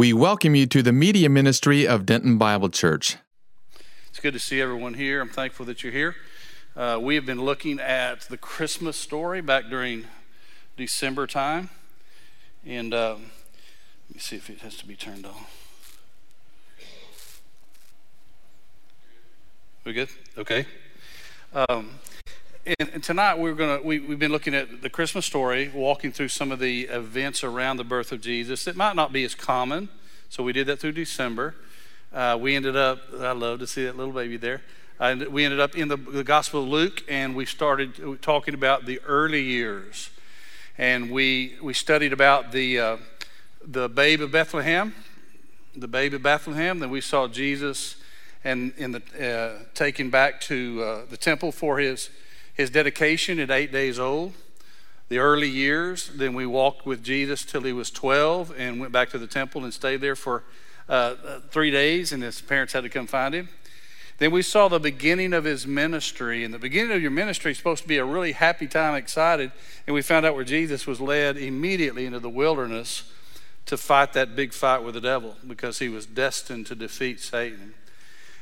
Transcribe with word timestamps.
We 0.00 0.14
welcome 0.14 0.54
you 0.54 0.64
to 0.64 0.82
the 0.82 0.94
media 0.94 1.28
ministry 1.28 1.86
of 1.86 2.06
Denton 2.06 2.38
Bible 2.38 2.70
Church. 2.70 3.18
It's 4.08 4.18
good 4.18 4.32
to 4.32 4.38
see 4.38 4.58
everyone 4.58 4.94
here. 4.94 5.20
I'm 5.20 5.28
thankful 5.28 5.66
that 5.66 5.82
you're 5.82 5.92
here. 5.92 6.16
Uh, 6.74 6.98
we 6.98 7.16
have 7.16 7.26
been 7.26 7.42
looking 7.42 7.78
at 7.78 8.22
the 8.22 8.38
Christmas 8.38 8.96
story 8.96 9.42
back 9.42 9.68
during 9.68 10.06
December 10.78 11.26
time. 11.26 11.68
And 12.64 12.94
uh, 12.94 13.16
let 14.08 14.14
me 14.14 14.20
see 14.20 14.36
if 14.36 14.48
it 14.48 14.60
has 14.60 14.74
to 14.76 14.86
be 14.86 14.96
turned 14.96 15.26
on. 15.26 15.44
We 19.84 19.92
good? 19.92 20.08
Okay. 20.38 20.64
Um, 21.52 21.90
and, 22.66 22.90
and, 22.92 23.02
tonight 23.02 23.38
we're 23.38 23.54
gonna 23.54 23.80
we, 23.82 24.00
we've 24.00 24.18
been 24.18 24.32
looking 24.32 24.54
at 24.54 24.82
the 24.82 24.90
Christmas 24.90 25.24
story, 25.24 25.70
walking 25.74 26.12
through 26.12 26.28
some 26.28 26.52
of 26.52 26.58
the 26.58 26.82
events 26.82 27.42
around 27.42 27.78
the 27.78 27.84
birth 27.84 28.12
of 28.12 28.20
Jesus. 28.20 28.66
It 28.66 28.76
might 28.76 28.96
not 28.96 29.12
be 29.12 29.24
as 29.24 29.34
common, 29.34 29.88
so 30.28 30.42
we 30.42 30.52
did 30.52 30.66
that 30.66 30.78
through 30.78 30.92
December. 30.92 31.54
Uh, 32.12 32.36
we 32.40 32.54
ended 32.54 32.76
up. 32.76 33.00
I 33.18 33.32
love 33.32 33.60
to 33.60 33.66
see 33.66 33.84
that 33.84 33.96
little 33.96 34.12
baby 34.12 34.36
there. 34.36 34.60
Uh, 34.98 35.16
we 35.30 35.44
ended 35.44 35.60
up 35.60 35.74
in 35.74 35.88
the, 35.88 35.96
the 35.96 36.22
Gospel 36.22 36.62
of 36.62 36.68
Luke, 36.68 37.02
and 37.08 37.34
we 37.34 37.46
started 37.46 38.20
talking 38.20 38.52
about 38.52 38.84
the 38.84 39.00
early 39.06 39.42
years, 39.42 40.10
and 40.76 41.10
we 41.10 41.56
we 41.62 41.72
studied 41.72 42.12
about 42.12 42.52
the 42.52 42.78
uh, 42.78 42.96
the 43.64 43.88
babe 43.88 44.20
of 44.20 44.32
Bethlehem, 44.32 44.94
the 45.74 45.88
babe 45.88 46.12
of 46.12 46.22
Bethlehem. 46.22 46.78
Then 46.78 46.90
we 46.90 47.00
saw 47.00 47.26
Jesus 47.26 47.96
and 48.44 48.74
in 48.76 48.92
the 48.92 49.02
uh, 49.18 49.64
taken 49.74 50.10
back 50.10 50.42
to 50.42 50.82
uh, 50.82 51.00
the 51.08 51.16
temple 51.16 51.52
for 51.52 51.78
his 51.78 52.10
his 52.60 52.70
dedication 52.70 53.40
at 53.40 53.50
eight 53.50 53.72
days 53.72 53.98
old, 53.98 54.34
the 55.08 55.18
early 55.18 55.48
years. 55.48 56.10
Then 56.14 56.34
we 56.34 56.44
walked 56.44 56.84
with 56.84 57.02
Jesus 57.02 57.42
till 57.42 57.62
he 57.62 57.72
was 57.72 57.90
12 57.90 58.54
and 58.56 58.78
went 58.78 58.92
back 58.92 59.08
to 59.10 59.18
the 59.18 59.26
temple 59.26 59.64
and 59.64 59.72
stayed 59.72 60.02
there 60.02 60.14
for 60.14 60.44
uh, 60.86 60.92
uh, 60.92 61.40
three 61.50 61.70
days, 61.70 62.12
and 62.12 62.22
his 62.22 62.40
parents 62.42 62.74
had 62.74 62.82
to 62.82 62.90
come 62.90 63.06
find 63.06 63.34
him. 63.34 63.48
Then 64.18 64.30
we 64.30 64.42
saw 64.42 64.68
the 64.68 64.78
beginning 64.78 65.32
of 65.32 65.44
his 65.44 65.66
ministry, 65.66 66.44
and 66.44 66.52
the 66.52 66.58
beginning 66.58 66.92
of 66.92 67.00
your 67.00 67.10
ministry 67.10 67.52
is 67.52 67.56
supposed 67.56 67.82
to 67.82 67.88
be 67.88 67.96
a 67.96 68.04
really 68.04 68.32
happy 68.32 68.66
time, 68.66 68.94
excited. 68.94 69.52
And 69.86 69.94
we 69.94 70.02
found 70.02 70.26
out 70.26 70.34
where 70.34 70.44
Jesus 70.44 70.86
was 70.86 71.00
led 71.00 71.38
immediately 71.38 72.04
into 72.04 72.20
the 72.20 72.28
wilderness 72.28 73.10
to 73.64 73.78
fight 73.78 74.12
that 74.12 74.36
big 74.36 74.52
fight 74.52 74.82
with 74.82 74.94
the 74.94 75.00
devil 75.00 75.36
because 75.46 75.78
he 75.78 75.88
was 75.88 76.04
destined 76.04 76.66
to 76.66 76.74
defeat 76.74 77.20
Satan. 77.20 77.72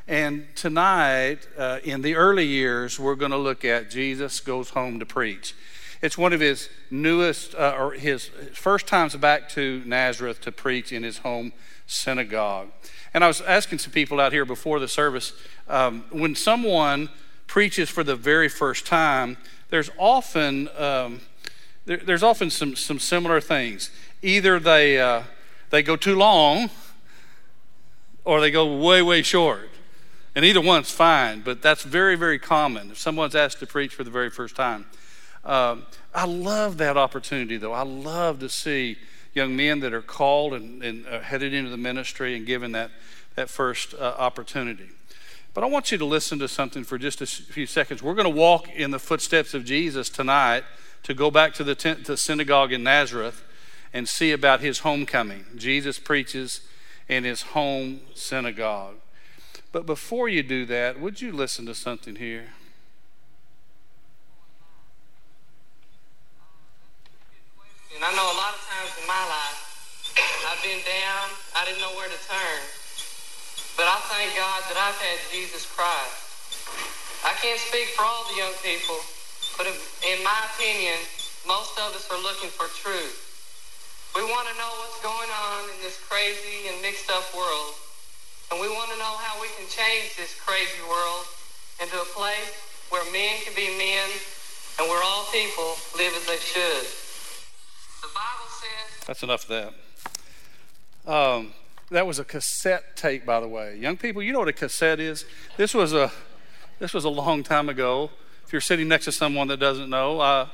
And 0.08 0.46
tonight, 0.56 1.46
uh, 1.58 1.80
in 1.84 2.00
the 2.00 2.16
early 2.16 2.46
years, 2.46 2.98
we're 2.98 3.14
going 3.14 3.30
to 3.30 3.36
look 3.36 3.62
at 3.62 3.90
Jesus 3.90 4.40
Goes 4.40 4.70
Home 4.70 4.98
to 5.00 5.04
Preach. 5.04 5.54
It's 6.00 6.16
one 6.16 6.32
of 6.32 6.40
his 6.40 6.70
newest, 6.90 7.54
uh, 7.54 7.76
or 7.78 7.92
his 7.92 8.30
first 8.54 8.86
times 8.86 9.14
back 9.16 9.50
to 9.50 9.82
Nazareth 9.84 10.40
to 10.42 10.50
preach 10.50 10.92
in 10.92 11.02
his 11.02 11.18
home 11.18 11.52
synagogue. 11.86 12.68
And 13.12 13.22
I 13.22 13.26
was 13.26 13.42
asking 13.42 13.80
some 13.80 13.92
people 13.92 14.18
out 14.18 14.32
here 14.32 14.46
before 14.46 14.80
the 14.80 14.88
service 14.88 15.34
um, 15.68 16.04
when 16.10 16.34
someone 16.34 17.10
preaches 17.46 17.90
for 17.90 18.02
the 18.02 18.16
very 18.16 18.48
first 18.48 18.86
time, 18.86 19.36
there's 19.68 19.90
often, 19.98 20.70
um, 20.78 21.20
there, 21.84 21.98
there's 21.98 22.22
often 22.22 22.48
some, 22.48 22.76
some 22.76 22.98
similar 22.98 23.42
things. 23.42 23.90
Either 24.22 24.58
they, 24.58 24.98
uh, 24.98 25.24
they 25.68 25.82
go 25.82 25.96
too 25.96 26.16
long 26.16 26.70
or 28.24 28.40
they 28.40 28.50
go 28.50 28.74
way, 28.74 29.02
way 29.02 29.20
short. 29.20 29.68
And 30.34 30.44
either 30.44 30.60
one's 30.60 30.90
fine, 30.90 31.40
but 31.40 31.62
that's 31.62 31.82
very, 31.82 32.14
very 32.14 32.38
common 32.38 32.90
if 32.90 32.98
someone's 32.98 33.34
asked 33.34 33.58
to 33.60 33.66
preach 33.66 33.94
for 33.94 34.04
the 34.04 34.10
very 34.10 34.30
first 34.30 34.54
time. 34.54 34.86
Um, 35.44 35.86
I 36.14 36.26
love 36.26 36.78
that 36.78 36.96
opportunity, 36.96 37.56
though. 37.56 37.72
I 37.72 37.82
love 37.82 38.38
to 38.40 38.48
see 38.48 38.98
young 39.34 39.56
men 39.56 39.80
that 39.80 39.92
are 39.92 40.02
called 40.02 40.54
and, 40.54 40.82
and 40.82 41.06
uh, 41.06 41.20
headed 41.20 41.54
into 41.54 41.70
the 41.70 41.76
ministry 41.76 42.36
and 42.36 42.46
given 42.46 42.72
that, 42.72 42.90
that 43.34 43.48
first 43.48 43.94
uh, 43.94 44.14
opportunity. 44.18 44.90
But 45.54 45.64
I 45.64 45.66
want 45.66 45.90
you 45.90 45.98
to 45.98 46.04
listen 46.04 46.38
to 46.40 46.48
something 46.48 46.84
for 46.84 46.98
just 46.98 47.20
a 47.20 47.26
few 47.26 47.66
seconds. 47.66 48.02
We're 48.02 48.14
going 48.14 48.32
to 48.32 48.40
walk 48.40 48.68
in 48.68 48.90
the 48.90 48.98
footsteps 48.98 49.54
of 49.54 49.64
Jesus 49.64 50.08
tonight 50.08 50.64
to 51.04 51.14
go 51.14 51.30
back 51.30 51.54
to 51.54 51.64
the, 51.64 51.74
tent, 51.74 52.04
the 52.04 52.16
synagogue 52.16 52.72
in 52.72 52.82
Nazareth 52.82 53.42
and 53.92 54.08
see 54.08 54.32
about 54.32 54.60
his 54.60 54.80
homecoming. 54.80 55.46
Jesus 55.56 55.98
preaches 55.98 56.60
in 57.08 57.24
his 57.24 57.42
home 57.42 58.00
synagogue. 58.14 58.96
But 59.70 59.84
before 59.84 60.28
you 60.28 60.42
do 60.42 60.64
that, 60.66 60.98
would 60.98 61.20
you 61.20 61.30
listen 61.30 61.66
to 61.66 61.74
something 61.74 62.16
here? 62.16 62.56
And 67.94 68.00
I 68.00 68.14
know 68.14 68.24
a 68.24 68.38
lot 68.38 68.54
of 68.54 68.62
times 68.64 68.94
in 68.96 69.06
my 69.10 69.24
life, 69.28 69.60
I've 70.48 70.62
been 70.62 70.80
down, 70.86 71.24
I 71.58 71.66
didn't 71.66 71.82
know 71.82 71.92
where 71.98 72.08
to 72.08 72.20
turn. 72.30 72.60
But 73.76 73.90
I 73.90 73.98
thank 74.08 74.32
God 74.38 74.62
that 74.72 74.78
I've 74.78 74.96
had 75.02 75.18
Jesus 75.30 75.66
Christ. 75.66 76.16
I 77.26 77.34
can't 77.42 77.58
speak 77.58 77.92
for 77.98 78.06
all 78.06 78.24
the 78.30 78.38
young 78.38 78.54
people, 78.62 78.96
but 79.58 79.66
in 79.66 80.18
my 80.22 80.40
opinion, 80.54 80.96
most 81.46 81.74
of 81.76 81.90
us 81.92 82.06
are 82.08 82.22
looking 82.22 82.48
for 82.54 82.70
truth. 82.72 83.18
We 84.14 84.22
want 84.22 84.48
to 84.48 84.54
know 84.56 84.72
what's 84.80 85.02
going 85.02 85.28
on 85.28 85.68
in 85.74 85.78
this 85.82 85.98
crazy 86.08 86.70
and 86.72 86.80
mixed 86.80 87.10
up 87.10 87.26
world. 87.36 87.74
And 88.50 88.60
we 88.60 88.68
want 88.68 88.90
to 88.90 88.96
know 88.96 89.14
how 89.20 89.40
we 89.40 89.48
can 89.58 89.68
change 89.68 90.16
this 90.16 90.34
crazy 90.40 90.80
world 90.88 91.26
into 91.82 92.00
a 92.00 92.04
place 92.16 92.56
where 92.88 93.04
men 93.12 93.36
can 93.44 93.54
be 93.54 93.68
men 93.76 94.08
and 94.78 94.88
where 94.88 95.02
all 95.04 95.26
people 95.30 95.76
live 95.96 96.14
as 96.16 96.24
they 96.26 96.38
should. 96.38 96.86
The 98.00 98.08
Bible 98.14 98.48
says. 98.48 99.06
That's 99.06 99.22
enough 99.22 99.50
of 99.50 99.72
that. 101.04 101.12
Um, 101.12 101.52
that 101.90 102.06
was 102.06 102.18
a 102.18 102.24
cassette 102.24 102.96
tape, 102.96 103.26
by 103.26 103.40
the 103.40 103.48
way. 103.48 103.76
Young 103.76 103.98
people, 103.98 104.22
you 104.22 104.32
know 104.32 104.38
what 104.38 104.48
a 104.48 104.54
cassette 104.54 104.98
is? 104.98 105.26
This 105.58 105.74
was 105.74 105.92
a, 105.92 106.10
this 106.78 106.94
was 106.94 107.04
a 107.04 107.10
long 107.10 107.42
time 107.42 107.68
ago. 107.68 108.10
If 108.46 108.52
you're 108.52 108.62
sitting 108.62 108.88
next 108.88 109.04
to 109.04 109.12
someone 109.12 109.48
that 109.48 109.60
doesn't 109.60 109.90
know, 109.90 110.20
uh, 110.20 110.48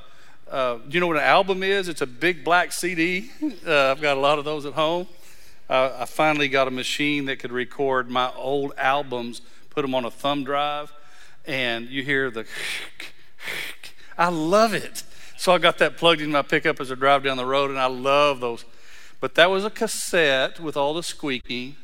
uh, 0.50 0.76
do 0.76 0.90
you 0.90 1.00
know 1.00 1.06
what 1.06 1.16
an 1.16 1.22
album 1.22 1.62
is? 1.62 1.88
It's 1.88 2.00
a 2.00 2.06
big 2.06 2.42
black 2.44 2.72
CD. 2.72 3.30
Uh, 3.66 3.92
I've 3.92 4.00
got 4.02 4.16
a 4.16 4.20
lot 4.20 4.38
of 4.38 4.44
those 4.44 4.66
at 4.66 4.74
home 4.74 5.06
uh, 5.68 5.96
I 6.00 6.04
finally 6.04 6.48
got 6.48 6.68
a 6.68 6.70
machine 6.70 7.24
that 7.26 7.38
could 7.38 7.52
record 7.52 8.10
my 8.10 8.30
old 8.34 8.72
albums, 8.76 9.40
put 9.70 9.82
them 9.82 9.94
on 9.94 10.04
a 10.04 10.10
thumb 10.10 10.44
drive, 10.44 10.92
and 11.46 11.88
you 11.88 12.02
hear 12.02 12.30
the. 12.30 12.46
I 14.18 14.28
love 14.28 14.74
it. 14.74 15.02
So 15.36 15.52
I 15.52 15.58
got 15.58 15.78
that 15.78 15.96
plugged 15.96 16.20
in 16.20 16.30
my 16.30 16.42
pickup 16.42 16.80
as 16.80 16.92
I 16.92 16.94
drive 16.94 17.24
down 17.24 17.36
the 17.36 17.46
road, 17.46 17.70
and 17.70 17.78
I 17.78 17.86
love 17.86 18.40
those. 18.40 18.64
But 19.20 19.34
that 19.36 19.50
was 19.50 19.64
a 19.64 19.70
cassette 19.70 20.60
with 20.60 20.76
all 20.76 20.94
the 20.94 21.02
squeaking, 21.02 21.76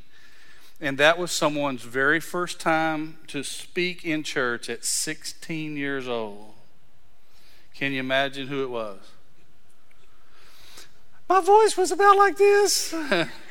and 0.81 0.99
that 0.99 1.19
was 1.19 1.33
someone's 1.33 1.83
very 1.83 2.21
first 2.21 2.61
time 2.61 3.19
to 3.29 3.43
speak 3.43 4.05
in 4.05 4.23
church 4.23 4.69
at 4.69 4.85
16 4.85 5.77
years 5.77 6.07
old. 6.07 6.55
Can 7.75 7.93
you 7.93 8.01
imagine 8.01 8.49
who 8.49 8.63
it 8.63 8.71
was? 8.71 9.01
My 11.29 11.41
voice 11.41 11.77
was 11.77 11.91
about 11.91 12.17
like 12.17 12.37
this. 12.37 12.95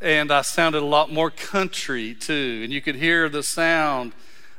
and 0.00 0.30
I 0.30 0.42
sounded 0.42 0.82
a 0.82 0.86
lot 0.86 1.12
more 1.12 1.30
country 1.30 2.14
too. 2.14 2.60
And 2.62 2.72
you 2.72 2.80
could 2.80 2.96
hear 2.96 3.28
the 3.28 3.42
sound. 3.42 4.12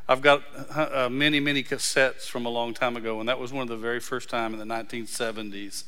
I've 0.07 0.21
got 0.21 0.43
uh, 0.75 1.05
uh, 1.05 1.09
many, 1.09 1.39
many 1.39 1.63
cassettes 1.63 2.23
from 2.23 2.45
a 2.45 2.49
long 2.49 2.73
time 2.73 2.97
ago, 2.97 3.19
and 3.19 3.29
that 3.29 3.39
was 3.39 3.53
one 3.53 3.61
of 3.61 3.69
the 3.69 3.77
very 3.77 3.99
first 3.99 4.29
time 4.29 4.53
in 4.53 4.59
the 4.59 4.65
1970s 4.65 5.83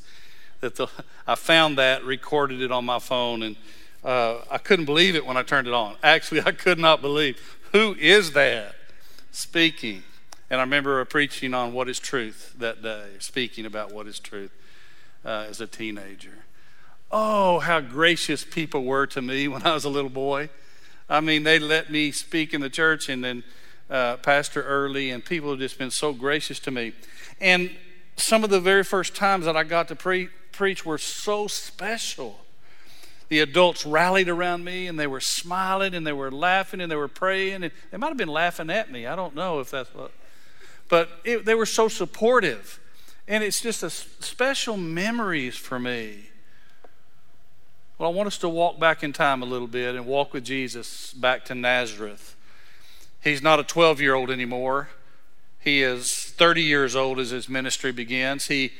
that 0.59 0.75
the, 0.75 0.88
I 1.28 1.35
found 1.35 1.78
that, 1.79 2.06
recorded 2.06 2.61
it 2.61 2.72
on 2.72 2.85
my 2.85 3.00
phone, 3.00 3.41
and 3.41 3.56
uh, 4.03 4.41
I 4.50 4.59
couldn't 4.59 4.85
believe 4.85 5.16
it 5.16 5.25
when 5.25 5.38
I 5.38 5.44
turned 5.44 5.67
it 5.67 5.73
on. 5.73 5.95
Actually, 6.03 6.41
I 6.45 6.51
could 6.51 6.79
not 6.79 7.01
believe 7.01 7.57
who 7.72 7.95
is 7.95 8.31
that 8.34 8.75
speaking. 9.31 10.03
And 10.50 10.59
I 10.59 10.63
remember 10.63 11.03
preaching 11.06 11.53
on 11.53 11.73
what 11.73 11.90
is 11.90 11.97
truth 11.97 12.53
that 12.59 12.84
day, 12.84 13.07
speaking 13.19 13.66
about 13.66 13.91
what 13.91 14.06
is 14.06 14.19
truth 14.19 14.51
uh, 15.25 15.45
as 15.50 15.61
a 15.61 15.67
teenager. 15.67 16.44
Oh, 17.11 17.59
how 17.59 17.81
gracious 17.81 18.45
people 18.45 18.85
were 18.85 19.05
to 19.07 19.22
me 19.22 19.47
when 19.47 19.63
I 19.63 19.73
was 19.73 19.84
a 19.84 19.90
little 19.90 20.09
boy. 20.09 20.49
I 21.09 21.19
mean, 21.19 21.43
they 21.43 21.59
let 21.59 21.91
me 21.91 22.11
speak 22.11 22.53
in 22.53 22.61
the 22.61 22.69
church, 22.69 23.09
and 23.09 23.23
then 23.23 23.43
uh, 23.90 24.16
Pastor 24.17 24.63
Early, 24.63 25.09
and 25.09 25.23
people 25.23 25.49
have 25.49 25.59
just 25.59 25.78
been 25.78 25.91
so 25.91 26.13
gracious 26.13 26.59
to 26.61 26.72
me. 26.72 26.93
And 27.41 27.72
some 28.16 28.43
of 28.43 28.49
the 28.49 28.61
very 28.61 28.84
first 28.84 29.16
times 29.16 29.46
that 29.46 29.58
I 29.58 29.63
got 29.63 29.90
to 29.90 29.96
pre- 29.96 30.29
preach 30.52 30.85
were 30.85 30.97
so 30.97 31.47
special. 31.47 32.40
The 33.28 33.40
adults 33.40 33.85
rallied 33.85 34.29
around 34.29 34.63
me 34.63 34.87
and 34.87 34.99
they 34.99 35.08
were 35.08 35.22
smiling 35.22 35.96
and 35.96 36.05
they 36.05 36.13
were 36.13 36.31
laughing 36.31 36.81
and 36.81 36.91
they 36.91 36.97
were 36.97 37.08
praying. 37.08 37.63
And 37.63 37.72
they 37.90 37.97
might 37.97 38.09
have 38.09 38.17
been 38.17 38.28
laughing 38.28 38.69
at 38.69 38.91
me. 38.91 39.08
I 39.08 39.16
don't 39.16 39.35
know 39.35 39.59
if 39.61 39.72
that's 39.72 39.93
what. 39.96 40.11
But 40.90 41.09
it, 41.23 41.46
they 41.46 41.55
were 41.55 41.66
so 41.66 41.87
supportive. 41.87 42.79
And 43.28 43.43
it's 43.43 43.61
just 43.61 43.84
a 43.84 43.90
special 43.90 44.75
memories 44.75 45.55
for 45.55 45.79
me. 45.79 46.30
Well, 48.01 48.09
I 48.09 48.13
want 48.15 48.25
us 48.25 48.39
to 48.39 48.49
walk 48.49 48.79
back 48.79 49.03
in 49.03 49.13
time 49.13 49.43
a 49.43 49.45
little 49.45 49.67
bit 49.67 49.93
and 49.93 50.07
walk 50.07 50.33
with 50.33 50.43
Jesus 50.43 51.13
back 51.13 51.45
to 51.45 51.53
Nazareth. 51.53 52.35
He's 53.23 53.43
not 53.43 53.59
a 53.59 53.63
12 53.63 54.01
year 54.01 54.15
old 54.15 54.31
anymore. 54.31 54.89
He 55.59 55.83
is 55.83 56.11
30 56.11 56.63
years 56.63 56.95
old 56.95 57.19
as 57.19 57.29
his 57.29 57.47
ministry 57.47 57.91
begins. 57.91 58.47
He, 58.47 58.71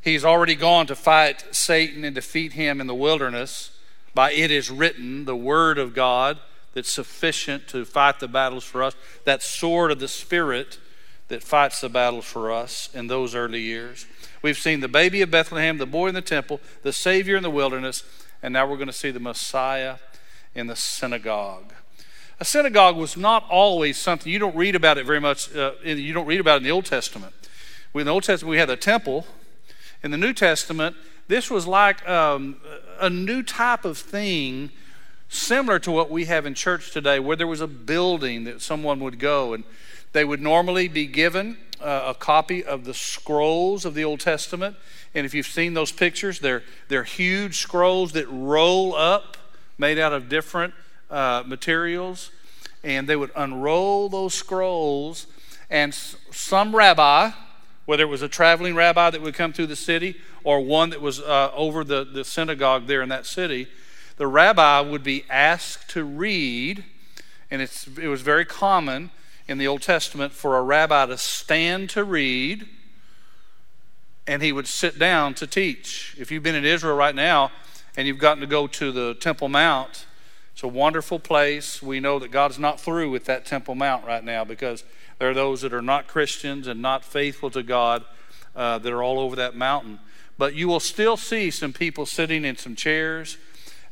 he's 0.00 0.24
already 0.24 0.54
gone 0.54 0.86
to 0.86 0.94
fight 0.94 1.44
Satan 1.50 2.04
and 2.04 2.14
defeat 2.14 2.52
him 2.52 2.80
in 2.80 2.86
the 2.86 2.94
wilderness 2.94 3.76
by 4.14 4.30
it 4.30 4.52
is 4.52 4.70
written, 4.70 5.24
the 5.24 5.34
word 5.34 5.76
of 5.76 5.92
God 5.92 6.38
that's 6.72 6.92
sufficient 6.92 7.66
to 7.70 7.84
fight 7.84 8.20
the 8.20 8.28
battles 8.28 8.62
for 8.62 8.84
us, 8.84 8.94
that 9.24 9.42
sword 9.42 9.90
of 9.90 9.98
the 9.98 10.06
Spirit 10.06 10.78
that 11.26 11.42
fights 11.42 11.80
the 11.80 11.88
battles 11.88 12.24
for 12.24 12.52
us 12.52 12.88
in 12.94 13.08
those 13.08 13.34
early 13.34 13.62
years. 13.62 14.06
We've 14.42 14.56
seen 14.56 14.78
the 14.78 14.86
baby 14.86 15.22
of 15.22 15.30
Bethlehem, 15.32 15.78
the 15.78 15.86
boy 15.86 16.06
in 16.06 16.14
the 16.14 16.22
temple, 16.22 16.60
the 16.84 16.92
Savior 16.92 17.36
in 17.36 17.42
the 17.42 17.50
wilderness, 17.50 18.04
and 18.42 18.52
now 18.52 18.66
we're 18.66 18.76
going 18.76 18.86
to 18.86 18.92
see 18.92 19.10
the 19.10 19.20
Messiah 19.20 19.96
in 20.54 20.66
the 20.66 20.76
synagogue. 20.76 21.72
A 22.38 22.44
synagogue 22.44 22.96
was 22.96 23.16
not 23.16 23.44
always 23.50 23.98
something 23.98 24.32
you 24.32 24.38
don't 24.38 24.56
read 24.56 24.74
about 24.74 24.96
it 24.96 25.04
very 25.04 25.20
much. 25.20 25.54
Uh, 25.54 25.72
you 25.84 26.14
don't 26.14 26.26
read 26.26 26.40
about 26.40 26.54
it 26.54 26.58
in 26.58 26.62
the 26.64 26.70
Old 26.70 26.86
Testament. 26.86 27.34
In 27.94 28.06
the 28.06 28.10
Old 28.10 28.22
Testament, 28.22 28.50
we 28.50 28.58
had 28.58 28.70
a 28.70 28.76
temple. 28.76 29.26
In 30.02 30.10
the 30.10 30.16
New 30.16 30.32
Testament, 30.32 30.96
this 31.28 31.50
was 31.50 31.66
like 31.66 32.06
um, 32.08 32.56
a 32.98 33.10
new 33.10 33.42
type 33.42 33.84
of 33.84 33.98
thing, 33.98 34.70
similar 35.30 35.78
to 35.78 35.90
what 35.90 36.10
we 36.10 36.26
have 36.26 36.44
in 36.44 36.54
church 36.54 36.90
today, 36.90 37.18
where 37.20 37.36
there 37.36 37.46
was 37.46 37.60
a 37.60 37.66
building 37.66 38.44
that 38.44 38.60
someone 38.60 39.00
would 39.00 39.18
go 39.18 39.54
and 39.54 39.64
they 40.12 40.24
would 40.24 40.42
normally 40.42 40.88
be 40.88 41.06
given 41.06 41.56
uh, 41.80 42.02
a 42.08 42.14
copy 42.14 42.62
of 42.64 42.84
the 42.84 42.92
scrolls 42.92 43.84
of 43.84 43.94
the 43.94 44.04
Old 44.04 44.20
Testament. 44.20 44.76
And 45.14 45.24
if 45.24 45.32
you've 45.32 45.46
seen 45.46 45.74
those 45.74 45.92
pictures, 45.92 46.40
they're, 46.40 46.64
they're 46.88 47.04
huge 47.04 47.58
scrolls 47.58 48.12
that 48.12 48.26
roll 48.28 48.94
up, 48.94 49.36
made 49.78 49.98
out 49.98 50.12
of 50.12 50.28
different 50.28 50.74
uh, 51.10 51.44
materials. 51.46 52.32
And 52.82 53.08
they 53.08 53.16
would 53.16 53.30
unroll 53.36 54.08
those 54.08 54.34
scrolls, 54.34 55.26
and 55.68 55.94
some 55.94 56.74
rabbi, 56.74 57.30
whether 57.84 58.02
it 58.02 58.08
was 58.08 58.22
a 58.22 58.28
traveling 58.28 58.74
rabbi 58.74 59.10
that 59.10 59.20
would 59.20 59.34
come 59.34 59.52
through 59.52 59.66
the 59.66 59.76
city 59.76 60.16
or 60.44 60.60
one 60.60 60.90
that 60.90 61.00
was 61.00 61.20
uh, 61.20 61.50
over 61.54 61.84
the, 61.84 62.04
the 62.04 62.24
synagogue 62.24 62.86
there 62.86 63.02
in 63.02 63.10
that 63.10 63.26
city, 63.26 63.68
the 64.20 64.26
rabbi 64.26 64.80
would 64.80 65.02
be 65.02 65.24
asked 65.30 65.88
to 65.88 66.04
read, 66.04 66.84
and 67.50 67.62
it 67.62 68.06
was 68.06 68.20
very 68.20 68.44
common 68.44 69.10
in 69.48 69.56
the 69.56 69.66
Old 69.66 69.80
Testament 69.80 70.34
for 70.34 70.58
a 70.58 70.62
rabbi 70.62 71.06
to 71.06 71.16
stand 71.16 71.88
to 71.88 72.04
read 72.04 72.68
and 74.26 74.42
he 74.42 74.52
would 74.52 74.66
sit 74.66 74.98
down 74.98 75.32
to 75.32 75.46
teach. 75.46 76.14
If 76.18 76.30
you've 76.30 76.42
been 76.42 76.54
in 76.54 76.66
Israel 76.66 76.96
right 76.96 77.14
now 77.14 77.50
and 77.96 78.06
you've 78.06 78.18
gotten 78.18 78.42
to 78.42 78.46
go 78.46 78.66
to 78.66 78.92
the 78.92 79.14
Temple 79.14 79.48
Mount, 79.48 80.04
it's 80.52 80.62
a 80.62 80.68
wonderful 80.68 81.18
place. 81.18 81.82
We 81.82 81.98
know 81.98 82.18
that 82.18 82.30
God's 82.30 82.58
not 82.58 82.78
through 82.78 83.10
with 83.10 83.24
that 83.24 83.46
Temple 83.46 83.74
Mount 83.74 84.04
right 84.04 84.22
now 84.22 84.44
because 84.44 84.84
there 85.18 85.30
are 85.30 85.34
those 85.34 85.62
that 85.62 85.72
are 85.72 85.80
not 85.80 86.08
Christians 86.08 86.66
and 86.66 86.82
not 86.82 87.06
faithful 87.06 87.50
to 87.52 87.62
God 87.62 88.04
uh, 88.54 88.76
that 88.76 88.92
are 88.92 89.02
all 89.02 89.18
over 89.18 89.34
that 89.36 89.56
mountain. 89.56 89.98
But 90.36 90.54
you 90.54 90.68
will 90.68 90.78
still 90.78 91.16
see 91.16 91.50
some 91.50 91.72
people 91.72 92.04
sitting 92.04 92.44
in 92.44 92.58
some 92.58 92.76
chairs. 92.76 93.38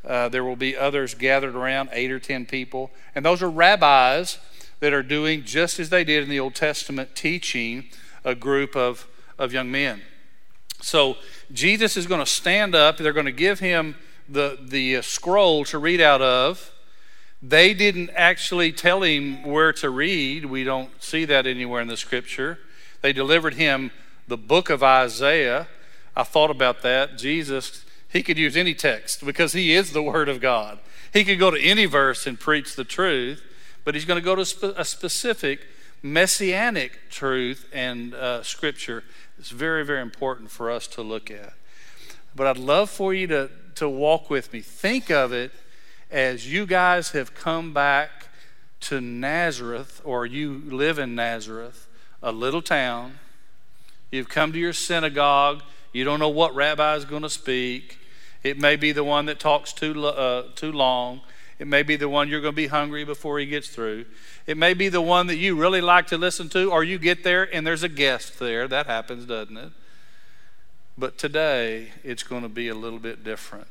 Uh, 0.05 0.29
there 0.29 0.43
will 0.43 0.55
be 0.55 0.77
others 0.77 1.13
gathered 1.13 1.55
around, 1.55 1.89
eight 1.91 2.11
or 2.11 2.19
ten 2.19 2.45
people. 2.45 2.91
And 3.13 3.25
those 3.25 3.43
are 3.43 3.49
rabbis 3.49 4.37
that 4.79 4.93
are 4.93 5.03
doing 5.03 5.43
just 5.43 5.79
as 5.79 5.89
they 5.89 6.03
did 6.03 6.23
in 6.23 6.29
the 6.29 6.39
Old 6.39 6.55
Testament, 6.55 7.15
teaching 7.15 7.85
a 8.23 8.33
group 8.33 8.75
of, 8.75 9.07
of 9.37 9.51
young 9.51 9.69
men. 9.71 10.01
So 10.81 11.17
Jesus 11.51 11.97
is 11.97 12.07
going 12.07 12.21
to 12.21 12.25
stand 12.25 12.75
up. 12.75 12.97
They're 12.97 13.13
going 13.13 13.25
to 13.25 13.31
give 13.31 13.59
him 13.59 13.95
the, 14.29 14.57
the 14.61 14.97
uh, 14.97 15.01
scroll 15.01 15.65
to 15.65 15.77
read 15.77 15.99
out 15.99 16.21
of. 16.21 16.71
They 17.41 17.73
didn't 17.73 18.11
actually 18.15 18.71
tell 18.71 19.03
him 19.03 19.43
where 19.43 19.73
to 19.73 19.89
read. 19.89 20.45
We 20.45 20.63
don't 20.63 20.89
see 21.01 21.25
that 21.25 21.47
anywhere 21.47 21.81
in 21.81 21.87
the 21.87 21.97
scripture. 21.97 22.59
They 23.01 23.13
delivered 23.13 23.55
him 23.55 23.91
the 24.27 24.37
book 24.37 24.69
of 24.69 24.83
Isaiah. 24.83 25.67
I 26.15 26.23
thought 26.23 26.51
about 26.51 26.81
that. 26.83 27.17
Jesus, 27.17 27.85
he 28.09 28.23
could 28.23 28.37
use 28.37 28.57
any 28.57 28.73
text 28.73 29.25
because 29.25 29.53
he 29.53 29.73
is 29.73 29.91
the 29.91 30.03
Word 30.03 30.29
of 30.29 30.41
God. 30.41 30.79
He 31.13 31.23
could 31.23 31.39
go 31.39 31.51
to 31.51 31.61
any 31.61 31.85
verse 31.85 32.27
and 32.27 32.39
preach 32.39 32.75
the 32.75 32.83
truth 32.83 33.43
but 33.89 33.95
he's 33.95 34.05
going 34.05 34.21
to 34.21 34.23
go 34.23 34.35
to 34.35 34.79
a 34.79 34.85
specific 34.85 35.65
messianic 36.03 37.09
truth 37.09 37.67
and 37.73 38.13
uh, 38.13 38.43
scripture 38.43 39.03
It's 39.39 39.49
very, 39.49 39.83
very 39.83 40.01
important 40.01 40.51
for 40.51 40.69
us 40.69 40.85
to 40.87 41.01
look 41.01 41.31
at. 41.31 41.53
But 42.35 42.45
I'd 42.45 42.57
love 42.57 42.91
for 42.91 43.15
you 43.15 43.25
to, 43.27 43.49
to 43.75 43.89
walk 43.89 44.29
with 44.29 44.53
me. 44.53 44.61
Think 44.61 45.09
of 45.09 45.33
it 45.33 45.51
as 46.11 46.51
you 46.51 46.67
guys 46.67 47.11
have 47.11 47.33
come 47.33 47.73
back 47.73 48.27
to 48.81 49.01
Nazareth, 49.01 50.01
or 50.03 50.25
you 50.25 50.61
live 50.65 50.99
in 50.99 51.15
Nazareth, 51.15 51.87
a 52.21 52.31
little 52.31 52.61
town. 52.61 53.19
You've 54.11 54.29
come 54.29 54.53
to 54.53 54.59
your 54.59 54.73
synagogue. 54.73 55.63
You 55.91 56.03
don't 56.03 56.19
know 56.19 56.29
what 56.29 56.53
rabbi 56.53 56.95
is 56.95 57.05
going 57.05 57.23
to 57.23 57.29
speak. 57.29 57.97
It 58.43 58.57
may 58.57 58.75
be 58.75 58.91
the 58.91 59.03
one 59.03 59.25
that 59.25 59.39
talks 59.39 59.73
too, 59.73 60.05
uh, 60.05 60.43
too 60.55 60.71
long. 60.71 61.21
It 61.57 61.67
may 61.67 61.83
be 61.83 61.97
the 61.97 62.07
one 62.07 62.29
you're 62.29 62.41
going 62.41 62.53
to 62.53 62.55
be 62.55 62.67
hungry 62.67 63.03
before 63.03 63.37
he 63.37 63.45
gets 63.45 63.67
through. 63.67 64.05
It 64.47 64.55
may 64.55 64.73
be 64.73 64.87
the 64.87 65.01
one 65.01 65.27
that 65.27 65.35
you 65.35 65.55
really 65.55 65.81
like 65.81 66.07
to 66.07 66.17
listen 66.17 66.47
to, 66.49 66.71
or 66.71 66.83
you 66.83 66.97
get 66.97 67.23
there 67.23 67.53
and 67.53 67.67
there's 67.67 67.83
a 67.83 67.89
guest 67.89 68.39
there. 68.39 68.67
That 68.67 68.87
happens, 68.87 69.25
doesn't 69.25 69.57
it? 69.57 69.71
But 70.97 71.17
today, 71.17 71.91
it's 72.03 72.23
going 72.23 72.43
to 72.43 72.49
be 72.49 72.67
a 72.69 72.75
little 72.75 72.99
bit 72.99 73.23
different. 73.23 73.67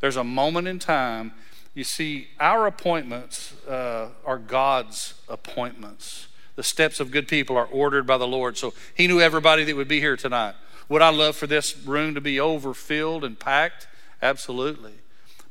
There's 0.00 0.16
a 0.16 0.24
moment 0.24 0.68
in 0.68 0.78
time. 0.78 1.32
You 1.74 1.84
see, 1.84 2.28
our 2.38 2.66
appointments 2.66 3.54
uh, 3.66 4.08
are 4.24 4.38
God's 4.38 5.14
appointments. 5.28 6.28
The 6.56 6.62
steps 6.62 7.00
of 7.00 7.10
good 7.10 7.26
people 7.26 7.56
are 7.56 7.66
ordered 7.66 8.06
by 8.06 8.18
the 8.18 8.26
Lord. 8.26 8.56
So 8.56 8.74
He 8.94 9.06
knew 9.06 9.20
everybody 9.20 9.64
that 9.64 9.76
would 9.76 9.88
be 9.88 10.00
here 10.00 10.16
tonight. 10.16 10.54
Would 10.88 11.02
I 11.02 11.10
love 11.10 11.36
for 11.36 11.46
this 11.46 11.76
room 11.78 12.14
to 12.14 12.20
be 12.20 12.38
overfilled 12.38 13.24
and 13.24 13.38
packed? 13.38 13.86
Absolutely. 14.20 14.94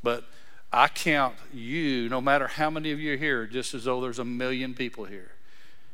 But 0.02 0.26
I 0.72 0.88
count 0.88 1.36
you, 1.54 2.10
no 2.10 2.22
matter 2.22 2.48
how 2.48 2.70
many 2.70 2.92
of 2.92 3.00
you 3.00 3.14
are 3.14 3.18
here, 3.18 3.46
just 3.46 3.74
as 3.74 3.86
though 3.86 4.02
there's 4.02 4.20
a 4.20 4.26
million 4.26 4.74
people 4.74 5.06
here. 5.06 5.32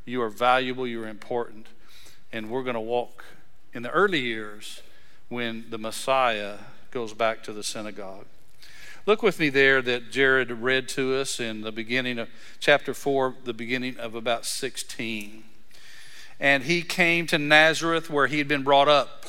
You 0.05 0.21
are 0.21 0.29
valuable, 0.29 0.87
you 0.87 1.03
are 1.03 1.07
important. 1.07 1.67
And 2.31 2.49
we're 2.49 2.63
going 2.63 2.75
to 2.75 2.79
walk 2.79 3.23
in 3.73 3.83
the 3.83 3.91
early 3.91 4.19
years 4.19 4.81
when 5.29 5.65
the 5.69 5.77
Messiah 5.77 6.57
goes 6.91 7.13
back 7.13 7.43
to 7.43 7.53
the 7.53 7.63
synagogue. 7.63 8.25
Look 9.05 9.23
with 9.23 9.39
me 9.39 9.49
there 9.49 9.81
that 9.81 10.11
Jared 10.11 10.51
read 10.51 10.87
to 10.89 11.15
us 11.15 11.39
in 11.39 11.61
the 11.61 11.71
beginning 11.71 12.19
of 12.19 12.29
chapter 12.59 12.93
4, 12.93 13.35
the 13.43 13.53
beginning 13.53 13.97
of 13.97 14.15
about 14.15 14.45
16. 14.45 15.43
And 16.39 16.63
he 16.63 16.81
came 16.81 17.27
to 17.27 17.37
Nazareth 17.37 18.09
where 18.09 18.27
he 18.27 18.37
had 18.37 18.47
been 18.47 18.63
brought 18.63 18.87
up. 18.87 19.25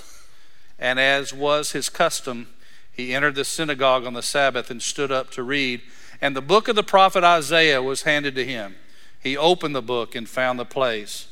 And 0.78 1.00
as 1.00 1.32
was 1.32 1.72
his 1.72 1.88
custom, 1.88 2.48
he 2.92 3.14
entered 3.14 3.34
the 3.34 3.44
synagogue 3.44 4.06
on 4.06 4.14
the 4.14 4.22
Sabbath 4.22 4.70
and 4.70 4.82
stood 4.82 5.10
up 5.10 5.30
to 5.32 5.42
read. 5.42 5.82
And 6.20 6.36
the 6.36 6.42
book 6.42 6.68
of 6.68 6.76
the 6.76 6.82
prophet 6.82 7.24
Isaiah 7.24 7.82
was 7.82 8.02
handed 8.02 8.34
to 8.36 8.44
him. 8.44 8.76
He 9.22 9.36
opened 9.36 9.74
the 9.74 9.82
book 9.82 10.14
and 10.14 10.28
found 10.28 10.58
the 10.58 10.64
place 10.64 11.28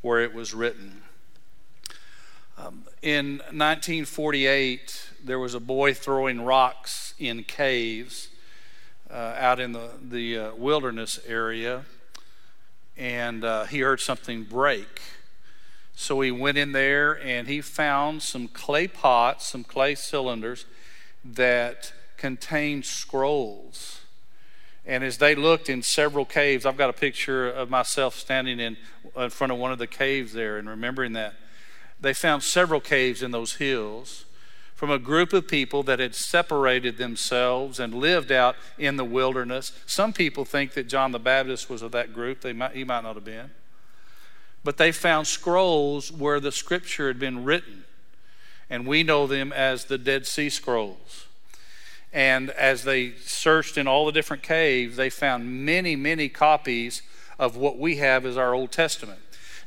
where 0.00 0.20
it 0.20 0.34
was 0.34 0.52
written. 0.52 1.02
Um, 2.58 2.84
in 3.02 3.38
1948, 3.38 5.10
there 5.24 5.38
was 5.38 5.54
a 5.54 5.60
boy 5.60 5.94
throwing 5.94 6.42
rocks 6.44 7.14
in 7.18 7.44
caves 7.44 8.28
uh, 9.10 9.34
out 9.36 9.58
in 9.58 9.72
the, 9.72 9.90
the 10.00 10.38
uh, 10.38 10.54
wilderness 10.54 11.18
area, 11.26 11.84
and 12.96 13.44
uh, 13.44 13.64
he 13.64 13.80
heard 13.80 14.00
something 14.00 14.44
break. 14.44 15.00
So 16.02 16.20
he 16.20 16.32
went 16.32 16.58
in 16.58 16.72
there 16.72 17.12
and 17.12 17.46
he 17.46 17.60
found 17.60 18.22
some 18.22 18.48
clay 18.48 18.88
pots, 18.88 19.46
some 19.46 19.62
clay 19.62 19.94
cylinders, 19.94 20.66
that 21.24 21.92
contained 22.16 22.84
scrolls. 22.84 24.00
And 24.84 25.04
as 25.04 25.18
they 25.18 25.36
looked 25.36 25.68
in 25.68 25.80
several 25.82 26.24
caves, 26.24 26.66
I've 26.66 26.76
got 26.76 26.90
a 26.90 26.92
picture 26.92 27.48
of 27.48 27.70
myself 27.70 28.16
standing 28.16 28.58
in, 28.58 28.76
in 29.16 29.30
front 29.30 29.52
of 29.52 29.60
one 29.60 29.70
of 29.70 29.78
the 29.78 29.86
caves 29.86 30.32
there 30.32 30.58
and 30.58 30.68
remembering 30.68 31.12
that. 31.12 31.34
They 32.00 32.14
found 32.14 32.42
several 32.42 32.80
caves 32.80 33.22
in 33.22 33.30
those 33.30 33.54
hills 33.54 34.24
from 34.74 34.90
a 34.90 34.98
group 34.98 35.32
of 35.32 35.46
people 35.46 35.84
that 35.84 36.00
had 36.00 36.16
separated 36.16 36.98
themselves 36.98 37.78
and 37.78 37.94
lived 37.94 38.32
out 38.32 38.56
in 38.76 38.96
the 38.96 39.04
wilderness. 39.04 39.70
Some 39.86 40.12
people 40.12 40.44
think 40.44 40.72
that 40.72 40.88
John 40.88 41.12
the 41.12 41.20
Baptist 41.20 41.70
was 41.70 41.80
of 41.80 41.92
that 41.92 42.12
group. 42.12 42.40
They 42.40 42.52
might, 42.52 42.72
he 42.72 42.82
might 42.82 43.04
not 43.04 43.14
have 43.14 43.24
been. 43.24 43.52
But 44.64 44.76
they 44.76 44.92
found 44.92 45.26
scrolls 45.26 46.12
where 46.12 46.40
the 46.40 46.52
scripture 46.52 47.08
had 47.08 47.18
been 47.18 47.44
written 47.44 47.84
and 48.72 48.86
we 48.86 49.02
know 49.02 49.26
them 49.26 49.52
as 49.52 49.84
the 49.84 49.98
Dead 49.98 50.26
Sea 50.26 50.48
Scrolls. 50.48 51.26
And 52.10 52.48
as 52.50 52.84
they 52.84 53.12
searched 53.18 53.76
in 53.76 53.86
all 53.86 54.06
the 54.06 54.12
different 54.12 54.42
caves, 54.42 54.96
they 54.96 55.10
found 55.10 55.66
many, 55.66 55.94
many 55.94 56.30
copies 56.30 57.02
of 57.38 57.54
what 57.54 57.78
we 57.78 57.96
have 57.96 58.24
as 58.24 58.38
our 58.38 58.54
Old 58.54 58.72
Testament. 58.72 59.20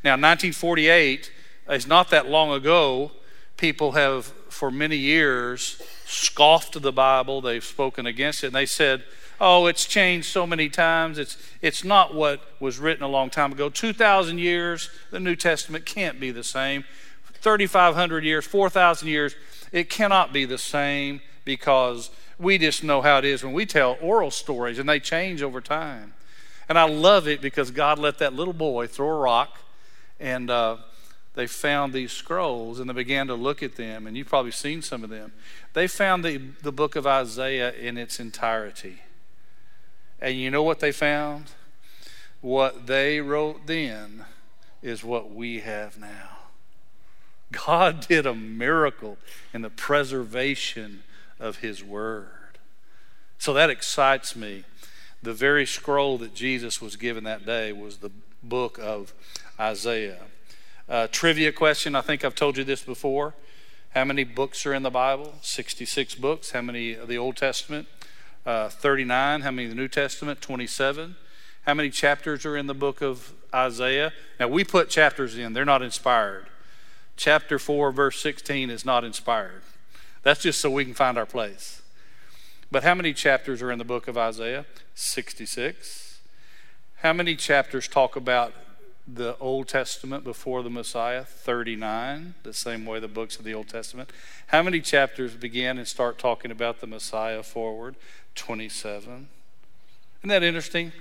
Now, 0.03 0.13
1948 0.13 1.31
is 1.69 1.85
not 1.85 2.09
that 2.09 2.27
long 2.27 2.51
ago. 2.51 3.11
People 3.57 3.91
have, 3.91 4.25
for 4.49 4.71
many 4.71 4.97
years, 4.97 5.79
scoffed 6.07 6.81
the 6.81 6.91
Bible. 6.91 7.41
They've 7.41 7.63
spoken 7.63 8.07
against 8.07 8.43
it. 8.43 8.47
And 8.47 8.55
they 8.55 8.65
said, 8.65 9.03
oh, 9.39 9.67
it's 9.67 9.85
changed 9.85 10.27
so 10.27 10.47
many 10.47 10.69
times. 10.69 11.17
It's, 11.17 11.37
it's 11.61 11.83
not 11.83 12.13
what 12.13 12.41
was 12.59 12.79
written 12.79 13.03
a 13.03 13.07
long 13.07 13.29
time 13.29 13.51
ago. 13.51 13.69
2,000 13.69 14.37
years, 14.37 14.89
the 15.11 15.19
New 15.19 15.35
Testament 15.35 15.85
can't 15.85 16.19
be 16.19 16.31
the 16.31 16.43
same. 16.43 16.83
3,500 17.41 18.23
years, 18.23 18.45
4,000 18.45 19.07
years, 19.07 19.35
it 19.71 19.89
cannot 19.89 20.33
be 20.33 20.45
the 20.45 20.57
same 20.57 21.21
because 21.43 22.09
we 22.39 22.57
just 22.57 22.83
know 22.83 23.01
how 23.01 23.17
it 23.19 23.25
is 23.25 23.43
when 23.43 23.53
we 23.53 23.65
tell 23.65 23.97
oral 24.01 24.31
stories 24.31 24.79
and 24.79 24.89
they 24.89 24.99
change 24.99 25.41
over 25.41 25.61
time. 25.61 26.13
And 26.67 26.79
I 26.79 26.87
love 26.87 27.27
it 27.27 27.41
because 27.41 27.71
God 27.71 27.99
let 27.99 28.17
that 28.17 28.33
little 28.33 28.53
boy 28.53 28.87
throw 28.87 29.09
a 29.09 29.19
rock 29.19 29.59
and 30.19 30.49
uh, 30.49 30.77
they 31.35 31.47
found 31.47 31.93
these 31.93 32.11
scrolls 32.11 32.79
and 32.79 32.89
they 32.89 32.93
began 32.93 33.27
to 33.27 33.35
look 33.35 33.61
at 33.61 33.75
them. 33.75 34.07
And 34.07 34.17
you've 34.17 34.27
probably 34.27 34.51
seen 34.51 34.81
some 34.81 35.03
of 35.03 35.09
them. 35.09 35.31
They 35.73 35.87
found 35.87 36.25
the, 36.25 36.37
the 36.63 36.71
book 36.71 36.95
of 36.95 37.05
Isaiah 37.05 37.71
in 37.73 37.97
its 37.97 38.19
entirety. 38.19 39.01
And 40.25 40.39
you 40.39 40.49
know 40.49 40.63
what 40.63 40.79
they 40.79 40.91
found? 40.91 41.51
What 42.41 42.87
they 42.87 43.21
wrote 43.21 43.67
then 43.67 44.25
is 44.81 45.03
what 45.03 45.31
we 45.31 45.59
have 45.59 45.99
now. 45.99 46.29
God 47.51 47.99
did 48.07 48.25
a 48.25 48.33
miracle 48.33 49.19
in 49.53 49.61
the 49.61 49.69
preservation 49.69 51.03
of 51.39 51.57
His 51.57 51.83
Word. 51.83 52.57
So 53.37 53.53
that 53.53 53.69
excites 53.69 54.35
me. 54.35 54.63
The 55.21 55.31
very 55.31 55.63
scroll 55.63 56.17
that 56.17 56.33
Jesus 56.33 56.81
was 56.81 56.95
given 56.95 57.23
that 57.25 57.45
day 57.45 57.71
was 57.71 57.97
the 57.97 58.09
book 58.41 58.79
of 58.81 59.13
Isaiah. 59.59 60.23
Uh, 60.89 61.07
trivia 61.11 61.51
question 61.51 61.93
I 61.93 62.01
think 62.01 62.25
I've 62.25 62.33
told 62.33 62.57
you 62.57 62.63
this 62.63 62.81
before. 62.81 63.35
How 63.93 64.05
many 64.05 64.23
books 64.23 64.65
are 64.65 64.73
in 64.73 64.81
the 64.81 64.89
Bible? 64.89 65.35
66 65.43 66.15
books. 66.15 66.49
How 66.49 66.63
many 66.63 66.93
of 66.93 67.07
the 67.07 67.17
Old 67.19 67.37
Testament? 67.37 67.87
Uh, 68.45 68.69
39. 68.69 69.41
How 69.41 69.51
many 69.51 69.65
of 69.65 69.71
the 69.71 69.75
New 69.75 69.87
Testament? 69.87 70.39
27. 70.39 71.15
How 71.63 71.73
many 71.73 71.89
chapters 71.89 72.45
are 72.45 72.55
in 72.55 72.67
the 72.67 72.75
book 72.75 73.01
of 73.01 73.33
Isaiah? 73.53 74.13
Now, 74.39 74.49
we 74.49 74.63
put 74.63 74.87
chapters 74.89 75.35
in, 75.35 75.53
they're 75.53 75.65
not 75.65 75.81
inspired. 75.81 76.45
Chapter 77.17 77.57
4, 77.57 77.91
verse 77.91 78.19
16 78.21 78.69
is 78.69 78.85
not 78.85 79.03
inspired. 79.03 79.63
That's 80.21 80.41
just 80.41 80.61
so 80.61 80.69
we 80.69 80.85
can 80.85 80.93
find 80.93 81.17
our 81.17 81.25
place. 81.25 81.81
But 82.71 82.83
how 82.83 82.93
many 82.93 83.13
chapters 83.13 83.63
are 83.63 83.71
in 83.71 83.79
the 83.79 83.85
book 83.85 84.07
of 84.07 84.17
Isaiah? 84.17 84.65
66. 84.93 86.19
How 86.97 87.13
many 87.13 87.35
chapters 87.35 87.87
talk 87.87 88.15
about 88.15 88.53
the 89.07 89.37
Old 89.39 89.67
Testament 89.67 90.23
before 90.23 90.63
the 90.63 90.69
Messiah? 90.69 91.23
39, 91.23 92.35
the 92.43 92.53
same 92.53 92.85
way 92.85 92.99
the 92.99 93.07
books 93.07 93.37
of 93.37 93.45
the 93.45 93.53
Old 93.53 93.69
Testament. 93.69 94.11
How 94.47 94.63
many 94.63 94.81
chapters 94.81 95.35
begin 95.35 95.77
and 95.77 95.87
start 95.87 96.17
talking 96.17 96.51
about 96.51 96.81
the 96.81 96.87
Messiah 96.87 97.43
forward? 97.43 97.95
27. 98.35 99.27
Isn't 100.19 100.29
that 100.29 100.43
interesting? 100.43 100.91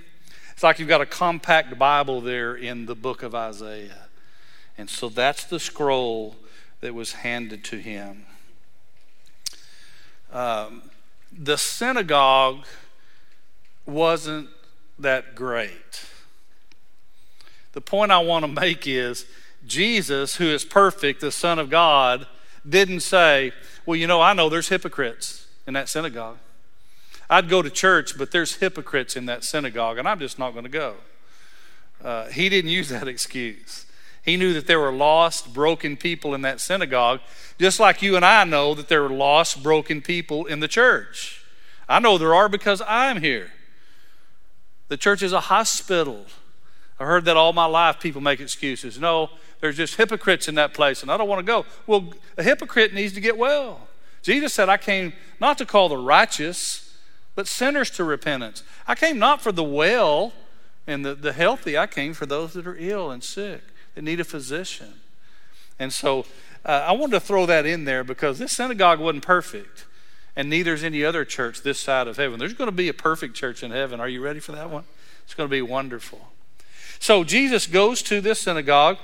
It's 0.51 0.63
like 0.63 0.79
you've 0.79 0.87
got 0.87 1.01
a 1.01 1.05
compact 1.05 1.77
Bible 1.77 2.21
there 2.21 2.55
in 2.55 2.85
the 2.85 2.95
book 2.95 3.23
of 3.23 3.35
Isaiah. 3.35 4.07
And 4.77 4.89
so 4.89 5.09
that's 5.09 5.43
the 5.43 5.59
scroll 5.59 6.35
that 6.81 6.93
was 6.93 7.13
handed 7.13 7.63
to 7.65 7.77
him. 7.77 8.25
Um, 10.31 10.83
the 11.31 11.57
synagogue 11.57 12.65
wasn't 13.85 14.49
that 14.99 15.35
great. 15.35 16.05
The 17.75 17.81
point 17.81 18.09
I 18.09 18.19
want 18.19 18.43
to 18.43 18.47
make 18.47 18.87
is 18.87 19.25
Jesus, 19.67 20.37
who 20.37 20.45
is 20.45 20.63
perfect, 20.63 21.19
the 21.19 21.31
Son 21.31 21.59
of 21.59 21.69
God, 21.69 22.25
didn't 22.67 23.01
say, 23.01 23.51
Well, 23.85 23.97
you 23.97 24.07
know, 24.07 24.21
I 24.21 24.31
know 24.31 24.47
there's 24.49 24.69
hypocrites 24.69 25.45
in 25.67 25.73
that 25.73 25.89
synagogue. 25.89 26.37
I'd 27.29 27.49
go 27.49 27.61
to 27.61 27.69
church, 27.69 28.17
but 28.17 28.31
there's 28.31 28.55
hypocrites 28.55 29.17
in 29.17 29.25
that 29.25 29.43
synagogue, 29.43 29.97
and 29.97 30.07
I'm 30.07 30.19
just 30.19 30.39
not 30.39 30.51
going 30.51 30.63
to 30.63 30.69
go. 30.69 30.95
Uh, 32.01 32.27
he 32.27 32.47
didn't 32.47 32.71
use 32.71 32.87
that 32.89 33.09
excuse. 33.09 33.85
He 34.23 34.37
knew 34.37 34.53
that 34.53 34.67
there 34.67 34.79
were 34.79 34.93
lost, 34.93 35.53
broken 35.53 35.97
people 35.97 36.33
in 36.33 36.43
that 36.43 36.61
synagogue, 36.61 37.19
just 37.59 37.77
like 37.77 38.01
you 38.01 38.15
and 38.15 38.23
I 38.23 38.45
know 38.45 38.73
that 38.73 38.87
there 38.87 39.03
are 39.03 39.09
lost, 39.09 39.61
broken 39.61 40.01
people 40.01 40.45
in 40.45 40.61
the 40.61 40.69
church. 40.69 41.43
I 41.89 41.99
know 41.99 42.17
there 42.17 42.33
are 42.33 42.47
because 42.47 42.81
I'm 42.87 43.19
here. 43.21 43.51
The 44.87 44.97
church 44.97 45.21
is 45.21 45.33
a 45.33 45.41
hospital. 45.41 46.25
I've 46.99 47.07
heard 47.07 47.25
that 47.25 47.35
all 47.35 47.53
my 47.53 47.65
life 47.65 47.99
people 47.99 48.21
make 48.21 48.39
excuses. 48.39 48.99
No, 48.99 49.29
there's 49.59 49.77
just 49.77 49.95
hypocrites 49.95 50.47
in 50.47 50.55
that 50.55 50.73
place, 50.73 51.01
and 51.01 51.11
I 51.11 51.17
don't 51.17 51.27
want 51.27 51.39
to 51.39 51.45
go. 51.45 51.65
Well, 51.87 52.13
a 52.37 52.43
hypocrite 52.43 52.93
needs 52.93 53.13
to 53.13 53.21
get 53.21 53.37
well. 53.37 53.87
Jesus 54.21 54.53
said, 54.53 54.69
I 54.69 54.77
came 54.77 55.13
not 55.39 55.57
to 55.57 55.65
call 55.65 55.89
the 55.89 55.97
righteous, 55.97 56.97
but 57.35 57.47
sinners 57.47 57.89
to 57.91 58.03
repentance. 58.03 58.63
I 58.87 58.95
came 58.95 59.19
not 59.19 59.41
for 59.41 59.51
the 59.51 59.63
well 59.63 60.33
and 60.87 61.05
the, 61.05 61.15
the 61.15 61.33
healthy, 61.33 61.77
I 61.77 61.87
came 61.87 62.13
for 62.13 62.25
those 62.25 62.53
that 62.53 62.67
are 62.67 62.75
ill 62.77 63.09
and 63.11 63.23
sick, 63.23 63.61
that 63.95 64.03
need 64.03 64.19
a 64.19 64.23
physician. 64.23 64.93
And 65.79 65.91
so 65.91 66.25
uh, 66.63 66.85
I 66.87 66.91
wanted 66.91 67.13
to 67.13 67.19
throw 67.19 67.45
that 67.47 67.65
in 67.65 67.85
there 67.85 68.03
because 68.03 68.39
this 68.39 68.53
synagogue 68.53 68.99
wasn't 68.99 69.23
perfect, 69.23 69.85
and 70.35 70.49
neither 70.49 70.73
is 70.73 70.83
any 70.83 71.03
other 71.03 71.25
church 71.25 71.63
this 71.63 71.79
side 71.79 72.07
of 72.07 72.17
heaven. 72.17 72.39
There's 72.39 72.53
going 72.53 72.69
to 72.69 72.75
be 72.75 72.87
a 72.87 72.93
perfect 72.93 73.35
church 73.35 73.63
in 73.63 73.71
heaven. 73.71 73.99
Are 73.99 74.07
you 74.07 74.21
ready 74.21 74.39
for 74.39 74.51
that 74.51 74.69
one? 74.69 74.83
It's 75.23 75.33
going 75.33 75.49
to 75.49 75.51
be 75.51 75.61
wonderful. 75.61 76.29
So 76.99 77.23
Jesus 77.23 77.67
goes 77.67 78.01
to 78.03 78.21
this 78.21 78.41
synagogue. 78.41 78.97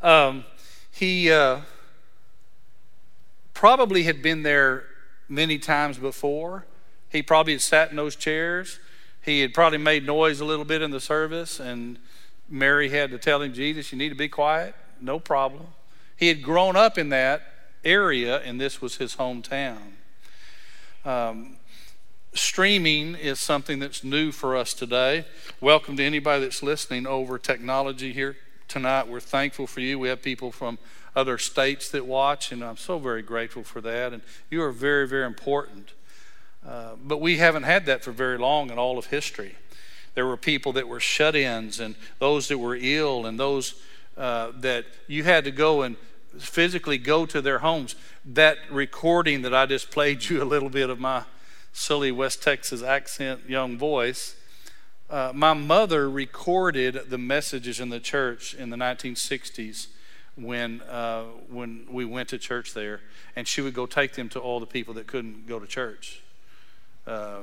Um, 0.00 0.44
he 0.90 1.30
uh, 1.30 1.60
probably 3.54 4.02
had 4.02 4.22
been 4.22 4.42
there 4.42 4.84
many 5.28 5.58
times 5.58 5.98
before. 5.98 6.66
He 7.08 7.22
probably 7.22 7.52
had 7.52 7.62
sat 7.62 7.90
in 7.90 7.96
those 7.96 8.16
chairs. 8.16 8.78
He 9.22 9.40
had 9.40 9.54
probably 9.54 9.78
made 9.78 10.04
noise 10.04 10.40
a 10.40 10.44
little 10.44 10.64
bit 10.64 10.82
in 10.82 10.90
the 10.90 11.00
service, 11.00 11.60
and 11.60 11.98
Mary 12.48 12.88
had 12.88 13.10
to 13.10 13.18
tell 13.18 13.40
him, 13.40 13.52
Jesus, 13.52 13.92
you 13.92 13.98
need 13.98 14.08
to 14.08 14.14
be 14.14 14.28
quiet. 14.28 14.74
No 15.00 15.18
problem. 15.18 15.66
He 16.16 16.28
had 16.28 16.42
grown 16.42 16.76
up 16.76 16.98
in 16.98 17.10
that 17.10 17.42
area, 17.84 18.38
and 18.40 18.60
this 18.60 18.80
was 18.80 18.96
his 18.96 19.16
hometown. 19.16 19.92
Um, 21.04 21.56
streaming 22.34 23.14
is 23.14 23.38
something 23.38 23.78
that's 23.78 24.02
new 24.02 24.32
for 24.32 24.56
us 24.56 24.72
today. 24.72 25.24
Welcome 25.60 25.96
to 25.98 26.04
anybody 26.04 26.44
that's 26.44 26.62
listening 26.62 27.06
over 27.06 27.38
technology 27.38 28.12
here 28.12 28.36
tonight. 28.68 29.08
We're 29.08 29.20
thankful 29.20 29.66
for 29.66 29.80
you. 29.80 29.98
We 29.98 30.08
have 30.08 30.22
people 30.22 30.50
from 30.50 30.78
other 31.14 31.36
states 31.36 31.90
that 31.90 32.06
watch, 32.06 32.50
and 32.50 32.64
I'm 32.64 32.78
so 32.78 32.98
very 32.98 33.20
grateful 33.20 33.62
for 33.62 33.82
that. 33.82 34.14
And 34.14 34.22
you 34.50 34.62
are 34.62 34.72
very, 34.72 35.06
very 35.06 35.26
important. 35.26 35.92
Uh, 36.66 36.92
but 37.02 37.20
we 37.20 37.36
haven't 37.36 37.64
had 37.64 37.84
that 37.86 38.02
for 38.02 38.12
very 38.12 38.38
long 38.38 38.70
in 38.70 38.78
all 38.78 38.96
of 38.96 39.06
history. 39.06 39.56
There 40.14 40.26
were 40.26 40.38
people 40.38 40.72
that 40.72 40.88
were 40.88 41.00
shut 41.00 41.36
ins, 41.36 41.80
and 41.80 41.96
those 42.18 42.48
that 42.48 42.58
were 42.58 42.76
ill, 42.76 43.26
and 43.26 43.38
those 43.38 43.74
uh, 44.16 44.52
that 44.60 44.86
you 45.06 45.24
had 45.24 45.44
to 45.44 45.50
go 45.50 45.82
and 45.82 45.96
physically 46.38 46.96
go 46.96 47.26
to 47.26 47.42
their 47.42 47.58
homes. 47.58 47.94
That 48.24 48.56
recording 48.70 49.42
that 49.42 49.54
I 49.54 49.66
just 49.66 49.90
played 49.90 50.24
you 50.30 50.42
a 50.42 50.44
little 50.44 50.70
bit 50.70 50.88
of 50.88 50.98
my 50.98 51.24
silly 51.72 52.12
West 52.12 52.42
Texas 52.42 52.82
accent 52.82 53.48
young 53.48 53.76
voice. 53.76 54.36
Uh, 55.10 55.32
my 55.34 55.52
mother 55.52 56.08
recorded 56.08 57.10
the 57.10 57.18
messages 57.18 57.80
in 57.80 57.90
the 57.90 58.00
church 58.00 58.54
in 58.54 58.70
the 58.70 58.76
1960s 58.76 59.88
when, 60.36 60.80
uh, 60.82 61.24
when 61.50 61.86
we 61.90 62.04
went 62.04 62.28
to 62.30 62.38
church 62.38 62.72
there, 62.72 63.00
and 63.36 63.46
she 63.46 63.60
would 63.60 63.74
go 63.74 63.84
take 63.84 64.14
them 64.14 64.28
to 64.30 64.38
all 64.38 64.60
the 64.60 64.66
people 64.66 64.94
that 64.94 65.06
couldn't 65.06 65.46
go 65.46 65.58
to 65.58 65.66
church. 65.66 66.22
Uh, 67.06 67.40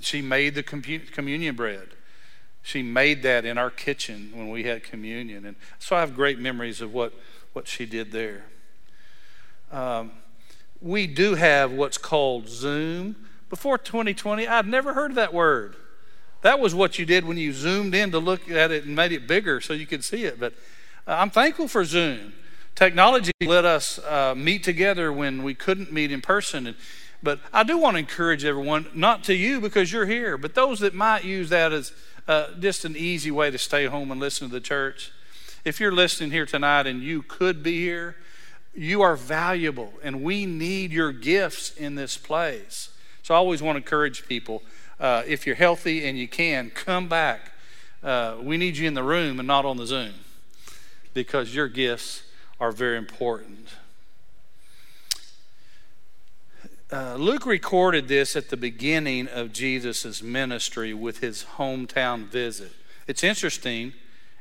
she 0.00 0.22
made 0.22 0.54
the 0.54 0.62
communion 0.62 1.56
bread. 1.56 1.88
She 2.62 2.82
made 2.82 3.22
that 3.24 3.44
in 3.44 3.58
our 3.58 3.70
kitchen 3.70 4.30
when 4.34 4.48
we 4.48 4.64
had 4.64 4.82
communion. 4.82 5.44
And 5.44 5.56
so 5.78 5.96
I 5.96 6.00
have 6.00 6.14
great 6.14 6.38
memories 6.38 6.80
of 6.80 6.94
what, 6.94 7.12
what 7.52 7.68
she 7.68 7.84
did 7.84 8.12
there. 8.12 8.44
Um, 9.70 10.12
we 10.80 11.06
do 11.06 11.34
have 11.34 11.72
what's 11.72 11.98
called 11.98 12.48
Zoom 12.48 13.16
before 13.48 13.78
2020, 13.78 14.46
I'd 14.46 14.66
never 14.66 14.94
heard 14.94 15.12
of 15.12 15.16
that 15.16 15.32
word. 15.32 15.76
That 16.42 16.60
was 16.60 16.74
what 16.74 16.98
you 16.98 17.06
did 17.06 17.24
when 17.24 17.38
you 17.38 17.52
zoomed 17.52 17.94
in 17.94 18.10
to 18.10 18.18
look 18.18 18.50
at 18.50 18.70
it 18.70 18.84
and 18.84 18.94
made 18.94 19.12
it 19.12 19.26
bigger 19.26 19.60
so 19.60 19.72
you 19.72 19.86
could 19.86 20.04
see 20.04 20.24
it. 20.24 20.38
But 20.38 20.52
uh, 21.06 21.16
I'm 21.18 21.30
thankful 21.30 21.68
for 21.68 21.84
Zoom. 21.84 22.34
Technology 22.74 23.32
let 23.40 23.64
us 23.64 23.98
uh, 24.00 24.34
meet 24.36 24.62
together 24.62 25.12
when 25.12 25.42
we 25.42 25.54
couldn't 25.54 25.92
meet 25.92 26.10
in 26.10 26.20
person. 26.20 26.66
And, 26.66 26.76
but 27.22 27.40
I 27.52 27.62
do 27.62 27.78
want 27.78 27.94
to 27.94 27.98
encourage 28.00 28.44
everyone, 28.44 28.86
not 28.94 29.24
to 29.24 29.34
you 29.34 29.60
because 29.60 29.92
you're 29.92 30.06
here, 30.06 30.36
but 30.36 30.54
those 30.54 30.80
that 30.80 30.92
might 30.94 31.24
use 31.24 31.50
that 31.50 31.72
as 31.72 31.92
uh, 32.26 32.48
just 32.58 32.84
an 32.84 32.96
easy 32.96 33.30
way 33.30 33.50
to 33.50 33.58
stay 33.58 33.86
home 33.86 34.10
and 34.10 34.20
listen 34.20 34.48
to 34.48 34.52
the 34.52 34.60
church. 34.60 35.12
If 35.64 35.80
you're 35.80 35.92
listening 35.92 36.30
here 36.30 36.46
tonight 36.46 36.86
and 36.86 37.02
you 37.02 37.22
could 37.22 37.62
be 37.62 37.80
here, 37.80 38.16
you 38.74 39.02
are 39.02 39.16
valuable, 39.16 39.92
and 40.02 40.22
we 40.22 40.46
need 40.46 40.92
your 40.92 41.12
gifts 41.12 41.70
in 41.70 41.94
this 41.94 42.16
place. 42.16 42.90
So 43.24 43.34
I 43.34 43.38
always 43.38 43.62
want 43.62 43.76
to 43.76 43.78
encourage 43.78 44.28
people 44.28 44.62
uh, 45.00 45.22
if 45.26 45.46
you're 45.46 45.56
healthy 45.56 46.06
and 46.06 46.18
you 46.18 46.28
can, 46.28 46.68
come 46.68 47.08
back. 47.08 47.52
Uh, 48.02 48.36
we 48.42 48.58
need 48.58 48.76
you 48.76 48.86
in 48.86 48.92
the 48.92 49.02
room 49.02 49.40
and 49.40 49.46
not 49.46 49.64
on 49.64 49.78
the 49.78 49.86
Zoom 49.86 50.12
because 51.14 51.54
your 51.54 51.66
gifts 51.68 52.24
are 52.60 52.70
very 52.70 52.98
important. 52.98 53.70
Uh, 56.92 57.14
Luke 57.14 57.46
recorded 57.46 58.08
this 58.08 58.36
at 58.36 58.50
the 58.50 58.58
beginning 58.58 59.26
of 59.28 59.54
Jesus' 59.54 60.22
ministry 60.22 60.92
with 60.92 61.20
his 61.20 61.46
hometown 61.56 62.26
visit. 62.26 62.72
It's 63.06 63.24
interesting, 63.24 63.94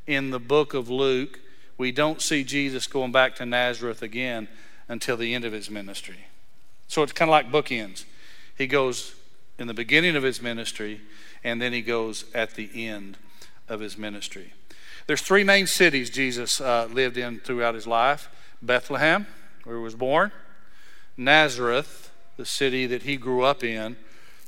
in 0.08 0.32
the 0.32 0.40
book 0.40 0.74
of 0.74 0.90
Luke, 0.90 1.40
we 1.78 1.94
don't 1.94 2.22
see 2.22 2.44
Jesus 2.44 2.86
going 2.88 3.13
back 3.13 3.38
to 3.38 3.46
Nazareth 3.46 4.02
again 4.02 4.50
until 4.90 5.16
the 5.16 5.34
end 5.34 5.46
of 5.46 5.54
his 5.54 5.70
ministry. 5.70 6.28
So 6.90 7.02
it's 7.02 7.13
kind 7.13 7.30
of 7.30 7.32
like 7.32 7.50
bookends. 7.50 8.04
He 8.57 8.67
goes 8.67 9.15
in 9.57 9.67
the 9.67 9.74
beginning 9.74 10.15
of 10.15 10.24
his 10.24 10.41
ministry, 10.41 11.01
and 11.43 11.62
then 11.62 11.74
he 11.74 11.81
goes 11.81 12.25
at 12.33 12.55
the 12.55 12.69
end 12.88 13.17
of 13.67 13.79
his 13.79 13.98
ministry. 13.98 14.53
There's 15.07 15.22
three 15.22 15.43
main 15.43 15.67
cities 15.67 16.10
Jesus 16.10 16.62
uh, 16.62 16.88
lived 16.91 17.17
in 17.17 17.39
throughout 17.39 17.75
his 17.75 17.88
life 17.88 18.29
Bethlehem, 18.62 19.27
where 19.63 19.75
he 19.75 19.81
was 19.81 19.95
born, 19.95 20.31
Nazareth, 21.17 22.12
the 22.38 22.45
city 22.45 22.86
that 22.88 23.03
he 23.03 23.17
grew 23.17 23.43
up 23.43 23.63
in. 23.63 23.98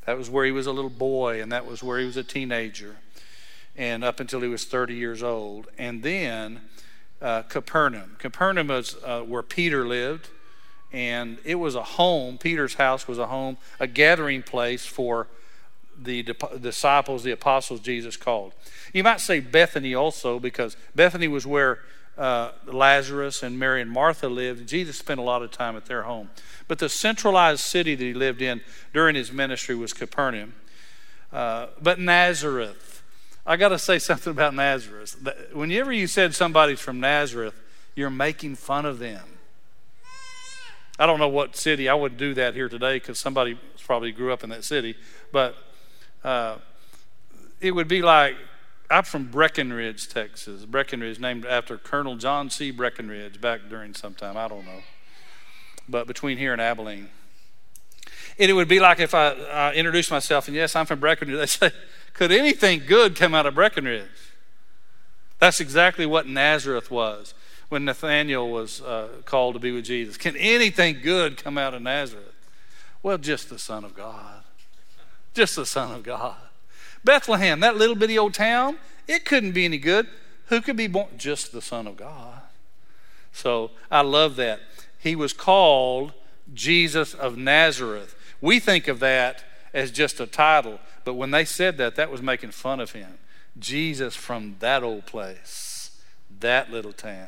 That 0.05 0.17
was 0.17 0.29
where 0.29 0.45
he 0.45 0.51
was 0.51 0.67
a 0.67 0.71
little 0.71 0.89
boy, 0.89 1.41
and 1.41 1.51
that 1.51 1.65
was 1.65 1.83
where 1.83 1.99
he 1.99 2.05
was 2.05 2.17
a 2.17 2.23
teenager, 2.23 2.97
and 3.75 4.03
up 4.03 4.19
until 4.19 4.41
he 4.41 4.47
was 4.47 4.65
30 4.65 4.93
years 4.93 5.21
old. 5.21 5.67
And 5.77 6.03
then 6.03 6.61
uh, 7.21 7.41
Capernaum. 7.43 8.15
Capernaum 8.19 8.67
was 8.67 8.95
uh, 9.03 9.21
where 9.21 9.43
Peter 9.43 9.87
lived, 9.87 10.29
and 10.91 11.37
it 11.43 11.55
was 11.55 11.75
a 11.75 11.83
home. 11.83 12.37
Peter's 12.37 12.75
house 12.75 13.07
was 13.07 13.17
a 13.17 13.27
home, 13.27 13.57
a 13.79 13.87
gathering 13.87 14.43
place 14.43 14.85
for 14.85 15.27
the 15.97 16.23
disciples, 16.61 17.23
the 17.23 17.31
apostles 17.31 17.79
Jesus 17.79 18.17
called. 18.17 18.53
You 18.93 19.03
might 19.03 19.19
say 19.19 19.39
Bethany 19.39 19.93
also, 19.93 20.39
because 20.39 20.77
Bethany 20.93 21.27
was 21.27 21.45
where 21.45 21.79
uh, 22.17 22.51
Lazarus 22.65 23.43
and 23.43 23.59
Mary 23.59 23.81
and 23.81 23.91
Martha 23.91 24.29
lived. 24.29 24.67
Jesus 24.67 24.97
spent 24.97 25.19
a 25.19 25.23
lot 25.23 25.41
of 25.41 25.51
time 25.51 25.75
at 25.75 25.85
their 25.85 26.03
home. 26.03 26.29
But 26.67 26.79
the 26.79 26.89
centralized 26.89 27.61
city 27.61 27.95
that 27.95 28.03
he 28.03 28.13
lived 28.13 28.41
in 28.41 28.61
during 28.93 29.15
his 29.15 29.31
ministry 29.31 29.75
was 29.75 29.93
Capernaum. 29.93 30.55
Uh, 31.31 31.67
but 31.81 31.99
Nazareth, 31.99 33.03
I 33.45 33.57
got 33.57 33.69
to 33.69 33.79
say 33.79 33.99
something 33.99 34.31
about 34.31 34.53
Nazareth. 34.53 35.15
Whenever 35.53 35.91
you 35.91 36.07
said 36.07 36.33
somebody's 36.33 36.79
from 36.79 36.99
Nazareth, 36.99 37.61
you're 37.95 38.09
making 38.09 38.55
fun 38.55 38.85
of 38.85 38.99
them. 38.99 39.23
I 40.97 41.05
don't 41.05 41.19
know 41.19 41.27
what 41.27 41.55
city. 41.55 41.89
I 41.89 41.93
wouldn't 41.93 42.19
do 42.19 42.33
that 42.35 42.53
here 42.53 42.69
today 42.69 42.97
because 42.97 43.19
somebody 43.19 43.59
probably 43.83 44.11
grew 44.11 44.31
up 44.31 44.43
in 44.43 44.49
that 44.51 44.63
city. 44.63 44.95
But 45.31 45.55
uh, 46.23 46.57
it 47.59 47.71
would 47.71 47.87
be 47.87 48.01
like 48.01 48.35
I'm 48.89 49.03
from 49.03 49.31
Breckenridge, 49.31 50.07
Texas. 50.07 50.65
Breckenridge, 50.65 51.19
named 51.19 51.45
after 51.45 51.77
Colonel 51.77 52.15
John 52.15 52.49
C. 52.49 52.71
Breckinridge 52.71 53.41
back 53.41 53.61
during 53.69 53.93
some 53.93 54.13
time. 54.13 54.37
I 54.37 54.47
don't 54.47 54.65
know. 54.65 54.81
But 55.89 56.07
between 56.07 56.37
here 56.37 56.53
and 56.53 56.61
Abilene. 56.61 57.09
And 58.37 58.49
it 58.49 58.53
would 58.53 58.67
be 58.67 58.79
like 58.79 58.99
if 58.99 59.13
I 59.13 59.27
uh, 59.27 59.71
introduced 59.73 60.11
myself, 60.11 60.47
and 60.47 60.55
yes, 60.55 60.75
I'm 60.75 60.85
from 60.85 60.99
Breckenridge. 60.99 61.37
They 61.59 61.69
say, 61.69 61.71
Could 62.13 62.31
anything 62.31 62.83
good 62.85 63.15
come 63.15 63.33
out 63.33 63.45
of 63.45 63.55
Breckenridge? 63.55 64.09
That's 65.39 65.59
exactly 65.59 66.05
what 66.05 66.27
Nazareth 66.27 66.89
was 66.89 67.33
when 67.69 67.85
Nathaniel 67.85 68.49
was 68.49 68.81
uh, 68.81 69.07
called 69.25 69.55
to 69.55 69.59
be 69.59 69.71
with 69.71 69.85
Jesus. 69.85 70.17
Can 70.17 70.35
anything 70.37 70.99
good 71.01 71.37
come 71.37 71.57
out 71.57 71.73
of 71.73 71.81
Nazareth? 71.81 72.33
Well, 73.01 73.17
just 73.17 73.49
the 73.49 73.59
Son 73.59 73.83
of 73.83 73.95
God. 73.95 74.43
Just 75.33 75.55
the 75.55 75.65
Son 75.65 75.91
of 75.91 76.03
God. 76.03 76.35
Bethlehem, 77.03 77.59
that 77.59 77.77
little 77.77 77.95
bitty 77.95 78.17
old 78.17 78.33
town, 78.33 78.77
it 79.07 79.25
couldn't 79.25 79.51
be 79.51 79.65
any 79.65 79.77
good. 79.77 80.07
Who 80.47 80.61
could 80.61 80.77
be 80.77 80.87
born? 80.87 81.09
Just 81.17 81.51
the 81.51 81.61
Son 81.61 81.87
of 81.87 81.97
God. 81.97 82.41
So 83.31 83.71
I 83.91 84.01
love 84.01 84.35
that. 84.37 84.59
He 84.97 85.15
was 85.15 85.33
called 85.33 86.13
Jesus 86.53 87.13
of 87.13 87.37
Nazareth. 87.37 88.15
We 88.41 88.59
think 88.59 88.87
of 88.87 88.99
that 88.99 89.43
as 89.73 89.91
just 89.91 90.19
a 90.19 90.25
title, 90.25 90.79
but 91.03 91.15
when 91.15 91.31
they 91.31 91.45
said 91.45 91.77
that, 91.77 91.95
that 91.95 92.09
was 92.09 92.21
making 92.21 92.51
fun 92.51 92.79
of 92.79 92.93
him. 92.93 93.17
Jesus 93.59 94.15
from 94.15 94.55
that 94.59 94.83
old 94.83 95.05
place, 95.05 95.91
that 96.39 96.71
little 96.71 96.93
town. 96.93 97.27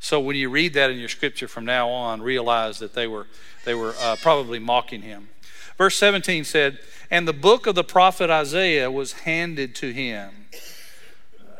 So 0.00 0.18
when 0.18 0.34
you 0.34 0.48
read 0.48 0.74
that 0.74 0.90
in 0.90 0.98
your 0.98 1.10
scripture 1.10 1.46
from 1.46 1.66
now 1.66 1.90
on, 1.90 2.22
realize 2.22 2.78
that 2.78 2.94
they 2.94 3.06
were, 3.06 3.26
they 3.64 3.74
were 3.74 3.94
uh, 4.00 4.16
probably 4.20 4.58
mocking 4.58 5.02
him. 5.02 5.28
Verse 5.76 5.96
17 5.96 6.44
said, 6.44 6.78
And 7.10 7.28
the 7.28 7.34
book 7.34 7.66
of 7.66 7.74
the 7.74 7.84
prophet 7.84 8.30
Isaiah 8.30 8.90
was 8.90 9.12
handed 9.12 9.74
to 9.76 9.92
him. 9.92 10.30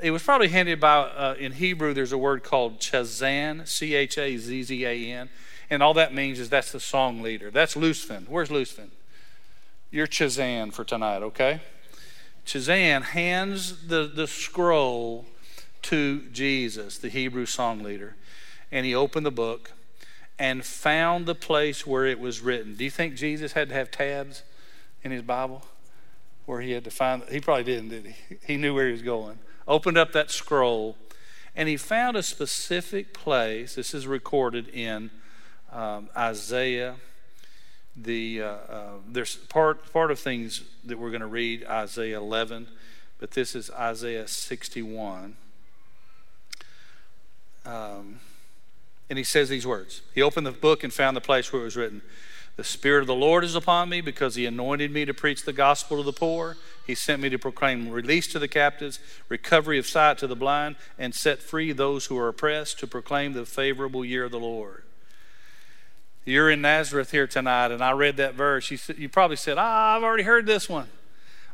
It 0.03 0.11
was 0.11 0.23
probably 0.23 0.49
handed 0.49 0.81
by, 0.81 0.97
uh, 0.97 1.37
in 1.39 1.53
Hebrew, 1.53 1.93
there's 1.93 2.13
a 2.13 2.19
word 2.19 2.43
called 2.43 2.81
chazan, 2.81 3.69
C 3.69 3.95
H 3.95 4.17
A 4.17 4.37
Z 4.39 4.63
Z 4.63 4.85
A 4.87 5.13
N. 5.13 5.29
And 5.69 5.83
all 5.83 5.95
that 5.95 6.15
means 6.15 6.41
is 6.41 6.49
that's 6.49 6.73
the 6.73 6.81
song 6.81 7.21
leader. 7.21 7.51
That's 7.51 7.75
Lusfin. 7.75 8.27
Where's 8.29 8.49
Lusfin? 8.49 8.89
You're 9.91 10.07
Chazan 10.07 10.73
for 10.73 10.85
tonight, 10.85 11.23
okay? 11.23 11.61
Chazan 12.47 13.03
hands 13.03 13.87
the, 13.87 14.11
the 14.13 14.27
scroll 14.27 15.27
to 15.83 16.23
Jesus, 16.33 16.99
the 16.99 17.09
Hebrew 17.09 17.47
song 17.47 17.83
leader. 17.83 18.17
And 18.73 18.87
he 18.87 18.95
opened 18.95 19.27
the 19.27 19.31
book 19.31 19.73
and 20.39 20.65
found 20.65 21.27
the 21.27 21.35
place 21.35 21.87
where 21.87 22.07
it 22.07 22.19
was 22.19 22.41
written. 22.41 22.75
Do 22.75 22.85
you 22.85 22.91
think 22.91 23.15
Jesus 23.15 23.53
had 23.53 23.69
to 23.69 23.75
have 23.75 23.91
tabs 23.91 24.43
in 25.03 25.11
his 25.11 25.23
Bible 25.23 25.63
where 26.47 26.61
he 26.61 26.73
had 26.73 26.85
to 26.85 26.91
find? 26.91 27.23
He 27.31 27.41
probably 27.41 27.65
didn't, 27.65 27.91
did 27.91 28.07
he? 28.07 28.37
He 28.47 28.57
knew 28.57 28.75
where 28.75 28.87
he 28.87 28.93
was 28.93 29.03
going. 29.03 29.39
Opened 29.69 29.99
up 29.99 30.13
that 30.13 30.31
scroll 30.31 30.97
and 31.55 31.69
he 31.69 31.77
found 31.77 32.17
a 32.17 32.23
specific 32.23 33.13
place. 33.13 33.75
This 33.75 33.93
is 33.93 34.07
recorded 34.07 34.69
in 34.69 35.11
um, 35.73 36.09
Isaiah. 36.17 36.97
The 37.97 38.43
uh, 38.43 38.47
uh, 38.47 38.91
there's 39.07 39.37
part 39.37 39.93
part 39.93 40.11
of 40.11 40.19
things 40.19 40.63
that 40.85 40.99
we're 40.99 41.11
going 41.11 41.21
to 41.21 41.27
read 41.27 41.65
Isaiah 41.65 42.19
11, 42.19 42.69
but 43.19 43.33
this 43.33 43.55
is 43.55 43.71
Isaiah 43.73 44.29
61. 44.29 45.37
Um, 47.67 48.21
and 49.11 49.19
he 49.19 49.25
says 49.25 49.49
these 49.49 49.67
words. 49.67 50.03
He 50.15 50.23
opened 50.23 50.47
the 50.47 50.53
book 50.53 50.85
and 50.85 50.93
found 50.93 51.17
the 51.17 51.21
place 51.21 51.53
where 51.53 51.61
it 51.61 51.65
was 51.65 51.77
written 51.77 52.01
The 52.57 52.65
Spirit 52.65 53.01
of 53.01 53.09
the 53.09 53.15
Lord 53.15 53.43
is 53.43 53.57
upon 53.57 53.89
me 53.89 54.01
because 54.01 54.37
he 54.37 54.47
anointed 54.47 54.93
me 54.93 55.05
to 55.05 55.13
preach 55.13 55.45
the 55.45 55.53
gospel 55.53 55.97
to 55.99 56.03
the 56.05 56.13
poor. 56.13 56.57
He 56.87 56.95
sent 56.95 57.21
me 57.21 57.29
to 57.29 57.39
proclaim 57.39 57.91
release 57.91 58.29
to 58.29 58.39
the 58.39 58.49
captives, 58.49 59.01
recovery 59.29 59.79
of 59.79 59.87
sight 59.87 60.17
to 60.19 60.29
the 60.29 60.37
blind, 60.37 60.77
and 60.97 61.15
set 61.15 61.41
free 61.41 61.73
those 61.73 62.07
who 62.07 62.17
are 62.17 62.29
oppressed, 62.29 62.79
to 62.79 62.87
proclaim 62.87 63.33
the 63.33 63.45
favorable 63.45 64.05
year 64.05 64.25
of 64.25 64.31
the 64.31 64.39
Lord. 64.39 64.85
You're 66.25 66.51
in 66.51 66.61
Nazareth 66.61 67.11
here 67.11 67.27
tonight, 67.27 67.73
and 67.73 67.83
I 67.83 67.91
read 67.93 68.17
that 68.19 68.35
verse. 68.35 68.71
You, 68.71 68.79
you 68.97 69.09
probably 69.09 69.37
said, 69.37 69.57
Ah, 69.59 69.97
I've 69.97 70.05
already 70.05 70.23
heard 70.23 70.47
this 70.47 70.69
one. 70.69 70.89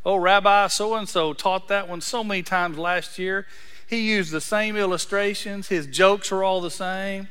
Oh, 0.05 0.17
Rabbi 0.17 0.67
so 0.67 0.95
and 0.95 1.09
so 1.09 1.33
taught 1.33 1.69
that 1.69 1.89
one 1.89 2.01
so 2.01 2.23
many 2.23 2.43
times 2.43 2.77
last 2.77 3.19
year. 3.19 3.47
He 3.87 4.11
used 4.11 4.33
the 4.33 4.41
same 4.41 4.77
illustrations, 4.77 5.69
his 5.69 5.87
jokes 5.87 6.31
are 6.33 6.45
all 6.45 6.61
the 6.61 6.71
same. 6.71 7.29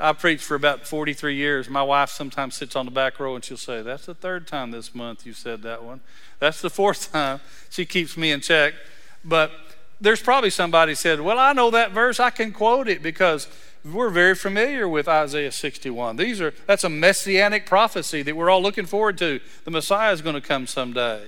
I 0.00 0.14
preached 0.14 0.44
for 0.44 0.54
about 0.54 0.86
43 0.86 1.34
years. 1.34 1.68
My 1.68 1.82
wife 1.82 2.08
sometimes 2.08 2.56
sits 2.56 2.74
on 2.74 2.86
the 2.86 2.90
back 2.90 3.20
row 3.20 3.34
and 3.34 3.44
she'll 3.44 3.58
say, 3.58 3.82
That's 3.82 4.06
the 4.06 4.14
third 4.14 4.46
time 4.46 4.70
this 4.70 4.94
month 4.94 5.26
you 5.26 5.34
said 5.34 5.62
that 5.62 5.84
one. 5.84 6.00
That's 6.38 6.62
the 6.62 6.70
fourth 6.70 7.12
time. 7.12 7.40
She 7.68 7.84
keeps 7.84 8.16
me 8.16 8.32
in 8.32 8.40
check. 8.40 8.74
But 9.22 9.52
there's 10.00 10.22
probably 10.22 10.48
somebody 10.48 10.94
said, 10.94 11.20
Well, 11.20 11.38
I 11.38 11.52
know 11.52 11.70
that 11.70 11.92
verse. 11.92 12.18
I 12.18 12.30
can 12.30 12.50
quote 12.50 12.88
it 12.88 13.02
because 13.02 13.46
we're 13.84 14.10
very 14.10 14.34
familiar 14.34 14.88
with 14.88 15.06
Isaiah 15.06 15.52
61. 15.52 16.16
These 16.16 16.40
are 16.40 16.54
that's 16.66 16.84
a 16.84 16.88
messianic 16.88 17.66
prophecy 17.66 18.22
that 18.22 18.34
we're 18.34 18.48
all 18.48 18.62
looking 18.62 18.86
forward 18.86 19.18
to. 19.18 19.38
The 19.64 19.70
Messiah 19.70 20.12
is 20.12 20.22
going 20.22 20.34
to 20.34 20.40
come 20.40 20.66
someday. 20.66 21.24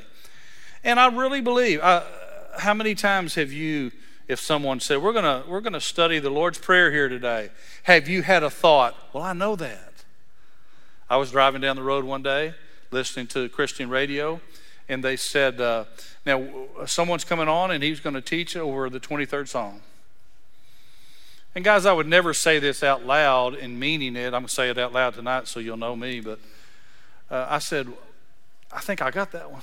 And 0.83 0.99
I 0.99 1.09
really 1.09 1.43
believe. 1.43 1.81
How 2.59 2.75
many 2.75 2.95
times 2.95 3.35
have 3.37 3.51
you 3.51 3.93
if 4.33 4.41
someone 4.41 4.81
said, 4.81 5.03
We're 5.03 5.13
going 5.13 5.49
we're 5.49 5.61
going 5.61 5.75
to 5.75 5.81
study 5.81 6.19
the 6.19 6.31
Lord's 6.31 6.59
Prayer 6.59 6.91
here 6.91 7.09
today. 7.09 7.51
Have 7.85 8.09
you 8.09 8.23
had 8.23 8.43
a 8.43 8.51
thought? 8.51 8.97
Well, 9.13 9.23
I 9.23 9.35
know 9.35 9.55
that. 9.57 9.93
I 11.09 11.19
was 11.19 11.31
driving 11.31 11.61
down 11.61 11.77
the 11.77 11.83
road 11.83 12.05
one 12.05 12.23
day 12.23 12.55
listening 12.91 13.27
to 13.27 13.49
Christian 13.49 13.89
radio, 13.89 14.41
and 14.89 15.03
they 15.03 15.17
said, 15.17 15.61
uh, 15.61 15.85
Now, 16.27 16.47
someone's 16.87 17.25
coming 17.25 17.49
on 17.49 17.71
and 17.71 17.83
he's 17.83 18.01
going 18.01 18.15
to 18.15 18.21
teach 18.21 18.57
over 18.57 18.89
the 18.91 19.01
23rd 19.01 19.49
Psalm. 19.49 19.81
And 21.55 21.65
guys, 21.65 21.85
I 21.85 21.93
would 21.93 22.07
never 22.07 22.33
say 22.33 22.59
this 22.59 22.83
out 22.83 23.05
loud 23.05 23.55
in 23.55 23.79
meaning 23.79 24.17
it. 24.17 24.27
I'm 24.27 24.33
going 24.33 24.47
to 24.47 24.49
say 24.49 24.71
it 24.71 24.79
out 24.79 24.93
loud 24.93 25.15
tonight 25.15 25.49
so 25.49 25.61
you'll 25.61 25.77
know 25.77 25.95
me. 25.95 26.21
But 26.21 26.39
uh, 27.31 27.47
I 27.49 27.59
said, 27.59 27.89
I 28.71 28.81
think 28.81 29.03
I 29.03 29.11
got 29.11 29.33
that 29.33 29.51
one. 29.51 29.63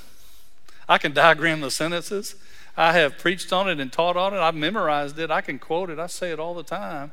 I 0.88 0.98
can 0.98 1.14
diagram 1.14 1.62
the 1.62 1.72
sentences. 1.72 2.36
I 2.80 2.94
have 2.94 3.18
preached 3.18 3.52
on 3.52 3.68
it 3.70 3.82
and 3.82 3.92
taught 3.92 4.16
on 4.16 4.34
it. 4.34 4.38
I've 4.38 4.56
memorized 4.56 5.20
it. 5.20 5.30
I 5.30 5.42
can 5.42 5.60
quote 5.60 5.90
it. 5.90 6.00
I 6.00 6.08
say 6.08 6.32
it 6.32 6.40
all 6.40 6.54
the 6.54 6.64
time. 6.64 7.12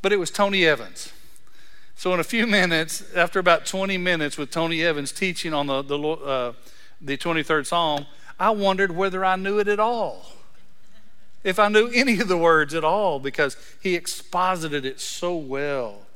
But 0.00 0.14
it 0.14 0.16
was 0.16 0.30
Tony 0.30 0.64
Evans. 0.64 1.12
So 1.94 2.14
in 2.14 2.20
a 2.20 2.24
few 2.24 2.46
minutes, 2.60 3.04
after 3.14 3.38
about 3.38 3.66
20 3.66 3.98
minutes 3.98 4.38
with 4.38 4.50
Tony 4.50 4.82
Evans 4.82 5.12
teaching 5.12 5.52
on 5.52 5.66
the 5.66 5.82
the, 5.82 5.98
uh, 5.98 6.52
the 7.02 7.18
23rd 7.18 7.66
Psalm, 7.66 8.06
I 8.40 8.48
wondered 8.48 8.92
whether 8.92 9.26
I 9.26 9.36
knew 9.36 9.58
it 9.58 9.68
at 9.68 9.78
all. 9.78 10.24
If 11.44 11.58
I 11.58 11.68
knew 11.68 11.90
any 11.94 12.18
of 12.18 12.28
the 12.28 12.38
words 12.38 12.72
at 12.72 12.82
all, 12.82 13.20
because 13.20 13.58
he 13.82 13.94
exposited 13.94 14.86
it 14.86 15.00
so 15.00 15.36
well. 15.36 16.06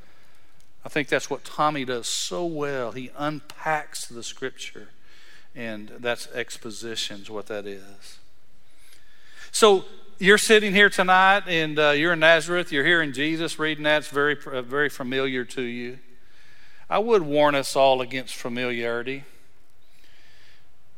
I 0.82 0.88
think 0.88 1.08
that's 1.08 1.28
what 1.28 1.44
Tommy 1.44 1.84
does 1.84 2.08
so 2.08 2.46
well. 2.46 2.92
He 2.92 3.10
unpacks 3.18 4.06
the 4.06 4.22
scripture, 4.22 4.88
and 5.54 5.92
that's 5.98 6.26
exposition's 6.32 7.28
what 7.28 7.46
that 7.48 7.66
is. 7.66 8.16
So 9.52 9.84
you're 10.18 10.38
sitting 10.38 10.74
here 10.74 10.90
tonight 10.90 11.44
and 11.46 11.78
uh, 11.78 11.90
you're 11.90 12.12
in 12.12 12.20
Nazareth, 12.20 12.72
you're 12.72 12.84
hearing 12.84 13.12
Jesus 13.12 13.58
reading 13.58 13.84
that, 13.84 13.98
it's 13.98 14.08
very, 14.08 14.36
uh, 14.46 14.62
very 14.62 14.88
familiar 14.88 15.44
to 15.46 15.62
you. 15.62 15.98
I 16.88 16.98
would 16.98 17.22
warn 17.22 17.54
us 17.54 17.76
all 17.76 18.00
against 18.00 18.34
familiarity. 18.34 19.24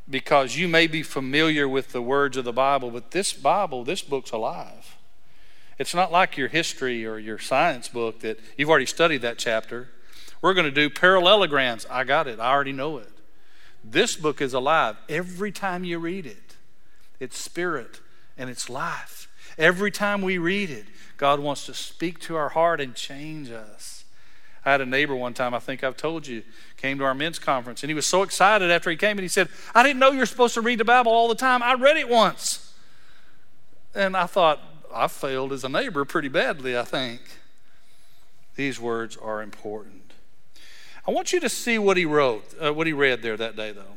because 0.08 0.56
you 0.56 0.68
may 0.68 0.86
be 0.86 1.02
familiar 1.02 1.68
with 1.68 1.92
the 1.92 2.02
words 2.02 2.36
of 2.36 2.44
the 2.44 2.52
Bible, 2.52 2.90
but 2.90 3.12
this 3.12 3.32
Bible, 3.32 3.84
this 3.84 4.02
book's 4.02 4.30
alive. 4.30 4.96
It's 5.78 5.94
not 5.94 6.12
like 6.12 6.36
your 6.36 6.48
history 6.48 7.06
or 7.06 7.18
your 7.18 7.38
science 7.38 7.88
book 7.88 8.20
that 8.20 8.38
you've 8.56 8.68
already 8.68 8.86
studied 8.86 9.22
that 9.22 9.38
chapter. 9.38 9.88
We're 10.42 10.54
going 10.54 10.66
to 10.66 10.70
do 10.70 10.90
parallelograms. 10.90 11.86
I 11.90 12.04
got 12.04 12.26
it, 12.26 12.40
I 12.40 12.50
already 12.52 12.72
know 12.72 12.98
it. 12.98 13.08
This 13.84 14.14
book 14.16 14.40
is 14.40 14.54
alive 14.54 14.96
every 15.08 15.50
time 15.50 15.84
you 15.84 15.98
read 15.98 16.26
it. 16.26 16.56
It's 17.18 17.38
spirit 17.38 18.00
and 18.36 18.50
it's 18.50 18.68
life. 18.70 19.28
Every 19.58 19.90
time 19.90 20.22
we 20.22 20.38
read 20.38 20.70
it, 20.70 20.86
God 21.16 21.40
wants 21.40 21.66
to 21.66 21.74
speak 21.74 22.18
to 22.20 22.36
our 22.36 22.50
heart 22.50 22.80
and 22.80 22.94
change 22.94 23.50
us. 23.50 24.04
I 24.64 24.70
had 24.70 24.80
a 24.80 24.86
neighbor 24.86 25.14
one 25.16 25.34
time, 25.34 25.54
I 25.54 25.58
think 25.58 25.82
I've 25.82 25.96
told 25.96 26.26
you, 26.26 26.42
came 26.76 26.98
to 26.98 27.04
our 27.04 27.14
men's 27.14 27.38
conference, 27.38 27.82
and 27.82 27.90
he 27.90 27.94
was 27.94 28.06
so 28.06 28.22
excited 28.22 28.70
after 28.70 28.90
he 28.90 28.96
came 28.96 29.18
and 29.18 29.22
he 29.22 29.28
said, 29.28 29.48
I 29.74 29.82
didn't 29.82 29.98
know 29.98 30.12
you're 30.12 30.26
supposed 30.26 30.54
to 30.54 30.60
read 30.60 30.78
the 30.78 30.84
Bible 30.84 31.10
all 31.10 31.28
the 31.28 31.34
time. 31.34 31.62
I 31.62 31.74
read 31.74 31.96
it 31.96 32.08
once. 32.08 32.72
And 33.94 34.16
I 34.16 34.26
thought, 34.26 34.60
I 34.94 35.08
failed 35.08 35.52
as 35.52 35.64
a 35.64 35.68
neighbor 35.68 36.04
pretty 36.04 36.28
badly, 36.28 36.78
I 36.78 36.84
think. 36.84 37.20
These 38.54 38.78
words 38.78 39.16
are 39.16 39.42
important. 39.42 40.12
I 41.06 41.10
want 41.10 41.32
you 41.32 41.40
to 41.40 41.48
see 41.48 41.78
what 41.78 41.96
he 41.96 42.04
wrote, 42.04 42.44
uh, 42.62 42.72
what 42.72 42.86
he 42.86 42.92
read 42.92 43.22
there 43.22 43.36
that 43.36 43.56
day, 43.56 43.72
though. 43.72 43.96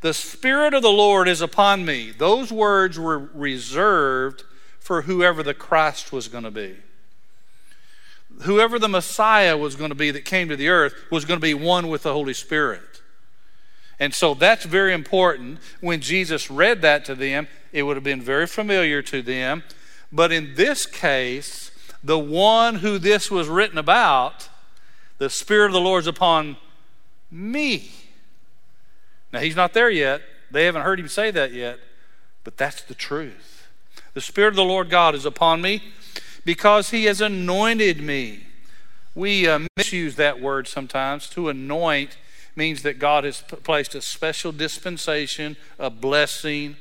The 0.00 0.14
Spirit 0.14 0.74
of 0.74 0.82
the 0.82 0.90
Lord 0.90 1.26
is 1.26 1.40
upon 1.40 1.84
me. 1.84 2.12
Those 2.12 2.52
words 2.52 2.98
were 2.98 3.18
reserved 3.18 4.44
for 4.78 5.02
whoever 5.02 5.42
the 5.42 5.54
Christ 5.54 6.12
was 6.12 6.28
going 6.28 6.44
to 6.44 6.50
be. 6.50 6.76
Whoever 8.42 8.78
the 8.78 8.88
Messiah 8.88 9.56
was 9.56 9.74
going 9.74 9.90
to 9.90 9.96
be 9.96 10.10
that 10.12 10.24
came 10.24 10.48
to 10.48 10.56
the 10.56 10.68
earth 10.68 10.94
was 11.10 11.24
going 11.24 11.40
to 11.40 11.44
be 11.44 11.54
one 11.54 11.88
with 11.88 12.04
the 12.04 12.12
Holy 12.12 12.34
Spirit. 12.34 13.02
And 13.98 14.14
so 14.14 14.34
that's 14.34 14.64
very 14.64 14.94
important. 14.94 15.58
When 15.80 16.00
Jesus 16.00 16.50
read 16.50 16.82
that 16.82 17.04
to 17.06 17.16
them, 17.16 17.48
it 17.72 17.82
would 17.82 17.96
have 17.96 18.04
been 18.04 18.22
very 18.22 18.46
familiar 18.46 19.02
to 19.02 19.22
them. 19.22 19.64
But 20.12 20.30
in 20.30 20.54
this 20.54 20.86
case, 20.86 21.72
the 22.02 22.18
one 22.18 22.76
who 22.76 22.98
this 22.98 23.30
was 23.30 23.48
written 23.48 23.76
about, 23.76 24.48
the 25.18 25.28
Spirit 25.28 25.66
of 25.66 25.72
the 25.72 25.80
Lord 25.80 26.04
is 26.04 26.06
upon 26.06 26.56
me. 27.30 27.90
Now, 29.32 29.40
he's 29.40 29.56
not 29.56 29.74
there 29.74 29.90
yet. 29.90 30.22
They 30.50 30.64
haven't 30.64 30.82
heard 30.82 30.98
him 30.98 31.08
say 31.08 31.30
that 31.30 31.52
yet, 31.52 31.78
but 32.44 32.56
that's 32.56 32.82
the 32.82 32.94
truth. 32.94 33.66
The 34.14 34.20
Spirit 34.20 34.50
of 34.50 34.56
the 34.56 34.64
Lord 34.64 34.90
God 34.90 35.14
is 35.14 35.26
upon 35.26 35.60
me 35.60 35.82
because 36.44 36.90
he 36.90 37.04
has 37.04 37.20
anointed 37.20 38.00
me. 38.00 38.46
We 39.14 39.46
uh, 39.46 39.60
misuse 39.76 40.16
that 40.16 40.40
word 40.40 40.66
sometimes. 40.66 41.28
To 41.30 41.48
anoint 41.48 42.16
means 42.56 42.82
that 42.82 42.98
God 42.98 43.24
has 43.24 43.42
placed 43.42 43.94
a 43.94 44.00
special 44.00 44.52
dispensation, 44.52 45.56
a 45.78 45.90
blessing, 45.90 46.76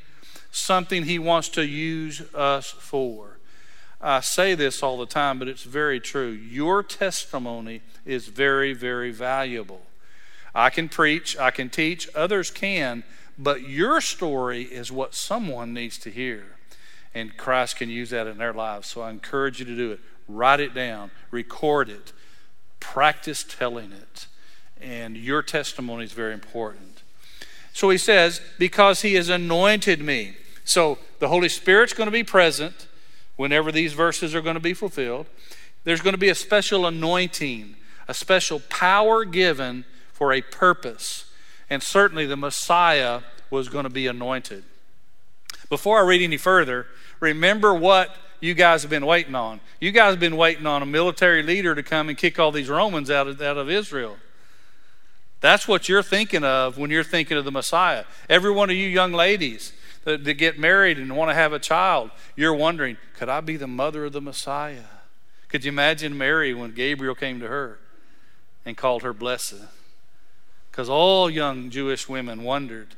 something 0.51 1.03
he 1.03 1.19
wants 1.19 1.49
to 1.49 1.65
use 1.65 2.21
us 2.33 2.69
for. 2.69 3.37
I 3.99 4.19
say 4.19 4.53
this 4.53 4.83
all 4.83 4.97
the 4.97 5.05
time, 5.05 5.39
but 5.39 5.47
it's 5.47 5.63
very 5.63 5.99
true. 5.99 6.29
Your 6.29 6.83
testimony 6.83 7.81
is 8.05 8.27
very, 8.27 8.73
very 8.73 9.11
valuable. 9.11 9.81
I 10.57 10.71
can 10.71 10.89
preach, 10.89 11.37
I 11.37 11.51
can 11.51 11.69
teach, 11.69 12.09
others 12.15 12.49
can, 12.49 13.03
but 13.37 13.69
your 13.69 14.01
story 14.01 14.63
is 14.63 14.91
what 14.91 15.13
someone 15.13 15.71
needs 15.71 15.99
to 15.99 16.09
hear. 16.09 16.45
And 17.13 17.37
Christ 17.37 17.75
can 17.75 17.91
use 17.91 18.09
that 18.09 18.25
in 18.25 18.39
their 18.39 18.53
lives. 18.53 18.87
So 18.87 19.01
I 19.01 19.11
encourage 19.11 19.59
you 19.59 19.65
to 19.65 19.75
do 19.75 19.91
it. 19.91 19.99
Write 20.27 20.59
it 20.59 20.73
down, 20.73 21.11
record 21.29 21.89
it, 21.89 22.11
practice 22.79 23.45
telling 23.47 23.91
it. 23.91 24.25
And 24.81 25.15
your 25.15 25.43
testimony 25.43 26.05
is 26.05 26.11
very 26.11 26.33
important. 26.33 27.03
So 27.71 27.91
he 27.91 27.99
says, 27.99 28.41
Because 28.57 29.03
he 29.03 29.13
has 29.13 29.29
anointed 29.29 30.01
me. 30.01 30.37
So 30.65 30.97
the 31.19 31.27
Holy 31.27 31.49
Spirit's 31.49 31.93
going 31.93 32.07
to 32.07 32.11
be 32.11 32.23
present 32.23 32.87
whenever 33.35 33.71
these 33.71 33.93
verses 33.93 34.33
are 34.33 34.41
going 34.41 34.55
to 34.55 34.59
be 34.59 34.73
fulfilled. 34.73 35.27
There's 35.83 36.01
going 36.01 36.15
to 36.15 36.19
be 36.19 36.29
a 36.29 36.35
special 36.35 36.87
anointing, 36.87 37.75
a 38.07 38.13
special 38.15 38.59
power 38.69 39.23
given 39.23 39.85
for 40.17 40.33
a 40.33 40.41
purpose. 40.41 41.25
And 41.69 41.83
certainly 41.83 42.25
the 42.25 42.35
Messiah 42.35 43.21
was 43.51 43.69
going 43.69 43.83
to 43.83 43.89
be 43.89 44.07
anointed. 44.07 44.63
Before 45.69 45.99
I 45.99 46.07
read 46.07 46.23
any 46.23 46.37
further, 46.37 46.87
remember 47.19 47.71
what 47.71 48.15
you 48.39 48.55
guys 48.55 48.81
have 48.81 48.89
been 48.89 49.05
waiting 49.05 49.35
on. 49.35 49.59
You 49.79 49.91
guys 49.91 50.13
have 50.13 50.19
been 50.19 50.35
waiting 50.35 50.65
on 50.65 50.81
a 50.81 50.87
military 50.87 51.43
leader 51.43 51.75
to 51.75 51.83
come 51.83 52.09
and 52.09 52.17
kick 52.17 52.39
all 52.39 52.51
these 52.51 52.67
Romans 52.67 53.11
out 53.11 53.27
of, 53.27 53.39
out 53.39 53.57
of 53.57 53.69
Israel. 53.69 54.17
That's 55.39 55.67
what 55.67 55.87
you're 55.87 56.01
thinking 56.01 56.43
of 56.43 56.79
when 56.79 56.89
you're 56.89 57.03
thinking 57.03 57.37
of 57.37 57.45
the 57.45 57.51
Messiah. 57.51 58.05
Every 58.27 58.51
one 58.51 58.71
of 58.71 58.75
you 58.75 58.87
young 58.87 59.13
ladies 59.13 59.71
that, 60.03 60.23
that 60.23 60.33
get 60.33 60.57
married 60.57 60.97
and 60.97 61.15
want 61.15 61.29
to 61.29 61.35
have 61.35 61.53
a 61.53 61.59
child, 61.59 62.09
you're 62.35 62.55
wondering, 62.55 62.97
could 63.15 63.29
I 63.29 63.41
be 63.41 63.55
the 63.55 63.67
mother 63.67 64.05
of 64.05 64.13
the 64.13 64.21
Messiah? 64.21 64.85
Could 65.47 65.63
you 65.63 65.69
imagine 65.69 66.17
Mary 66.17 66.55
when 66.55 66.73
Gabriel 66.73 67.13
came 67.13 67.39
to 67.39 67.47
her 67.47 67.77
and 68.65 68.75
called 68.75 69.03
her 69.03 69.13
blessed? 69.13 69.76
Because 70.77 70.89
all 70.89 71.27
young 71.27 71.71
Jewish 71.71 72.07
women 72.07 72.43
wondered, 72.43 72.89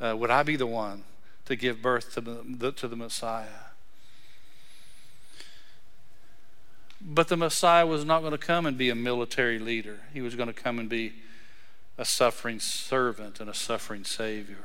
uh, 0.00 0.16
would 0.16 0.30
I 0.30 0.42
be 0.42 0.56
the 0.56 0.66
one 0.66 1.04
to 1.44 1.56
give 1.56 1.82
birth 1.82 2.14
to 2.14 2.22
the, 2.22 2.72
to 2.72 2.88
the 2.88 2.96
Messiah? 2.96 3.68
But 7.02 7.28
the 7.28 7.36
Messiah 7.36 7.84
was 7.84 8.02
not 8.02 8.20
going 8.20 8.32
to 8.32 8.38
come 8.38 8.64
and 8.64 8.78
be 8.78 8.88
a 8.88 8.94
military 8.94 9.58
leader. 9.58 9.98
He 10.14 10.22
was 10.22 10.36
going 10.36 10.46
to 10.46 10.54
come 10.54 10.78
and 10.78 10.88
be 10.88 11.16
a 11.98 12.06
suffering 12.06 12.60
servant 12.60 13.40
and 13.40 13.50
a 13.50 13.54
suffering 13.54 14.04
Savior. 14.04 14.64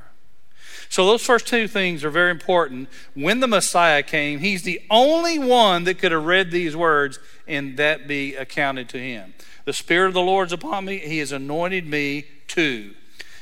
So, 0.88 1.06
those 1.06 1.26
first 1.26 1.46
two 1.46 1.68
things 1.68 2.06
are 2.06 2.10
very 2.10 2.32
important. 2.32 2.88
When 3.14 3.42
the 3.42 3.48
Messiah 3.48 4.04
came, 4.04 4.40
he's 4.40 4.64
the 4.64 4.82
only 4.90 5.38
one 5.38 5.84
that 5.84 5.96
could 6.00 6.14
have 6.14 6.24
read 6.24 6.50
these 6.50 6.78
words 6.78 7.20
and 7.46 7.76
that 7.76 8.08
be 8.08 8.36
accounted 8.36 8.88
to 8.90 9.00
him. 9.00 9.34
The 9.66 9.74
Spirit 9.74 10.08
of 10.08 10.14
the 10.14 10.22
Lord's 10.22 10.54
upon 10.54 10.86
me, 10.86 11.00
he 11.00 11.18
has 11.18 11.34
anointed 11.34 11.86
me 11.86 12.26
two. 12.48 12.94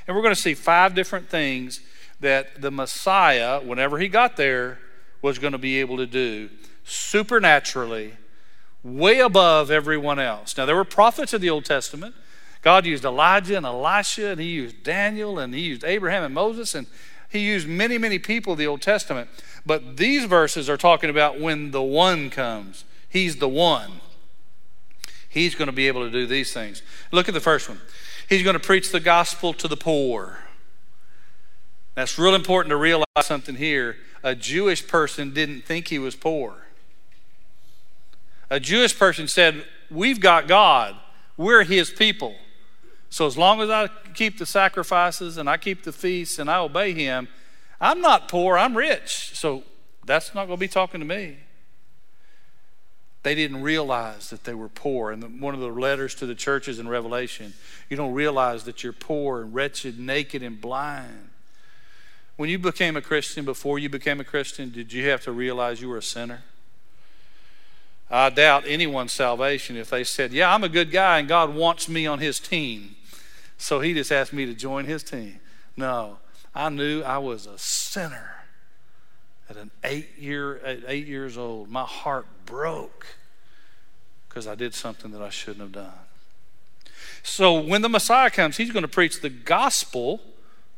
And 0.08 0.16
we're 0.16 0.24
going 0.24 0.36
to 0.36 0.42
see 0.42 0.54
five 0.54 0.96
different 0.96 1.30
things 1.30 1.82
that 2.20 2.62
the 2.62 2.72
Messiah, 2.72 3.60
whenever 3.62 3.98
he 3.98 4.08
got 4.08 4.38
there, 4.38 4.80
was 5.22 5.40
going 5.40 5.54
to 5.54 5.60
be 5.60 5.80
able 5.80 5.98
to 5.98 6.06
do 6.06 6.50
supernaturally, 6.84 8.14
way 8.84 9.20
above 9.20 9.70
everyone 9.70 10.20
else. 10.20 10.58
Now, 10.58 10.66
there 10.66 10.76
were 10.76 10.84
prophets 10.84 11.34
of 11.34 11.42
the 11.42 11.50
Old 11.50 11.66
Testament. 11.66 12.16
God 12.62 12.86
used 12.86 13.06
Elijah 13.06 13.58
and 13.58 13.66
Elisha, 13.66 14.30
and 14.30 14.42
he 14.42 14.48
used 14.48 14.84
Daniel, 14.84 15.40
and 15.40 15.54
he 15.54 15.62
used 15.62 15.84
Abraham 15.84 16.24
and 16.24 16.34
Moses, 16.34 16.76
and 16.76 16.88
he 17.30 17.40
used 17.40 17.68
many, 17.68 17.98
many 17.98 18.20
people 18.20 18.54
of 18.54 18.60
the 18.60 18.68
Old 18.68 18.82
Testament. 18.82 19.30
But 19.66 19.98
these 19.98 20.26
verses 20.26 20.70
are 20.70 20.78
talking 20.78 21.10
about 21.10 21.40
when 21.40 21.72
the 21.72 21.82
one 21.82 22.30
comes. 22.30 22.84
He's 23.08 23.38
the 23.38 23.50
one. 23.50 24.02
He's 25.30 25.56
going 25.56 25.68
to 25.68 25.74
be 25.74 25.88
able 25.88 26.04
to 26.04 26.12
do 26.12 26.28
these 26.28 26.52
things. 26.52 26.82
Look 27.12 27.28
at 27.28 27.34
the 27.34 27.40
first 27.40 27.70
one. 27.70 27.80
He's 28.32 28.44
going 28.44 28.54
to 28.54 28.62
preach 28.62 28.94
the 28.94 29.02
gospel 29.02 29.52
to 29.56 29.68
the 29.68 29.76
poor. 29.76 30.38
That's 31.96 32.18
real 32.18 32.34
important 32.34 32.70
to 32.70 32.78
realize 32.78 33.06
something 33.24 33.56
here. 33.56 33.98
A 34.24 34.36
Jewish 34.36 34.88
person 34.88 35.34
didn't 35.34 35.66
think 35.66 35.90
he 35.90 36.00
was 36.00 36.16
poor. 36.16 36.56
A 38.50 38.58
Jewish 38.58 38.98
person 38.98 39.28
said, 39.28 39.66
We've 39.90 40.22
got 40.22 40.48
God, 40.48 40.96
we're 41.36 41.66
his 41.66 41.90
people. 41.92 42.36
So 43.10 43.28
as 43.28 43.38
long 43.38 43.60
as 43.60 43.70
I 43.70 43.90
keep 44.14 44.38
the 44.38 44.46
sacrifices 44.46 45.38
and 45.38 45.50
I 45.50 45.58
keep 45.58 45.84
the 45.84 45.92
feasts 45.92 46.40
and 46.40 46.50
I 46.50 46.60
obey 46.60 46.94
him, 46.94 47.28
I'm 47.82 48.00
not 48.00 48.30
poor, 48.30 48.58
I'm 48.58 48.78
rich. 48.78 49.32
So 49.34 49.64
that's 50.06 50.34
not 50.34 50.46
going 50.46 50.56
to 50.58 50.62
be 50.62 50.70
talking 50.70 51.02
to 51.02 51.06
me. 51.06 51.36
They 53.24 53.36
didn't 53.36 53.62
realize 53.62 54.30
that 54.32 54.46
they 54.46 54.54
were 54.54 54.70
poor. 54.70 55.12
And 55.12 55.40
one 55.40 55.54
of 55.54 55.60
the 55.60 55.68
letters 55.68 56.16
to 56.16 56.26
the 56.26 56.34
churches 56.34 56.80
in 56.80 56.88
Revelation, 56.88 57.54
you 57.90 57.96
don't 57.96 58.14
realize 58.14 58.64
that 58.64 58.84
you're 58.84 58.94
poor 58.94 59.42
and 59.42 59.54
wretched, 59.54 60.00
naked 60.00 60.42
and 60.42 60.60
blind. 60.60 61.30
When 62.36 62.50
you 62.50 62.58
became 62.58 62.98
a 62.98 63.02
Christian, 63.02 63.46
before 63.46 63.78
you 63.78 63.90
became 63.90 64.20
a 64.20 64.24
Christian, 64.24 64.72
did 64.72 64.92
you 64.92 65.10
have 65.10 65.22
to 65.22 65.32
realize 65.32 65.82
you 65.82 65.90
were 65.90 65.98
a 65.98 66.04
sinner? 66.04 66.42
I 68.10 68.30
doubt 68.30 68.64
anyone's 68.66 69.14
salvation 69.14 69.78
if 69.78 69.90
they 69.92 70.04
said, 70.04 70.34
Yeah, 70.34 70.54
I'm 70.54 70.64
a 70.64 70.70
good 70.70 70.92
guy 70.92 71.20
and 71.20 71.28
God 71.28 71.54
wants 71.54 71.88
me 71.88 72.08
on 72.08 72.20
his 72.20 72.40
team. 72.40 72.96
So 73.58 73.80
he 73.80 73.94
just 73.94 74.12
asked 74.12 74.34
me 74.34 74.46
to 74.48 74.56
join 74.56 74.86
his 74.86 75.04
team. 75.04 75.40
No, 75.78 76.18
I 76.54 76.70
knew 76.70 77.04
I 77.04 77.20
was 77.20 77.46
a 77.46 77.58
sinner 77.58 78.41
at 79.52 79.58
an 79.58 79.72
eight 79.84 80.18
year 80.18 80.58
at 80.60 80.80
eight 80.88 81.08
years 81.08 81.38
old. 81.38 81.70
My 81.70 81.84
heart 81.84 82.26
broke 82.46 83.06
because 84.28 84.48
I 84.48 84.56
did 84.56 84.74
something 84.74 85.12
that 85.12 85.22
I 85.22 85.30
shouldn't 85.30 85.60
have 85.60 85.74
done. 85.74 85.92
So 87.22 87.60
when 87.60 87.82
the 87.82 87.90
Messiah 87.90 88.30
comes, 88.30 88.58
he's 88.58 88.72
going 88.72 88.84
to 88.84 88.88
preach 88.88 89.22
the 89.22 89.30
gospel. 89.30 90.22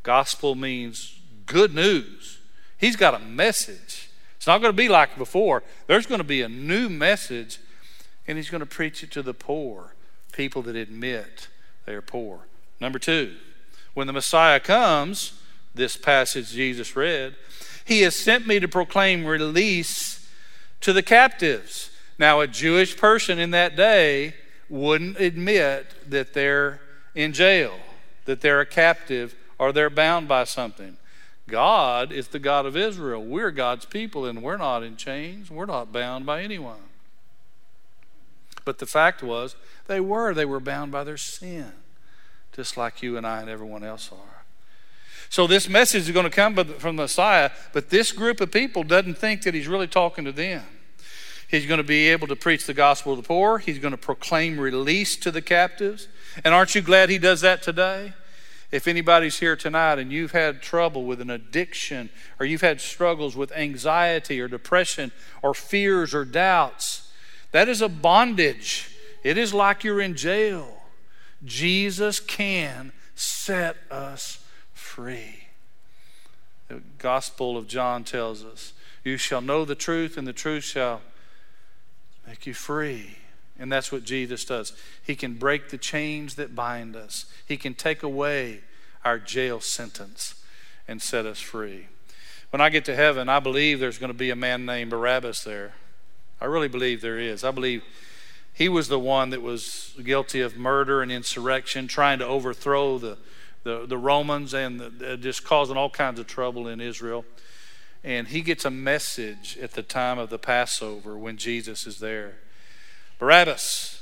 Gospel 0.01 0.55
means 0.55 1.19
good 1.45 1.73
news. 1.73 2.39
He's 2.77 2.95
got 2.95 3.13
a 3.13 3.19
message. 3.19 4.09
It's 4.37 4.47
not 4.47 4.59
going 4.59 4.73
to 4.73 4.77
be 4.77 4.89
like 4.89 5.17
before. 5.17 5.63
There's 5.87 6.05
going 6.05 6.19
to 6.19 6.25
be 6.25 6.41
a 6.41 6.49
new 6.49 6.89
message, 6.89 7.59
and 8.27 8.37
he's 8.37 8.49
going 8.49 8.59
to 8.59 8.65
preach 8.65 9.03
it 9.03 9.11
to 9.11 9.21
the 9.21 9.33
poor, 9.33 9.93
people 10.33 10.61
that 10.63 10.75
admit 10.75 11.47
they're 11.85 12.01
poor. 12.01 12.41
Number 12.81 12.99
two, 12.99 13.35
when 13.93 14.07
the 14.07 14.13
Messiah 14.13 14.59
comes, 14.59 15.39
this 15.75 15.95
passage 15.95 16.51
Jesus 16.51 16.95
read. 16.95 17.35
He 17.85 18.01
has 18.01 18.15
sent 18.15 18.47
me 18.47 18.59
to 18.59 18.67
proclaim 18.67 19.25
release 19.25 20.29
to 20.81 20.93
the 20.93 21.03
captives. 21.03 21.89
Now, 22.17 22.41
a 22.41 22.47
Jewish 22.47 22.95
person 22.97 23.39
in 23.39 23.51
that 23.51 23.75
day 23.75 24.35
wouldn't 24.69 25.19
admit 25.19 26.09
that 26.09 26.33
they're 26.33 26.79
in 27.15 27.33
jail, 27.33 27.73
that 28.25 28.41
they're 28.41 28.61
a 28.61 28.65
captive, 28.65 29.35
or 29.59 29.71
they're 29.71 29.89
bound 29.89 30.27
by 30.27 30.43
something. 30.45 30.97
God 31.47 32.11
is 32.11 32.29
the 32.29 32.39
God 32.39 32.65
of 32.65 32.77
Israel. 32.77 33.23
We're 33.23 33.51
God's 33.51 33.85
people, 33.85 34.25
and 34.25 34.41
we're 34.41 34.57
not 34.57 34.83
in 34.83 34.95
chains. 34.95 35.51
We're 35.51 35.65
not 35.65 35.91
bound 35.91 36.25
by 36.25 36.41
anyone. 36.41 36.79
But 38.65 38.79
the 38.79 38.85
fact 38.85 39.21
was, 39.21 39.55
they 39.87 39.99
were. 39.99 40.33
They 40.33 40.45
were 40.45 40.61
bound 40.61 40.91
by 40.91 41.03
their 41.03 41.17
sin, 41.17 41.73
just 42.53 42.77
like 42.77 43.03
you 43.03 43.17
and 43.17 43.27
I 43.27 43.41
and 43.41 43.49
everyone 43.49 43.83
else 43.83 44.09
are. 44.11 44.32
So 45.33 45.47
this 45.47 45.67
message 45.67 46.03
is 46.03 46.11
going 46.11 46.25
to 46.25 46.29
come 46.29 46.53
from 46.53 46.95
the 46.95 47.01
Messiah, 47.01 47.49
but 47.71 47.89
this 47.89 48.11
group 48.11 48.39
of 48.39 48.51
people 48.51 48.83
doesn't 48.83 49.17
think 49.17 49.41
that 49.41 49.55
he's 49.55 49.67
really 49.67 49.87
talking 49.87 50.25
to 50.25 50.31
them. 50.31 50.63
He's 51.49 51.65
going 51.65 51.79
to 51.79 51.83
be 51.83 52.09
able 52.09 52.27
to 52.27 52.35
preach 52.35 52.67
the 52.67 52.73
gospel 52.75 53.15
to 53.15 53.21
the 53.23 53.27
poor. 53.27 53.57
He's 53.57 53.79
going 53.79 53.93
to 53.93 53.97
proclaim 53.97 54.59
release 54.59 55.15
to 55.15 55.31
the 55.31 55.41
captives. 55.41 56.07
And 56.43 56.53
aren't 56.53 56.75
you 56.75 56.81
glad 56.83 57.09
he 57.09 57.17
does 57.17 57.41
that 57.41 57.63
today? 57.63 58.13
If 58.71 58.87
anybody's 58.87 59.39
here 59.39 59.55
tonight 59.55 59.97
and 59.97 60.11
you've 60.11 60.33
had 60.33 60.61
trouble 60.61 61.03
with 61.03 61.19
an 61.19 61.31
addiction, 61.31 62.11
or 62.39 62.45
you've 62.45 62.61
had 62.61 62.79
struggles 62.79 63.35
with 63.35 63.51
anxiety 63.53 64.39
or 64.39 64.47
depression, 64.47 65.11
or 65.41 65.55
fears 65.55 66.13
or 66.13 66.25
doubts, 66.25 67.11
that 67.53 67.67
is 67.67 67.81
a 67.81 67.89
bondage. 67.89 68.95
It 69.23 69.39
is 69.39 69.51
like 69.51 69.83
you're 69.83 69.99
in 69.99 70.13
jail. 70.13 70.83
Jesus 71.43 72.19
can 72.19 72.91
set 73.15 73.77
us 73.89 74.37
free. 74.93 75.47
The 76.67 76.81
Gospel 76.99 77.57
of 77.57 77.67
John 77.67 78.03
tells 78.03 78.45
us, 78.45 78.73
You 79.03 79.17
shall 79.17 79.41
know 79.41 79.65
the 79.65 79.73
truth, 79.73 80.17
and 80.17 80.27
the 80.27 80.33
truth 80.33 80.63
shall 80.63 81.01
make 82.27 82.45
you 82.45 82.53
free. 82.53 83.17
And 83.57 83.71
that's 83.71 83.91
what 83.91 84.03
Jesus 84.03 84.45
does. 84.45 84.71
He 85.03 85.15
can 85.15 85.33
break 85.33 85.69
the 85.69 85.79
chains 85.79 86.35
that 86.35 86.53
bind 86.53 86.95
us, 86.95 87.25
He 87.47 87.57
can 87.57 87.73
take 87.73 88.03
away 88.03 88.61
our 89.03 89.17
jail 89.17 89.59
sentence 89.59 90.35
and 90.87 91.01
set 91.01 91.25
us 91.25 91.39
free. 91.39 91.87
When 92.51 92.61
I 92.61 92.69
get 92.69 92.85
to 92.85 92.95
heaven, 92.95 93.29
I 93.29 93.39
believe 93.39 93.79
there's 93.79 93.97
going 93.97 94.11
to 94.11 94.17
be 94.17 94.29
a 94.29 94.35
man 94.35 94.63
named 94.63 94.91
Barabbas 94.91 95.43
there. 95.43 95.73
I 96.39 96.45
really 96.45 96.67
believe 96.67 97.01
there 97.01 97.17
is. 97.17 97.43
I 97.43 97.49
believe 97.49 97.83
he 98.53 98.69
was 98.69 98.89
the 98.89 98.99
one 98.99 99.31
that 99.31 99.41
was 99.41 99.95
guilty 100.03 100.39
of 100.41 100.55
murder 100.55 101.01
and 101.01 101.11
insurrection, 101.11 101.87
trying 101.87 102.19
to 102.19 102.27
overthrow 102.27 102.99
the, 102.99 103.17
the, 103.63 103.85
the 103.87 103.97
Romans 103.97 104.53
and 104.53 104.79
the, 104.79 105.17
just 105.17 105.43
causing 105.43 105.77
all 105.77 105.89
kinds 105.89 106.19
of 106.19 106.27
trouble 106.27 106.67
in 106.67 106.81
Israel. 106.81 107.25
And 108.03 108.27
he 108.27 108.41
gets 108.41 108.65
a 108.65 108.69
message 108.69 109.57
at 109.61 109.71
the 109.71 109.83
time 109.83 110.19
of 110.19 110.29
the 110.29 110.37
Passover 110.37 111.17
when 111.17 111.37
Jesus 111.37 111.87
is 111.87 111.99
there. 111.99 112.35
Barabbas. 113.17 114.01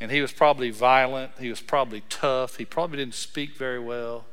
And 0.00 0.10
he 0.10 0.20
was 0.20 0.32
probably 0.32 0.70
violent. 0.70 1.32
He 1.38 1.48
was 1.48 1.60
probably 1.60 2.02
tough. 2.08 2.56
He 2.56 2.64
probably 2.64 2.98
didn't 2.98 3.14
speak 3.14 3.56
very 3.56 3.78
well. 3.78 4.26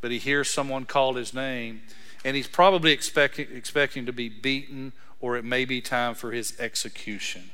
But 0.00 0.10
he 0.10 0.18
hears 0.18 0.50
someone 0.50 0.84
call 0.84 1.14
his 1.14 1.34
name. 1.34 1.82
And 2.24 2.36
he's 2.36 2.48
probably 2.48 2.92
expecting, 2.92 3.48
expecting 3.52 4.06
to 4.06 4.12
be 4.12 4.28
beaten 4.28 4.92
or 5.20 5.36
it 5.36 5.44
may 5.44 5.64
be 5.64 5.80
time 5.80 6.14
for 6.14 6.32
his 6.32 6.58
execution. 6.58 7.50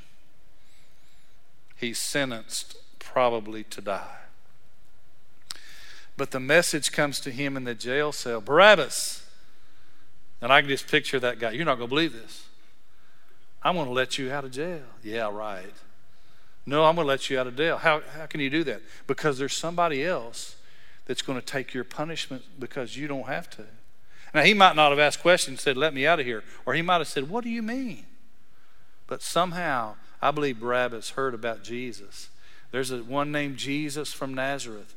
He's 1.76 1.98
sentenced 1.98 2.76
probably 2.98 3.64
to 3.64 3.80
die. 3.80 4.25
But 6.16 6.30
the 6.30 6.40
message 6.40 6.92
comes 6.92 7.20
to 7.20 7.30
him 7.30 7.56
in 7.56 7.64
the 7.64 7.74
jail 7.74 8.12
cell 8.12 8.40
Barabbas. 8.40 9.24
And 10.40 10.52
I 10.52 10.60
can 10.60 10.68
just 10.68 10.88
picture 10.88 11.18
that 11.20 11.38
guy. 11.38 11.52
You're 11.52 11.64
not 11.64 11.76
going 11.76 11.88
to 11.88 11.94
believe 11.94 12.12
this. 12.12 12.46
I'm 13.62 13.74
going 13.74 13.86
to 13.86 13.92
let 13.92 14.18
you 14.18 14.30
out 14.30 14.44
of 14.44 14.52
jail. 14.52 14.82
Yeah, 15.02 15.30
right. 15.30 15.72
No, 16.66 16.84
I'm 16.84 16.94
going 16.94 17.06
to 17.06 17.08
let 17.08 17.30
you 17.30 17.38
out 17.38 17.46
of 17.46 17.56
jail. 17.56 17.78
How, 17.78 18.02
how 18.16 18.26
can 18.26 18.40
you 18.40 18.50
do 18.50 18.64
that? 18.64 18.82
Because 19.06 19.38
there's 19.38 19.56
somebody 19.56 20.04
else 20.04 20.56
that's 21.06 21.22
going 21.22 21.38
to 21.38 21.44
take 21.44 21.72
your 21.72 21.84
punishment 21.84 22.42
because 22.58 22.96
you 22.96 23.08
don't 23.08 23.26
have 23.26 23.48
to. 23.50 23.64
Now, 24.34 24.42
he 24.42 24.54
might 24.54 24.76
not 24.76 24.90
have 24.90 24.98
asked 24.98 25.22
questions, 25.22 25.62
said, 25.62 25.76
Let 25.76 25.94
me 25.94 26.06
out 26.06 26.20
of 26.20 26.26
here. 26.26 26.42
Or 26.66 26.74
he 26.74 26.82
might 26.82 26.98
have 26.98 27.08
said, 27.08 27.30
What 27.30 27.44
do 27.44 27.50
you 27.50 27.62
mean? 27.62 28.06
But 29.06 29.22
somehow, 29.22 29.94
I 30.20 30.32
believe 30.32 30.60
Barabbas 30.60 31.10
heard 31.10 31.32
about 31.32 31.62
Jesus. 31.62 32.28
There's 32.72 32.90
a 32.90 32.98
one 32.98 33.30
named 33.30 33.56
Jesus 33.56 34.12
from 34.12 34.34
Nazareth 34.34 34.94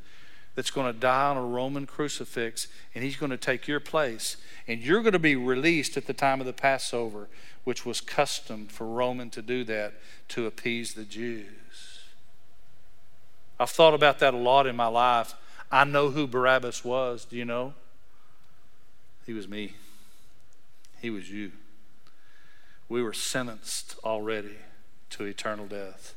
that's 0.56 0.72
going 0.72 0.92
to 0.92 1.00
die 1.00 1.30
on 1.30 1.38
a 1.38 1.46
Roman 1.46 1.86
crucifix, 1.86 2.68
and 2.94 3.04
he's 3.04 3.16
going 3.16 3.30
to 3.30 3.38
take 3.38 3.68
your 3.68 3.80
place. 3.80 4.38
And 4.68 4.82
you're 4.82 5.02
going 5.02 5.14
to 5.14 5.20
be 5.20 5.36
released 5.36 5.98
at 5.98 6.08
the 6.08 6.14
time 6.14 6.40
of 6.40 6.46
the 6.46 6.54
Passover, 6.54 7.28
which 7.64 7.86
was 7.86 8.02
custom 8.02 8.68
for 8.68 8.86
Roman 8.86 9.30
to 9.32 9.42
do 9.42 9.64
that 9.66 9.94
to 10.30 10.46
appease 10.46 10.94
the 10.94 11.06
Jews. 11.06 12.00
I've 13.60 13.70
thought 13.70 13.94
about 13.94 14.20
that 14.20 14.34
a 14.34 14.38
lot 14.38 14.68
in 14.68 14.76
my 14.76 14.88
life. 14.88 15.34
I 15.72 15.84
know 15.84 16.10
who 16.10 16.28
Barabbas 16.28 16.84
was. 16.84 17.26
Do 17.26 17.36
you 17.36 17.46
know? 17.46 17.74
He 19.26 19.34
was 19.34 19.48
me, 19.48 19.76
he 21.02 21.10
was 21.10 21.30
you. 21.30 21.52
We 22.88 23.04
were 23.04 23.14
sentenced 23.14 23.96
already 24.04 24.58
to 25.12 25.26
eternal 25.26 25.68
death. 25.68 26.16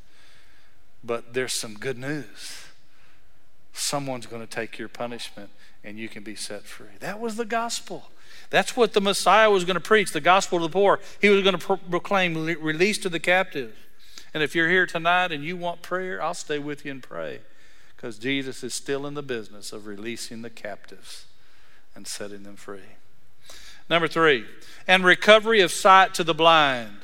But 1.05 1.35
there's 1.35 1.53
some 1.53 1.75
good 1.75 1.99
news 1.99 2.65
someone's 3.73 4.27
going 4.27 4.43
to 4.43 4.49
take 4.49 4.79
your 4.79 4.89
punishment 4.89 5.51
and 5.85 5.99
you 5.99 6.09
can 6.09 6.23
be 6.23 6.35
set 6.35 6.63
free. 6.63 6.95
That 7.01 7.21
was 7.21 7.37
the 7.37 7.45
gospel. 7.45 8.11
That's 8.51 8.77
what 8.77 8.93
the 8.93 9.01
Messiah 9.01 9.51
was 9.51 9.65
going 9.65 9.75
to 9.75 9.81
preach 9.81 10.13
the 10.13 10.21
gospel 10.21 10.59
to 10.59 10.67
the 10.67 10.73
poor. 10.73 11.01
He 11.21 11.29
was 11.29 11.43
going 11.43 11.59
to 11.59 11.65
pro- 11.65 11.77
proclaim 11.77 12.35
release 12.35 12.99
to 12.99 13.09
the 13.09 13.21
captives. 13.21 13.77
And 14.35 14.43
if 14.43 14.55
you're 14.55 14.69
here 14.69 14.87
tonight 14.87 15.33
and 15.33 15.45
you 15.45 15.57
want 15.57 15.83
prayer, 15.83 16.23
I'll 16.23 16.35
stay 16.35 16.59
with 16.59 16.85
you 16.85 16.91
and 16.91 17.03
pray 17.03 17.41
because 17.97 18.19
Jesus 18.19 18.63
is 18.63 18.75
still 18.75 19.07
in 19.07 19.15
the 19.15 19.23
business 19.23 19.73
of 19.73 19.87
releasing 19.87 20.43
the 20.43 20.51
captives 20.51 21.27
and 21.95 22.07
setting 22.07 22.43
them 22.43 22.57
free. 22.57 22.97
Number 23.91 24.09
three, 24.09 24.47
and 24.87 25.05
recovery 25.05 25.61
of 25.61 25.71
sight 25.71 26.15
to 26.15 26.25
the 26.25 26.35
blind. 26.35 26.99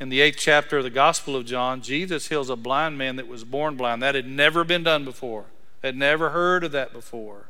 In 0.00 0.08
the 0.08 0.20
eighth 0.20 0.38
chapter 0.38 0.78
of 0.78 0.84
the 0.84 0.90
Gospel 0.90 1.36
of 1.36 1.46
John, 1.46 1.80
Jesus 1.80 2.28
heals 2.28 2.50
a 2.50 2.56
blind 2.56 2.98
man 2.98 3.16
that 3.16 3.28
was 3.28 3.44
born 3.44 3.76
blind. 3.76 4.02
That 4.02 4.16
had 4.16 4.26
never 4.26 4.64
been 4.64 4.82
done 4.82 5.04
before 5.04 5.44
had 5.82 5.96
never 5.96 6.30
heard 6.30 6.64
of 6.64 6.72
that 6.72 6.92
before. 6.92 7.46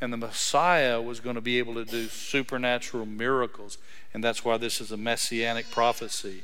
And 0.00 0.12
the 0.12 0.16
Messiah 0.16 1.00
was 1.00 1.20
going 1.20 1.34
to 1.34 1.42
be 1.42 1.58
able 1.58 1.74
to 1.74 1.84
do 1.84 2.06
supernatural 2.06 3.06
miracles. 3.06 3.78
And 4.14 4.24
that's 4.24 4.44
why 4.44 4.56
this 4.56 4.80
is 4.80 4.90
a 4.90 4.96
messianic 4.96 5.70
prophecy. 5.70 6.42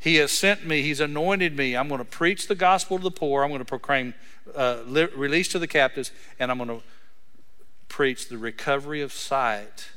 He 0.00 0.16
has 0.16 0.32
sent 0.32 0.66
me, 0.66 0.82
He's 0.82 1.00
anointed 1.00 1.56
me. 1.56 1.76
I'm 1.76 1.88
going 1.88 1.98
to 1.98 2.04
preach 2.04 2.48
the 2.48 2.54
gospel 2.54 2.98
to 2.98 3.04
the 3.04 3.10
poor. 3.10 3.42
I'm 3.42 3.50
going 3.50 3.60
to 3.60 3.64
proclaim 3.64 4.14
uh, 4.54 4.78
release 4.86 5.48
to 5.48 5.58
the 5.58 5.66
captives. 5.66 6.10
And 6.38 6.50
I'm 6.50 6.58
going 6.58 6.70
to 6.70 6.82
preach 7.88 8.28
the 8.28 8.38
recovery 8.38 9.02
of 9.02 9.12
sight 9.12 9.90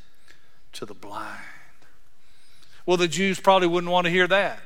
to 0.74 0.86
the 0.86 0.94
blind. 0.94 1.40
Well, 2.86 2.98
the 2.98 3.08
Jews 3.08 3.40
probably 3.40 3.68
wouldn't 3.68 3.92
want 3.92 4.06
to 4.06 4.12
hear 4.12 4.28
that. 4.28 4.60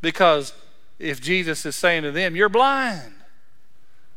Because 0.00 0.52
if 0.98 1.20
Jesus 1.20 1.64
is 1.64 1.76
saying 1.76 2.02
to 2.02 2.10
them, 2.10 2.36
You're 2.36 2.48
blind, 2.48 3.14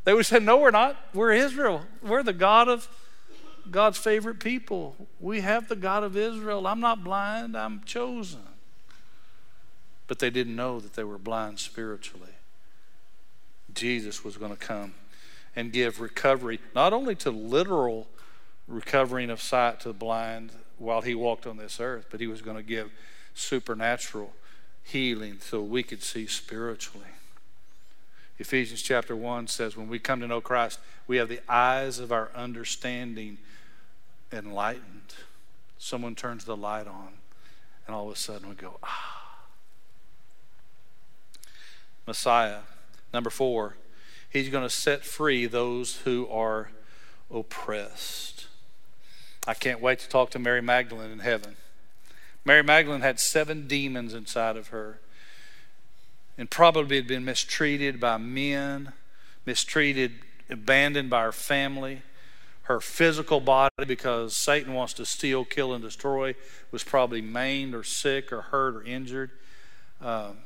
they 0.05 0.13
would 0.13 0.25
say, 0.25 0.39
No, 0.39 0.57
we're 0.57 0.71
not. 0.71 0.95
We're 1.13 1.33
Israel. 1.33 1.81
We're 2.01 2.23
the 2.23 2.33
God 2.33 2.69
of 2.69 2.87
God's 3.69 3.97
favorite 3.97 4.39
people. 4.39 4.95
We 5.19 5.41
have 5.41 5.67
the 5.67 5.75
God 5.75 6.03
of 6.03 6.15
Israel. 6.15 6.65
I'm 6.67 6.79
not 6.79 7.03
blind, 7.03 7.57
I'm 7.57 7.83
chosen. 7.83 8.41
But 10.07 10.19
they 10.19 10.29
didn't 10.29 10.55
know 10.55 10.79
that 10.79 10.93
they 10.93 11.03
were 11.03 11.17
blind 11.17 11.59
spiritually. 11.59 12.29
Jesus 13.73 14.23
was 14.23 14.37
going 14.37 14.51
to 14.51 14.57
come 14.57 14.93
and 15.55 15.71
give 15.71 15.99
recovery, 15.99 16.59
not 16.75 16.93
only 16.93 17.15
to 17.15 17.31
literal 17.31 18.07
recovering 18.67 19.29
of 19.29 19.41
sight 19.41 19.79
to 19.81 19.89
the 19.89 19.93
blind 19.93 20.51
while 20.77 21.01
he 21.01 21.15
walked 21.15 21.47
on 21.47 21.57
this 21.57 21.79
earth, 21.79 22.07
but 22.11 22.19
he 22.19 22.27
was 22.27 22.41
going 22.41 22.57
to 22.57 22.63
give 22.63 22.91
supernatural 23.33 24.33
healing 24.83 25.39
so 25.39 25.61
we 25.61 25.81
could 25.81 26.03
see 26.03 26.27
spiritually. 26.27 27.07
Ephesians 28.37 28.81
chapter 28.81 29.15
1 29.15 29.47
says, 29.47 29.77
when 29.77 29.87
we 29.87 29.97
come 29.97 30.19
to 30.19 30.27
know 30.27 30.41
Christ, 30.41 30.79
we 31.07 31.17
have 31.17 31.29
the 31.29 31.39
eyes 31.47 31.99
of 31.99 32.11
our 32.11 32.29
understanding 32.35 33.37
enlightened. 34.31 35.15
Someone 35.77 36.15
turns 36.15 36.45
the 36.45 36.57
light 36.57 36.87
on, 36.87 37.09
and 37.87 37.95
all 37.95 38.07
of 38.07 38.13
a 38.13 38.17
sudden 38.17 38.49
we 38.49 38.55
go, 38.55 38.77
ah. 38.83 39.37
Messiah. 42.05 42.59
Number 43.13 43.29
four, 43.29 43.77
he's 44.29 44.49
going 44.49 44.67
to 44.67 44.69
set 44.69 45.05
free 45.05 45.45
those 45.45 45.97
who 45.97 46.27
are 46.27 46.71
oppressed. 47.33 48.47
I 49.47 49.53
can't 49.53 49.79
wait 49.79 49.99
to 49.99 50.09
talk 50.09 50.31
to 50.31 50.39
Mary 50.39 50.61
Magdalene 50.61 51.11
in 51.11 51.19
heaven. 51.19 51.55
Mary 52.43 52.63
Magdalene 52.63 53.01
had 53.01 53.19
seven 53.19 53.67
demons 53.67 54.13
inside 54.13 54.57
of 54.57 54.67
her 54.67 54.99
and 56.37 56.49
probably 56.49 56.97
had 56.97 57.07
been 57.07 57.25
mistreated 57.25 57.99
by 57.99 58.17
men, 58.17 58.93
mistreated, 59.45 60.13
abandoned 60.49 61.09
by 61.09 61.23
her 61.23 61.31
family. 61.31 62.01
her 62.65 62.79
physical 62.81 63.39
body 63.39 63.85
because 63.85 64.35
Satan 64.35 64.73
wants 64.73 64.93
to 64.93 65.05
steal, 65.05 65.45
kill, 65.45 65.73
and 65.73 65.83
destroy, 65.83 66.33
was 66.71 66.83
probably 66.83 67.21
maimed 67.21 67.75
or 67.75 67.83
sick 67.83 68.33
or 68.33 68.41
hurt 68.41 68.75
or 68.75 68.83
injured. 68.83 69.29
Um, 70.01 70.37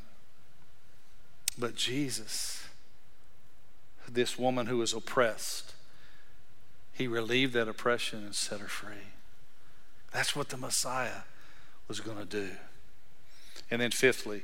but 1.57 1.75
Jesus, 1.75 2.65
this 4.07 4.37
woman 4.37 4.67
who 4.67 4.77
was 4.77 4.93
oppressed, 4.93 5.73
he 6.91 7.07
relieved 7.07 7.53
that 7.53 7.69
oppression 7.69 8.25
and 8.25 8.35
set 8.35 8.59
her 8.59 8.67
free. 8.67 9.13
That's 10.11 10.35
what 10.35 10.49
the 10.49 10.57
Messiah 10.57 11.21
was 11.87 12.01
going 12.01 12.17
to 12.17 12.25
do. 12.25 12.49
And 13.71 13.81
then, 13.81 13.91
fifthly, 13.91 14.43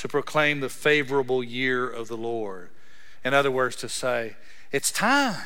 to 0.00 0.08
proclaim 0.08 0.60
the 0.60 0.70
favorable 0.70 1.44
year 1.44 1.88
of 1.88 2.08
the 2.08 2.16
Lord. 2.16 2.70
In 3.22 3.34
other 3.34 3.50
words, 3.50 3.76
to 3.76 3.88
say, 3.88 4.36
it's 4.72 4.90
time. 4.90 5.42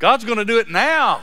God's 0.00 0.24
going 0.24 0.38
to 0.38 0.44
do 0.44 0.58
it 0.58 0.68
now. 0.68 1.20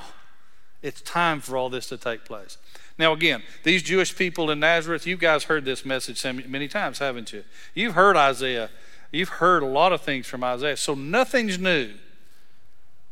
It's 0.82 1.02
time 1.02 1.42
for 1.42 1.58
all 1.58 1.70
this 1.70 1.90
to 1.90 1.98
take 1.98 2.24
place. 2.24 2.58
Now, 2.98 3.12
again, 3.12 3.44
these 3.64 3.84
Jewish 3.84 4.16
people 4.16 4.50
in 4.50 4.62
Nazareth, 4.62 5.06
you 5.06 5.18
guys 5.18 5.46
heard 5.46 5.66
this 5.66 5.84
message 5.84 6.24
many 6.24 6.70
times, 6.70 7.00
haven't 7.00 7.34
you? 7.34 7.44
You've 7.74 7.96
heard 7.96 8.16
Isaiah. 8.16 8.70
You've 9.12 9.30
heard 9.30 9.62
a 9.62 9.68
lot 9.68 9.92
of 9.92 10.00
things 10.02 10.26
from 10.26 10.42
Isaiah. 10.42 10.78
So 10.78 10.96
nothing's 10.96 11.60
new. 11.60 11.92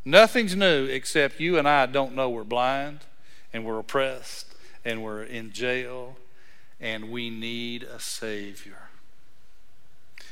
Nothing's 0.05 0.55
new 0.55 0.85
except 0.85 1.41
you 1.41 1.57
and 1.57 1.67
I 1.67 1.85
don't 1.85 2.15
know 2.15 2.29
we're 2.29 2.45
blind 2.45 3.01
and 3.51 3.65
we're 3.65 3.79
oppressed 3.79 4.55
and 4.85 5.03
we're 5.03 5.23
in 5.23 5.51
jail 5.51 6.15
and 6.79 7.11
we 7.11 7.29
need 7.29 7.83
a 7.83 7.99
Savior. 7.99 8.86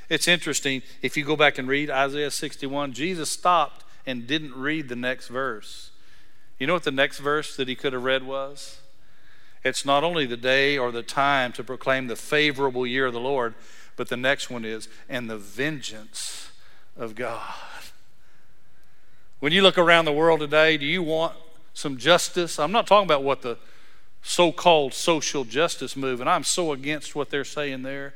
It's 0.09 0.27
interesting, 0.27 0.83
if 1.01 1.17
you 1.17 1.23
go 1.23 1.35
back 1.35 1.57
and 1.57 1.67
read 1.67 1.89
Isaiah 1.89 2.31
61, 2.31 2.93
Jesus 2.93 3.29
stopped 3.29 3.83
and 4.05 4.27
didn't 4.27 4.55
read 4.55 4.87
the 4.87 4.95
next 4.95 5.27
verse. 5.27 5.91
You 6.59 6.67
know 6.67 6.73
what 6.73 6.83
the 6.83 6.91
next 6.91 7.19
verse 7.19 7.55
that 7.55 7.67
he 7.67 7.75
could 7.75 7.93
have 7.93 8.03
read 8.03 8.23
was? 8.23 8.79
It's 9.63 9.85
not 9.85 10.03
only 10.03 10.25
the 10.25 10.37
day 10.37 10.77
or 10.77 10.91
the 10.91 11.01
time 11.01 11.51
to 11.53 11.63
proclaim 11.63 12.07
the 12.07 12.15
favorable 12.15 12.85
year 12.85 13.07
of 13.07 13.13
the 13.13 13.19
Lord, 13.19 13.55
but 13.95 14.09
the 14.09 14.17
next 14.17 14.49
one 14.49 14.63
is, 14.63 14.87
and 15.09 15.29
the 15.29 15.37
vengeance 15.37 16.51
of 16.95 17.15
God. 17.15 17.55
When 19.39 19.51
you 19.51 19.61
look 19.61 19.77
around 19.77 20.05
the 20.05 20.13
world 20.13 20.39
today, 20.39 20.77
do 20.77 20.85
you 20.85 21.01
want 21.01 21.33
some 21.73 21.97
justice? 21.97 22.59
I'm 22.59 22.71
not 22.71 22.87
talking 22.87 23.07
about 23.07 23.23
what 23.23 23.41
the 23.41 23.57
so 24.21 24.51
called 24.51 24.93
social 24.93 25.43
justice 25.43 25.95
movement, 25.95 26.27
I'm 26.27 26.43
so 26.43 26.71
against 26.71 27.15
what 27.15 27.29
they're 27.29 27.45
saying 27.45 27.83
there. 27.83 28.15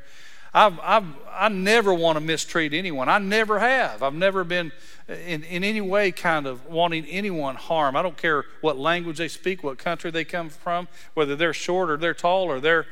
I've, 0.54 0.80
I've, 0.82 1.06
I 1.32 1.50
never 1.50 1.94
want 1.94 2.18
to 2.18 2.22
mistreat 2.22 2.74
anyone. 2.74 3.08
I 3.08 3.20
never 3.20 3.60
have. 3.60 4.02
I've 4.02 4.16
never 4.16 4.44
been 4.44 4.72
in, 5.08 5.44
in 5.44 5.64
any 5.64 5.82
way 5.82 6.12
kind 6.12 6.48
of 6.48 6.66
wanting 6.66 7.06
anyone 7.06 7.56
harm. 7.56 7.96
I 7.96 8.02
don't 8.02 8.18
care 8.18 8.46
what 8.62 8.78
language 8.78 9.18
they 9.18 9.28
speak, 9.28 9.64
what 9.64 9.78
country 9.78 10.12
they 10.12 10.26
come 10.26 10.50
from, 10.50 10.88
whether 11.14 11.36
they're 11.36 11.54
short 11.54 11.90
or 11.90 11.98
they're 11.98 12.14
tall 12.14 12.46
or 12.46 12.60
they're 12.60 12.88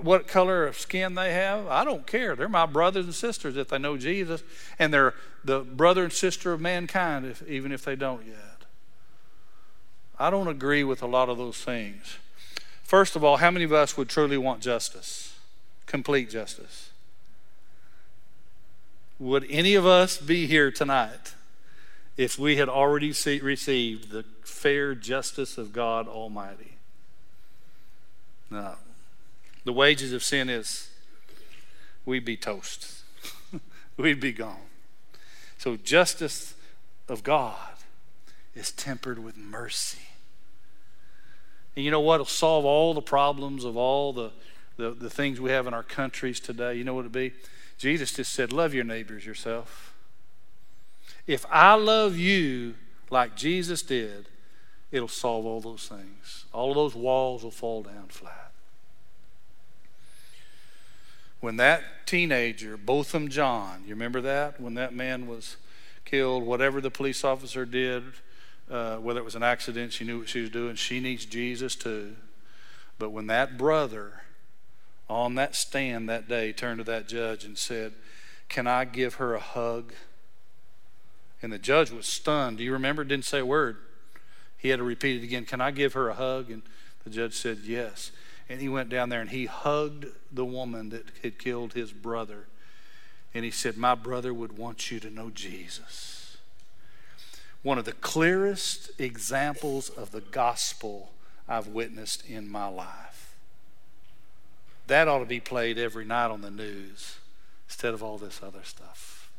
what 0.00 0.28
color 0.28 0.66
of 0.66 0.76
skin 0.76 1.14
they 1.14 1.32
have. 1.32 1.66
I 1.68 1.84
don't 1.84 2.06
care. 2.06 2.36
They're 2.36 2.48
my 2.48 2.66
brothers 2.66 3.06
and 3.06 3.14
sisters 3.14 3.56
if 3.56 3.68
they 3.68 3.78
know 3.78 3.96
Jesus, 3.96 4.42
and 4.78 4.92
they're 4.92 5.14
the 5.44 5.60
brother 5.60 6.04
and 6.04 6.12
sister 6.12 6.52
of 6.52 6.60
mankind, 6.60 7.24
if, 7.24 7.46
even 7.48 7.72
if 7.72 7.84
they 7.84 7.96
don't 7.96 8.26
yet. 8.26 8.64
I 10.18 10.30
don't 10.30 10.48
agree 10.48 10.84
with 10.84 11.02
a 11.02 11.06
lot 11.06 11.28
of 11.28 11.38
those 11.38 11.58
things. 11.58 12.18
First 12.82 13.16
of 13.16 13.24
all, 13.24 13.38
how 13.38 13.50
many 13.50 13.64
of 13.64 13.72
us 13.72 13.96
would 13.96 14.08
truly 14.08 14.38
want 14.38 14.60
justice? 14.60 15.38
Complete 15.86 16.30
justice. 16.30 16.85
Would 19.18 19.46
any 19.48 19.74
of 19.74 19.86
us 19.86 20.18
be 20.18 20.46
here 20.46 20.70
tonight 20.70 21.34
if 22.16 22.38
we 22.38 22.56
had 22.56 22.68
already 22.68 23.12
see, 23.12 23.40
received 23.40 24.10
the 24.10 24.24
fair 24.44 24.94
justice 24.94 25.56
of 25.56 25.72
God 25.72 26.06
Almighty? 26.06 26.76
No. 28.50 28.74
The 29.64 29.72
wages 29.72 30.12
of 30.12 30.22
sin 30.22 30.48
is 30.50 30.90
we'd 32.04 32.24
be 32.24 32.36
toast, 32.36 33.02
we'd 33.96 34.20
be 34.20 34.32
gone. 34.32 34.60
So, 35.58 35.76
justice 35.76 36.54
of 37.08 37.22
God 37.22 37.72
is 38.54 38.70
tempered 38.70 39.18
with 39.18 39.36
mercy. 39.36 40.02
And 41.74 41.84
you 41.84 41.90
know 41.90 42.00
what? 42.00 42.16
It'll 42.16 42.26
solve 42.26 42.64
all 42.64 42.94
the 42.94 43.02
problems 43.02 43.64
of 43.64 43.76
all 43.76 44.12
the, 44.12 44.30
the, 44.76 44.90
the 44.90 45.10
things 45.10 45.40
we 45.40 45.50
have 45.50 45.66
in 45.66 45.74
our 45.74 45.82
countries 45.82 46.38
today. 46.38 46.74
You 46.74 46.84
know 46.84 46.94
what 46.94 47.00
it'd 47.00 47.12
be? 47.12 47.32
Jesus 47.78 48.12
just 48.12 48.32
said, 48.32 48.52
Love 48.52 48.74
your 48.74 48.84
neighbors 48.84 49.26
yourself. 49.26 49.94
If 51.26 51.44
I 51.50 51.74
love 51.74 52.16
you 52.16 52.74
like 53.10 53.36
Jesus 53.36 53.82
did, 53.82 54.28
it'll 54.90 55.08
solve 55.08 55.44
all 55.44 55.60
those 55.60 55.88
things. 55.88 56.44
All 56.52 56.70
of 56.70 56.76
those 56.76 56.94
walls 56.94 57.42
will 57.42 57.50
fall 57.50 57.82
down 57.82 58.06
flat. 58.08 58.52
When 61.40 61.56
that 61.56 62.06
teenager, 62.06 62.76
Botham 62.76 63.28
Jean, 63.28 63.82
you 63.84 63.90
remember 63.90 64.20
that? 64.22 64.60
When 64.60 64.74
that 64.74 64.94
man 64.94 65.26
was 65.26 65.56
killed, 66.04 66.44
whatever 66.44 66.80
the 66.80 66.90
police 66.90 67.24
officer 67.24 67.64
did, 67.66 68.04
uh, 68.70 68.96
whether 68.96 69.20
it 69.20 69.24
was 69.24 69.34
an 69.34 69.42
accident, 69.42 69.92
she 69.92 70.04
knew 70.04 70.18
what 70.20 70.28
she 70.28 70.40
was 70.40 70.50
doing. 70.50 70.76
She 70.76 70.98
needs 70.98 71.26
Jesus 71.26 71.76
too. 71.76 72.16
But 72.98 73.10
when 73.10 73.26
that 73.26 73.58
brother 73.58 74.22
on 75.08 75.34
that 75.36 75.54
stand 75.54 76.08
that 76.08 76.28
day 76.28 76.52
turned 76.52 76.78
to 76.78 76.84
that 76.84 77.08
judge 77.08 77.44
and 77.44 77.56
said, 77.56 77.92
Can 78.48 78.66
I 78.66 78.84
give 78.84 79.14
her 79.14 79.34
a 79.34 79.40
hug? 79.40 79.92
And 81.42 81.52
the 81.52 81.58
judge 81.58 81.90
was 81.90 82.06
stunned. 82.06 82.58
Do 82.58 82.64
you 82.64 82.72
remember? 82.72 83.04
Didn't 83.04 83.24
say 83.24 83.40
a 83.40 83.46
word. 83.46 83.76
He 84.56 84.70
had 84.70 84.78
to 84.78 84.84
repeat 84.84 85.22
it 85.22 85.24
again. 85.24 85.44
Can 85.44 85.60
I 85.60 85.70
give 85.70 85.92
her 85.92 86.08
a 86.08 86.14
hug? 86.14 86.50
And 86.50 86.62
the 87.04 87.10
judge 87.10 87.34
said, 87.34 87.58
Yes. 87.64 88.10
And 88.48 88.60
he 88.60 88.68
went 88.68 88.88
down 88.88 89.08
there 89.08 89.20
and 89.20 89.30
he 89.30 89.46
hugged 89.46 90.06
the 90.30 90.44
woman 90.44 90.90
that 90.90 91.06
had 91.22 91.38
killed 91.38 91.72
his 91.72 91.92
brother. 91.92 92.46
And 93.34 93.44
he 93.44 93.50
said, 93.50 93.76
My 93.76 93.94
brother 93.94 94.32
would 94.32 94.56
want 94.56 94.90
you 94.90 94.98
to 95.00 95.10
know 95.10 95.30
Jesus. 95.30 96.36
One 97.62 97.78
of 97.78 97.84
the 97.84 97.92
clearest 97.92 98.90
examples 98.98 99.88
of 99.88 100.12
the 100.12 100.20
gospel 100.20 101.10
I've 101.48 101.68
witnessed 101.68 102.24
in 102.28 102.48
my 102.48 102.68
life. 102.68 103.15
That 104.86 105.08
ought 105.08 105.18
to 105.18 105.24
be 105.24 105.40
played 105.40 105.78
every 105.78 106.04
night 106.04 106.30
on 106.30 106.42
the 106.42 106.50
news 106.50 107.16
instead 107.66 107.94
of 107.94 108.02
all 108.02 108.18
this 108.18 108.40
other 108.42 108.62
stuff. 108.62 109.30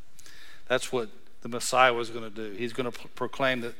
That's 0.67 0.91
what 0.91 1.09
the 1.41 1.49
Messiah 1.49 1.93
was 1.93 2.09
going 2.09 2.23
to 2.23 2.29
do. 2.29 2.55
He's 2.57 2.73
going 2.73 2.91
to 2.91 3.07
proclaim 3.09 3.61
the, 3.61 3.73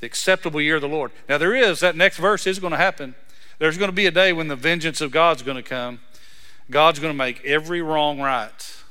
the 0.00 0.06
acceptable 0.06 0.60
year 0.60 0.76
of 0.76 0.82
the 0.82 0.88
Lord. 0.88 1.12
Now, 1.28 1.38
there 1.38 1.54
is, 1.54 1.80
that 1.80 1.96
next 1.96 2.18
verse 2.18 2.46
is 2.46 2.58
going 2.58 2.72
to 2.72 2.76
happen. 2.76 3.14
There's 3.58 3.78
going 3.78 3.88
to 3.88 3.94
be 3.94 4.06
a 4.06 4.10
day 4.10 4.32
when 4.32 4.48
the 4.48 4.56
vengeance 4.56 5.00
of 5.00 5.10
God's 5.10 5.42
going 5.42 5.56
to 5.56 5.62
come. 5.62 6.00
God's 6.70 6.98
going 6.98 7.12
to 7.12 7.16
make 7.16 7.42
every 7.44 7.80
wrong 7.80 8.20
right. 8.20 8.82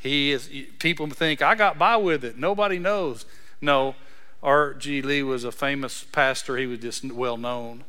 He 0.00 0.32
is, 0.32 0.48
people 0.78 1.08
think, 1.08 1.42
I 1.42 1.54
got 1.54 1.78
by 1.78 1.96
with 1.96 2.24
it. 2.24 2.38
Nobody 2.38 2.78
knows. 2.78 3.26
No, 3.60 3.94
R.G. 4.42 5.02
Lee 5.02 5.22
was 5.22 5.44
a 5.44 5.52
famous 5.52 6.04
pastor. 6.04 6.56
He 6.56 6.66
was 6.66 6.78
just 6.78 7.04
well 7.12 7.36
known 7.36 7.84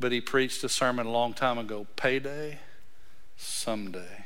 but 0.00 0.10
he 0.10 0.20
preached 0.20 0.64
a 0.64 0.68
sermon 0.68 1.06
a 1.06 1.10
long 1.10 1.34
time 1.34 1.58
ago 1.58 1.86
payday 1.94 2.58
someday. 3.36 4.24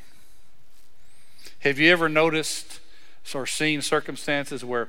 Have 1.59 1.79
you 1.79 1.91
ever 1.91 2.09
noticed 2.09 2.81
or 3.35 3.47
seen 3.47 3.83
circumstances 3.83 4.65
where 4.65 4.89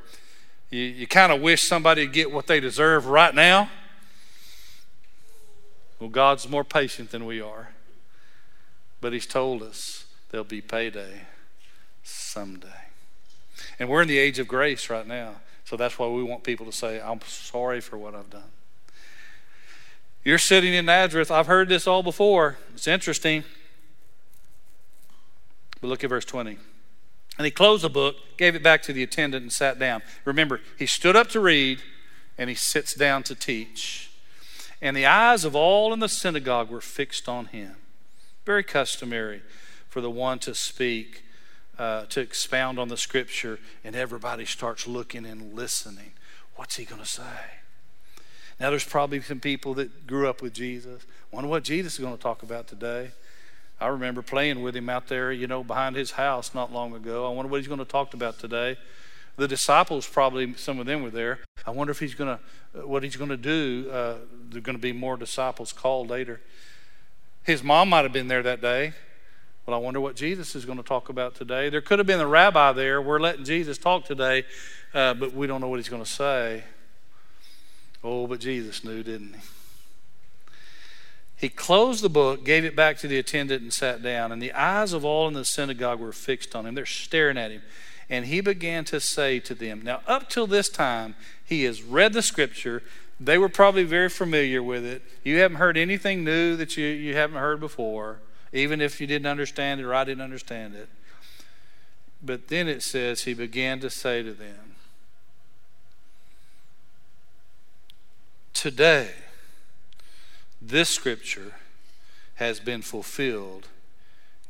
you, 0.70 0.82
you 0.82 1.08
kind 1.08 1.32
of 1.32 1.42
wish 1.42 1.64
somebody 1.64 2.04
would 2.04 2.14
get 2.14 2.32
what 2.32 2.48
they 2.48 2.60
deserve 2.60 3.08
right 3.08 3.34
now? 3.34 3.70
Well, 6.00 6.10
God's 6.10 6.50
more 6.50 6.64
patient 6.64 7.12
than 7.12 7.26
we 7.26 7.42
are. 7.42 7.70
But 9.02 9.14
He's 9.14 9.26
told 9.26 9.64
us 9.64 10.06
there'll 10.30 10.44
be 10.44 10.62
payday 10.62 11.22
someday. 12.04 12.68
And 13.80 13.90
we're 13.90 14.02
in 14.02 14.08
the 14.08 14.18
age 14.18 14.38
of 14.40 14.48
grace 14.48 14.90
right 14.90 15.08
now. 15.08 15.36
So 15.64 15.78
that's 15.78 15.98
why 15.98 16.08
we 16.08 16.24
want 16.24 16.44
people 16.44 16.66
to 16.66 16.72
say, 16.72 17.02
I'm 17.02 17.22
sorry 17.22 17.82
for 17.82 17.98
what 17.98 18.14
I've 18.14 18.30
done. 18.30 18.52
You're 20.26 20.40
sitting 20.40 20.74
in 20.74 20.88
Nazareth. 20.88 21.30
I've 21.30 21.46
heard 21.46 21.70
this 21.70 21.86
all 21.86 22.02
before. 22.02 22.58
It's 22.74 22.88
interesting. 22.88 23.44
But 25.80 25.88
look 25.88 26.04
at 26.04 26.10
verse 26.10 26.26
20. 26.26 26.58
And 27.38 27.46
he 27.46 27.52
closed 27.52 27.84
the 27.84 27.90
book, 27.90 28.16
gave 28.36 28.56
it 28.56 28.64
back 28.64 28.82
to 28.84 28.94
the 28.94 29.04
attendant, 29.04 29.44
and 29.44 29.54
sat 29.54 29.78
down. 29.78 30.02
Remember, 30.26 30.62
he 30.80 30.88
stood 30.88 31.16
up 31.16 31.28
to 31.30 31.40
read, 31.40 31.84
and 32.40 32.50
he 32.50 32.56
sits 32.56 32.96
down 32.96 33.22
to 33.24 33.36
teach. 33.36 34.10
And 34.82 34.98
the 34.98 35.06
eyes 35.06 35.46
of 35.46 35.56
all 35.56 35.94
in 35.94 36.00
the 36.00 36.10
synagogue 36.10 36.72
were 36.72 36.82
fixed 36.82 37.30
on 37.30 37.46
him. 37.46 37.76
Very 38.46 38.64
customary 38.64 39.44
for 39.90 40.02
the 40.02 40.10
one 40.10 40.40
to 40.40 40.56
speak, 40.56 41.24
uh, 41.78 42.06
to 42.06 42.20
expound 42.20 42.80
on 42.80 42.88
the 42.88 42.98
scripture, 42.98 43.60
and 43.84 43.96
everybody 43.96 44.46
starts 44.46 44.88
looking 44.88 45.24
and 45.24 45.54
listening. 45.54 46.14
What's 46.56 46.78
he 46.78 46.86
going 46.86 47.02
to 47.02 47.08
say? 47.08 47.65
Now, 48.60 48.70
there's 48.70 48.86
probably 48.86 49.22
some 49.22 49.40
people 49.40 49.74
that 49.76 50.08
grew 50.08 50.30
up 50.30 50.42
with 50.42 50.54
Jesus. 50.54 51.06
Wonder 51.32 51.50
what 51.50 51.64
Jesus 51.64 51.94
is 51.94 52.00
going 52.00 52.16
to 52.16 52.22
talk 52.22 52.42
about 52.42 52.68
today. 52.68 53.12
I 53.80 53.88
remember 53.88 54.22
playing 54.22 54.62
with 54.62 54.76
him 54.76 54.90
out 54.90 55.08
there, 55.08 55.34
you 55.34 55.48
know, 55.48 55.64
behind 55.64 55.98
his 55.98 56.12
house 56.12 56.56
not 56.56 56.72
long 56.72 56.96
ago. 56.96 57.28
I 57.30 57.34
wonder 57.34 57.52
what 57.52 57.58
he's 57.58 57.68
going 57.68 57.80
to 57.80 57.86
talk 57.86 58.14
about 58.14 58.40
today. 58.40 58.78
The 59.36 59.50
disciples, 59.50 60.08
probably 60.08 60.54
some 60.54 60.80
of 60.80 60.86
them 60.86 61.04
were 61.04 61.10
there. 61.10 61.40
I 61.68 61.72
wonder 61.72 61.92
if 61.92 62.00
he's 62.00 62.16
going 62.16 62.38
to, 62.38 62.88
what 62.88 63.04
he's 63.04 63.18
going 63.18 63.32
to 63.32 63.38
do. 63.38 63.90
Uh, 63.92 64.16
there 64.50 64.60
are 64.60 64.62
going 64.62 64.78
to 64.78 64.82
be 64.82 64.94
more 64.94 65.18
disciples 65.18 65.74
called 65.74 66.10
later. 66.10 66.40
His 67.44 67.62
mom 67.62 67.90
might 67.90 68.04
have 68.04 68.14
been 68.14 68.30
there 68.30 68.44
that 68.44 68.62
day. 68.62 68.94
Well, 69.66 69.76
I 69.76 69.80
wonder 69.80 70.00
what 70.00 70.16
Jesus 70.16 70.56
is 70.56 70.64
going 70.64 70.78
to 70.78 70.84
talk 70.84 71.10
about 71.10 71.36
today. 71.36 71.70
There 71.70 71.82
could 71.82 72.00
have 72.00 72.08
been 72.08 72.22
a 72.22 72.28
rabbi 72.28 72.72
there. 72.72 73.02
We're 73.02 73.20
letting 73.20 73.44
Jesus 73.44 73.78
talk 73.78 74.06
today, 74.06 74.46
uh, 74.94 75.16
but 75.16 75.34
we 75.34 75.48
don't 75.48 75.60
know 75.60 75.68
what 75.68 75.78
he's 75.78 75.90
going 75.90 76.04
to 76.04 76.10
say. 76.10 76.64
Oh, 78.06 78.28
but 78.28 78.40
Jesus 78.40 78.84
knew, 78.84 79.02
didn't 79.02 79.34
he? 79.34 79.42
He 81.38 81.50
closed 81.50 82.04
the 82.04 82.10
book, 82.10 82.46
gave 82.46 82.64
it 82.64 82.76
back 82.76 83.00
to 83.00 83.08
the 83.08 83.18
attendant, 83.18 83.64
and 83.64 83.74
sat 83.74 84.04
down. 84.04 84.32
And 84.32 84.40
the 84.40 84.54
eyes 84.54 84.94
of 84.94 85.04
all 85.04 85.28
in 85.28 85.34
the 85.34 85.44
synagogue 85.44 86.00
were 86.00 86.14
fixed 86.14 86.56
on 86.56 86.68
him. 86.68 86.76
They're 86.76 86.86
staring 86.86 87.36
at 87.38 87.50
him. 87.50 87.64
And 88.08 88.28
he 88.28 88.42
began 88.42 88.86
to 88.86 89.00
say 89.00 89.40
to 89.40 89.56
them, 89.56 89.82
Now, 89.84 90.02
up 90.06 90.30
till 90.30 90.46
this 90.46 90.70
time, 90.70 91.16
he 91.44 91.64
has 91.64 91.82
read 91.82 92.14
the 92.14 92.22
scripture. 92.22 92.84
They 93.20 93.40
were 93.40 93.50
probably 93.50 93.84
very 93.84 94.10
familiar 94.10 94.62
with 94.62 94.86
it. 94.86 95.02
You 95.24 95.40
haven't 95.40 95.58
heard 95.58 95.76
anything 95.76 96.24
new 96.24 96.56
that 96.58 96.78
you, 96.78 96.86
you 96.86 97.16
haven't 97.16 97.38
heard 97.38 97.60
before, 97.60 98.20
even 98.54 98.82
if 98.82 99.02
you 99.02 99.08
didn't 99.08 99.28
understand 99.28 99.82
it 99.82 99.84
or 99.84 99.96
I 99.96 100.04
didn't 100.04 100.24
understand 100.24 100.76
it. 100.76 100.90
But 102.22 102.50
then 102.50 102.68
it 102.68 102.84
says, 102.84 103.24
He 103.24 103.34
began 103.34 103.80
to 103.80 103.90
say 103.90 104.22
to 104.22 104.32
them, 104.32 104.75
Today, 108.66 109.12
this 110.60 110.90
scripture 110.90 111.54
has 112.38 112.60
been 112.60 112.82
fulfilled 112.82 113.68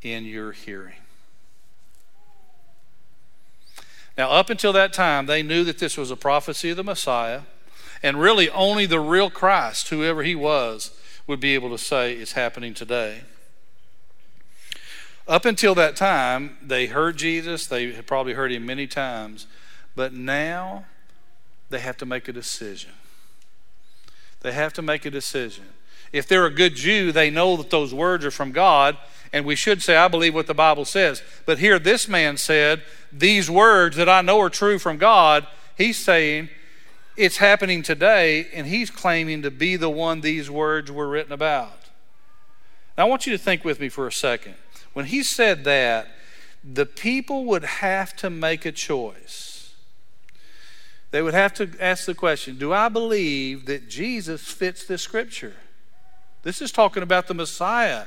in 0.01 0.23
your 0.23 0.53
hearing. 0.53 1.01
Now, 4.17 4.31
up 4.31 4.49
until 4.49 4.71
that 4.71 4.93
time, 4.93 5.25
they 5.25 5.43
knew 5.43 5.65
that 5.65 5.79
this 5.79 5.97
was 5.97 6.11
a 6.11 6.15
prophecy 6.15 6.69
of 6.69 6.77
the 6.77 6.83
Messiah, 6.85 7.41
and 8.01 8.17
really 8.17 8.49
only 8.51 8.85
the 8.85 9.01
real 9.01 9.29
Christ, 9.29 9.89
whoever 9.89 10.23
he 10.23 10.33
was, 10.33 10.91
would 11.27 11.41
be 11.41 11.53
able 11.53 11.71
to 11.71 11.77
say 11.77 12.13
it's 12.13 12.31
happening 12.31 12.73
today. 12.73 13.23
Up 15.27 15.43
until 15.43 15.75
that 15.75 15.97
time, 15.97 16.57
they 16.61 16.85
heard 16.85 17.17
Jesus, 17.17 17.67
they 17.67 17.91
had 17.91 18.07
probably 18.07 18.31
heard 18.31 18.53
him 18.53 18.65
many 18.65 18.87
times, 18.87 19.45
but 19.93 20.13
now 20.13 20.85
they 21.69 21.79
have 21.79 21.97
to 21.97 22.05
make 22.05 22.29
a 22.29 22.31
decision. 22.31 22.91
They 24.45 24.51
have 24.51 24.73
to 24.73 24.83
make 24.83 25.07
a 25.07 25.09
decision. 25.09 25.65
If 26.13 26.27
they're 26.27 26.45
a 26.45 26.51
good 26.51 26.75
Jew, 26.75 27.11
they 27.11 27.31
know 27.31 27.57
that 27.57 27.71
those 27.71 27.95
words 27.95 28.23
are 28.25 28.29
from 28.31 28.51
God, 28.51 28.95
and 29.33 29.43
we 29.43 29.55
should 29.55 29.81
say, 29.81 29.95
I 29.95 30.07
believe 30.07 30.35
what 30.35 30.45
the 30.45 30.53
Bible 30.53 30.85
says. 30.85 31.23
But 31.47 31.57
here, 31.57 31.79
this 31.79 32.07
man 32.07 32.37
said, 32.37 32.83
These 33.11 33.49
words 33.49 33.97
that 33.97 34.07
I 34.07 34.21
know 34.21 34.39
are 34.39 34.51
true 34.51 34.77
from 34.77 34.99
God, 34.99 35.47
he's 35.75 35.97
saying, 35.97 36.49
It's 37.17 37.37
happening 37.37 37.81
today, 37.81 38.45
and 38.53 38.67
he's 38.67 38.91
claiming 38.91 39.41
to 39.41 39.49
be 39.49 39.77
the 39.77 39.89
one 39.89 40.21
these 40.21 40.47
words 40.47 40.91
were 40.91 41.09
written 41.09 41.33
about. 41.33 41.85
Now, 42.95 43.07
I 43.07 43.09
want 43.09 43.25
you 43.25 43.35
to 43.35 43.43
think 43.43 43.65
with 43.65 43.79
me 43.79 43.89
for 43.89 44.05
a 44.05 44.11
second. 44.11 44.53
When 44.93 45.05
he 45.05 45.23
said 45.23 45.63
that, 45.63 46.09
the 46.63 46.85
people 46.85 47.45
would 47.45 47.63
have 47.63 48.15
to 48.17 48.29
make 48.29 48.63
a 48.63 48.71
choice. 48.71 49.54
They 51.15 51.21
would 51.21 51.33
have 51.33 51.53
to 51.53 51.69
ask 51.79 52.03
the 52.03 52.13
question 52.13 52.57
Do 52.57 52.73
I 52.73 52.89
believe 52.89 53.67
that 53.67 53.87
Jesus 53.87 54.41
fits 54.41 54.85
this 54.85 55.01
scripture? 55.01 55.53
This 56.43 56.61
is 56.61 56.73
talking 56.73 57.03
about 57.03 57.27
the 57.27 57.33
Messiah. 57.33 58.03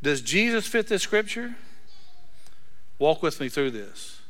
Does 0.00 0.20
Jesus 0.20 0.64
fit 0.68 0.86
this 0.86 1.02
scripture? 1.02 1.56
Walk 3.00 3.20
with 3.20 3.40
me 3.40 3.48
through 3.48 3.72
this. 3.72 4.20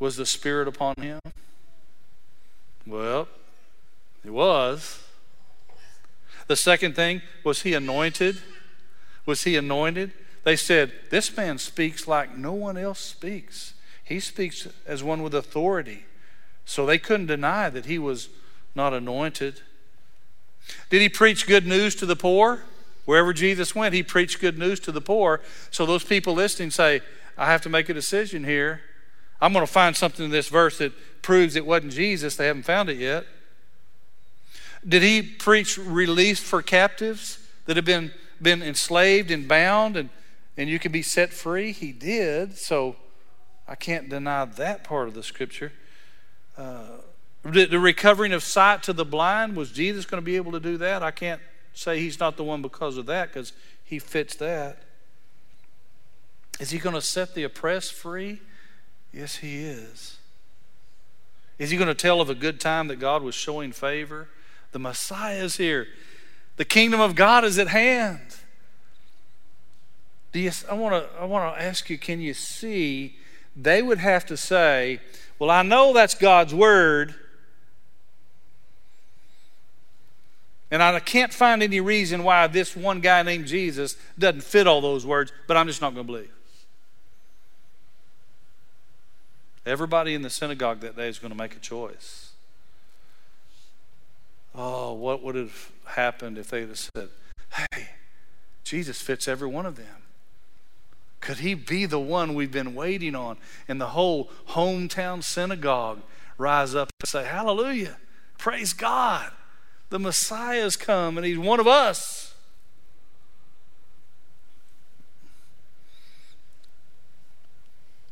Was 0.00 0.16
the 0.16 0.26
Spirit 0.26 0.66
upon 0.66 0.96
him? 0.96 1.20
Well, 2.84 3.28
he 4.24 4.30
was. 4.30 5.00
The 6.48 6.56
second 6.56 6.96
thing, 6.96 7.22
was 7.44 7.62
he 7.62 7.74
anointed? 7.74 8.38
Was 9.26 9.44
he 9.44 9.54
anointed? 9.54 10.10
They 10.42 10.56
said, 10.56 10.90
This 11.10 11.36
man 11.36 11.58
speaks 11.58 12.08
like 12.08 12.36
no 12.36 12.52
one 12.52 12.76
else 12.76 12.98
speaks. 12.98 13.74
He 14.02 14.18
speaks 14.18 14.66
as 14.88 15.04
one 15.04 15.22
with 15.22 15.36
authority. 15.36 16.06
So 16.64 16.86
they 16.86 16.98
couldn't 16.98 17.26
deny 17.26 17.68
that 17.70 17.86
he 17.86 17.98
was 17.98 18.28
not 18.74 18.92
anointed. 18.92 19.60
Did 20.90 21.02
he 21.02 21.08
preach 21.08 21.46
good 21.46 21.66
news 21.66 21.94
to 21.96 22.06
the 22.06 22.16
poor? 22.16 22.62
Wherever 23.04 23.32
Jesus 23.32 23.74
went, 23.74 23.94
he 23.94 24.02
preached 24.02 24.40
good 24.40 24.58
news 24.58 24.80
to 24.80 24.92
the 24.92 25.00
poor. 25.00 25.40
So 25.70 25.84
those 25.84 26.04
people 26.04 26.34
listening 26.34 26.70
say, 26.70 27.02
I 27.36 27.46
have 27.46 27.62
to 27.62 27.68
make 27.68 27.88
a 27.88 27.94
decision 27.94 28.44
here. 28.44 28.80
I'm 29.40 29.52
going 29.52 29.66
to 29.66 29.70
find 29.70 29.94
something 29.94 30.24
in 30.24 30.30
this 30.30 30.48
verse 30.48 30.78
that 30.78 30.92
proves 31.20 31.56
it 31.56 31.66
wasn't 31.66 31.92
Jesus. 31.92 32.36
They 32.36 32.46
haven't 32.46 32.62
found 32.62 32.88
it 32.88 32.96
yet. 32.96 33.26
Did 34.86 35.02
he 35.02 35.22
preach 35.22 35.76
release 35.76 36.40
for 36.40 36.62
captives 36.62 37.38
that 37.66 37.76
have 37.76 37.84
been, 37.84 38.12
been 38.40 38.62
enslaved 38.62 39.30
and 39.30 39.46
bound 39.48 39.96
and, 39.96 40.08
and 40.56 40.70
you 40.70 40.78
can 40.78 40.92
be 40.92 41.02
set 41.02 41.32
free? 41.32 41.72
He 41.72 41.92
did. 41.92 42.56
So 42.56 42.96
I 43.66 43.74
can't 43.74 44.08
deny 44.08 44.44
that 44.44 44.84
part 44.84 45.08
of 45.08 45.14
the 45.14 45.22
scripture. 45.22 45.72
Uh, 46.56 46.98
the 47.42 47.78
recovering 47.78 48.32
of 48.32 48.42
sight 48.42 48.82
to 48.84 48.92
the 48.92 49.04
blind, 49.04 49.54
was 49.54 49.70
Jesus 49.70 50.06
going 50.06 50.20
to 50.20 50.24
be 50.24 50.36
able 50.36 50.52
to 50.52 50.60
do 50.60 50.78
that? 50.78 51.02
I 51.02 51.10
can't 51.10 51.40
say 51.74 52.00
he's 52.00 52.18
not 52.18 52.36
the 52.36 52.44
one 52.44 52.62
because 52.62 52.96
of 52.96 53.06
that, 53.06 53.28
because 53.28 53.52
he 53.82 53.98
fits 53.98 54.34
that. 54.36 54.82
Is 56.58 56.70
he 56.70 56.78
going 56.78 56.94
to 56.94 57.02
set 57.02 57.34
the 57.34 57.42
oppressed 57.42 57.92
free? 57.92 58.40
Yes, 59.12 59.36
he 59.36 59.58
is. 59.58 60.18
Is 61.58 61.70
he 61.70 61.76
going 61.76 61.88
to 61.88 61.94
tell 61.94 62.20
of 62.20 62.30
a 62.30 62.34
good 62.34 62.60
time 62.60 62.88
that 62.88 62.96
God 62.96 63.22
was 63.22 63.34
showing 63.34 63.72
favor? 63.72 64.28
The 64.72 64.78
Messiah 64.78 65.44
is 65.44 65.56
here. 65.56 65.86
The 66.56 66.64
kingdom 66.64 67.00
of 67.00 67.14
God 67.14 67.44
is 67.44 67.58
at 67.58 67.68
hand. 67.68 68.36
Do 70.32 70.40
you, 70.40 70.50
I 70.68 70.74
want 70.74 70.94
to 70.94 71.20
I 71.20 71.24
want 71.26 71.54
to 71.54 71.62
ask 71.62 71.88
you 71.88 71.96
can 71.96 72.20
you 72.20 72.34
see 72.34 73.16
they 73.54 73.82
would 73.82 73.98
have 73.98 74.26
to 74.26 74.36
say, 74.36 75.00
"Well, 75.44 75.50
I 75.50 75.62
know 75.62 75.92
that's 75.92 76.14
God's 76.14 76.54
word, 76.54 77.14
And 80.70 80.82
I 80.82 80.98
can't 80.98 81.32
find 81.32 81.62
any 81.62 81.80
reason 81.80 82.24
why 82.24 82.48
this 82.48 82.74
one 82.74 83.00
guy 83.00 83.22
named 83.22 83.46
Jesus 83.46 83.96
doesn't 84.18 84.40
fit 84.40 84.66
all 84.66 84.80
those 84.80 85.06
words, 85.06 85.30
but 85.46 85.56
I'm 85.56 85.68
just 85.68 85.80
not 85.80 85.94
going 85.94 86.04
to 86.04 86.12
believe. 86.12 86.32
Everybody 89.64 90.14
in 90.14 90.22
the 90.22 90.30
synagogue 90.30 90.80
that 90.80 90.96
day 90.96 91.08
is 91.08 91.20
going 91.20 91.30
to 91.30 91.36
make 91.36 91.54
a 91.54 91.60
choice. 91.60 92.32
Oh, 94.54 94.94
what 94.94 95.22
would 95.22 95.34
have 95.36 95.70
happened 95.84 96.38
if 96.38 96.48
they 96.48 96.62
had 96.62 96.76
said, 96.76 97.08
Hey, 97.52 97.90
Jesus 98.64 99.00
fits 99.00 99.28
every 99.28 99.48
one 99.48 99.66
of 99.66 99.76
them? 99.76 100.03
Could 101.24 101.38
he 101.38 101.54
be 101.54 101.86
the 101.86 101.98
one 101.98 102.34
we've 102.34 102.52
been 102.52 102.74
waiting 102.74 103.14
on? 103.14 103.38
And 103.66 103.80
the 103.80 103.86
whole 103.86 104.30
hometown 104.50 105.24
synagogue 105.24 106.02
rise 106.36 106.74
up 106.74 106.90
and 107.00 107.08
say, 107.08 107.24
Hallelujah, 107.24 107.96
praise 108.36 108.74
God. 108.74 109.32
The 109.88 109.98
Messiah's 109.98 110.76
come 110.76 111.16
and 111.16 111.24
he's 111.24 111.38
one 111.38 111.60
of 111.60 111.66
us. 111.66 112.34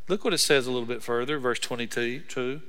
Look 0.09 0.25
what 0.25 0.33
it 0.33 0.39
says 0.39 0.67
a 0.67 0.71
little 0.71 0.89
bit 0.89 1.03
further, 1.03 1.39
verse 1.39 1.59
22. 1.59 2.63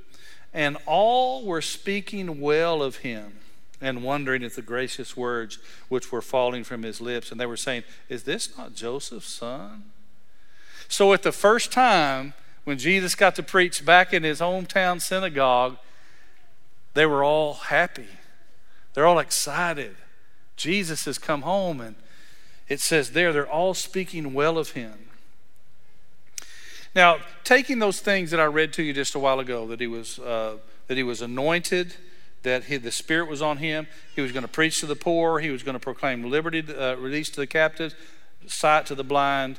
And 0.52 0.76
all 0.84 1.46
were 1.46 1.62
speaking 1.62 2.38
well 2.38 2.82
of 2.82 2.96
him 2.96 3.38
and 3.80 4.02
wondering 4.02 4.44
at 4.44 4.56
the 4.56 4.62
gracious 4.62 5.16
words 5.16 5.58
which 5.88 6.12
were 6.12 6.20
falling 6.20 6.64
from 6.64 6.82
his 6.82 7.00
lips. 7.00 7.30
And 7.30 7.40
they 7.40 7.46
were 7.46 7.56
saying, 7.56 7.84
Is 8.10 8.24
this 8.24 8.58
not 8.58 8.74
Joseph's 8.74 9.32
son? 9.32 9.84
So 10.88 11.12
at 11.12 11.22
the 11.22 11.32
first 11.32 11.72
time 11.72 12.34
when 12.64 12.78
Jesus 12.78 13.14
got 13.14 13.34
to 13.36 13.42
preach 13.42 13.84
back 13.84 14.12
in 14.12 14.22
his 14.22 14.40
hometown 14.40 15.00
synagogue, 15.00 15.76
they 16.94 17.06
were 17.06 17.22
all 17.22 17.54
happy. 17.54 18.08
They're 18.94 19.06
all 19.06 19.18
excited. 19.18 19.96
Jesus 20.56 21.04
has 21.04 21.18
come 21.18 21.42
home, 21.42 21.80
and 21.80 21.96
it 22.68 22.80
says 22.80 23.10
there, 23.10 23.32
they're 23.32 23.50
all 23.50 23.74
speaking 23.74 24.32
well 24.32 24.56
of 24.56 24.70
him. 24.70 25.10
Now, 26.94 27.18
taking 27.42 27.80
those 27.80 27.98
things 27.98 28.30
that 28.30 28.38
I 28.38 28.44
read 28.44 28.72
to 28.74 28.82
you 28.82 28.92
just 28.92 29.16
a 29.16 29.18
while 29.18 29.40
ago, 29.40 29.66
that 29.66 29.80
he 29.80 29.88
was, 29.88 30.20
uh, 30.20 30.58
that 30.86 30.96
he 30.96 31.02
was 31.02 31.20
anointed, 31.20 31.96
that 32.44 32.64
he, 32.64 32.76
the 32.76 32.92
Spirit 32.92 33.28
was 33.28 33.42
on 33.42 33.56
him, 33.56 33.88
he 34.14 34.20
was 34.20 34.30
going 34.30 34.44
to 34.44 34.48
preach 34.48 34.78
to 34.80 34.86
the 34.86 34.94
poor, 34.94 35.40
he 35.40 35.50
was 35.50 35.64
going 35.64 35.74
to 35.74 35.80
proclaim 35.80 36.30
liberty, 36.30 36.64
uh, 36.72 36.94
release 36.94 37.30
to 37.30 37.40
the 37.40 37.48
captives, 37.48 37.96
sight 38.46 38.86
to 38.86 38.94
the 38.94 39.02
blind, 39.02 39.58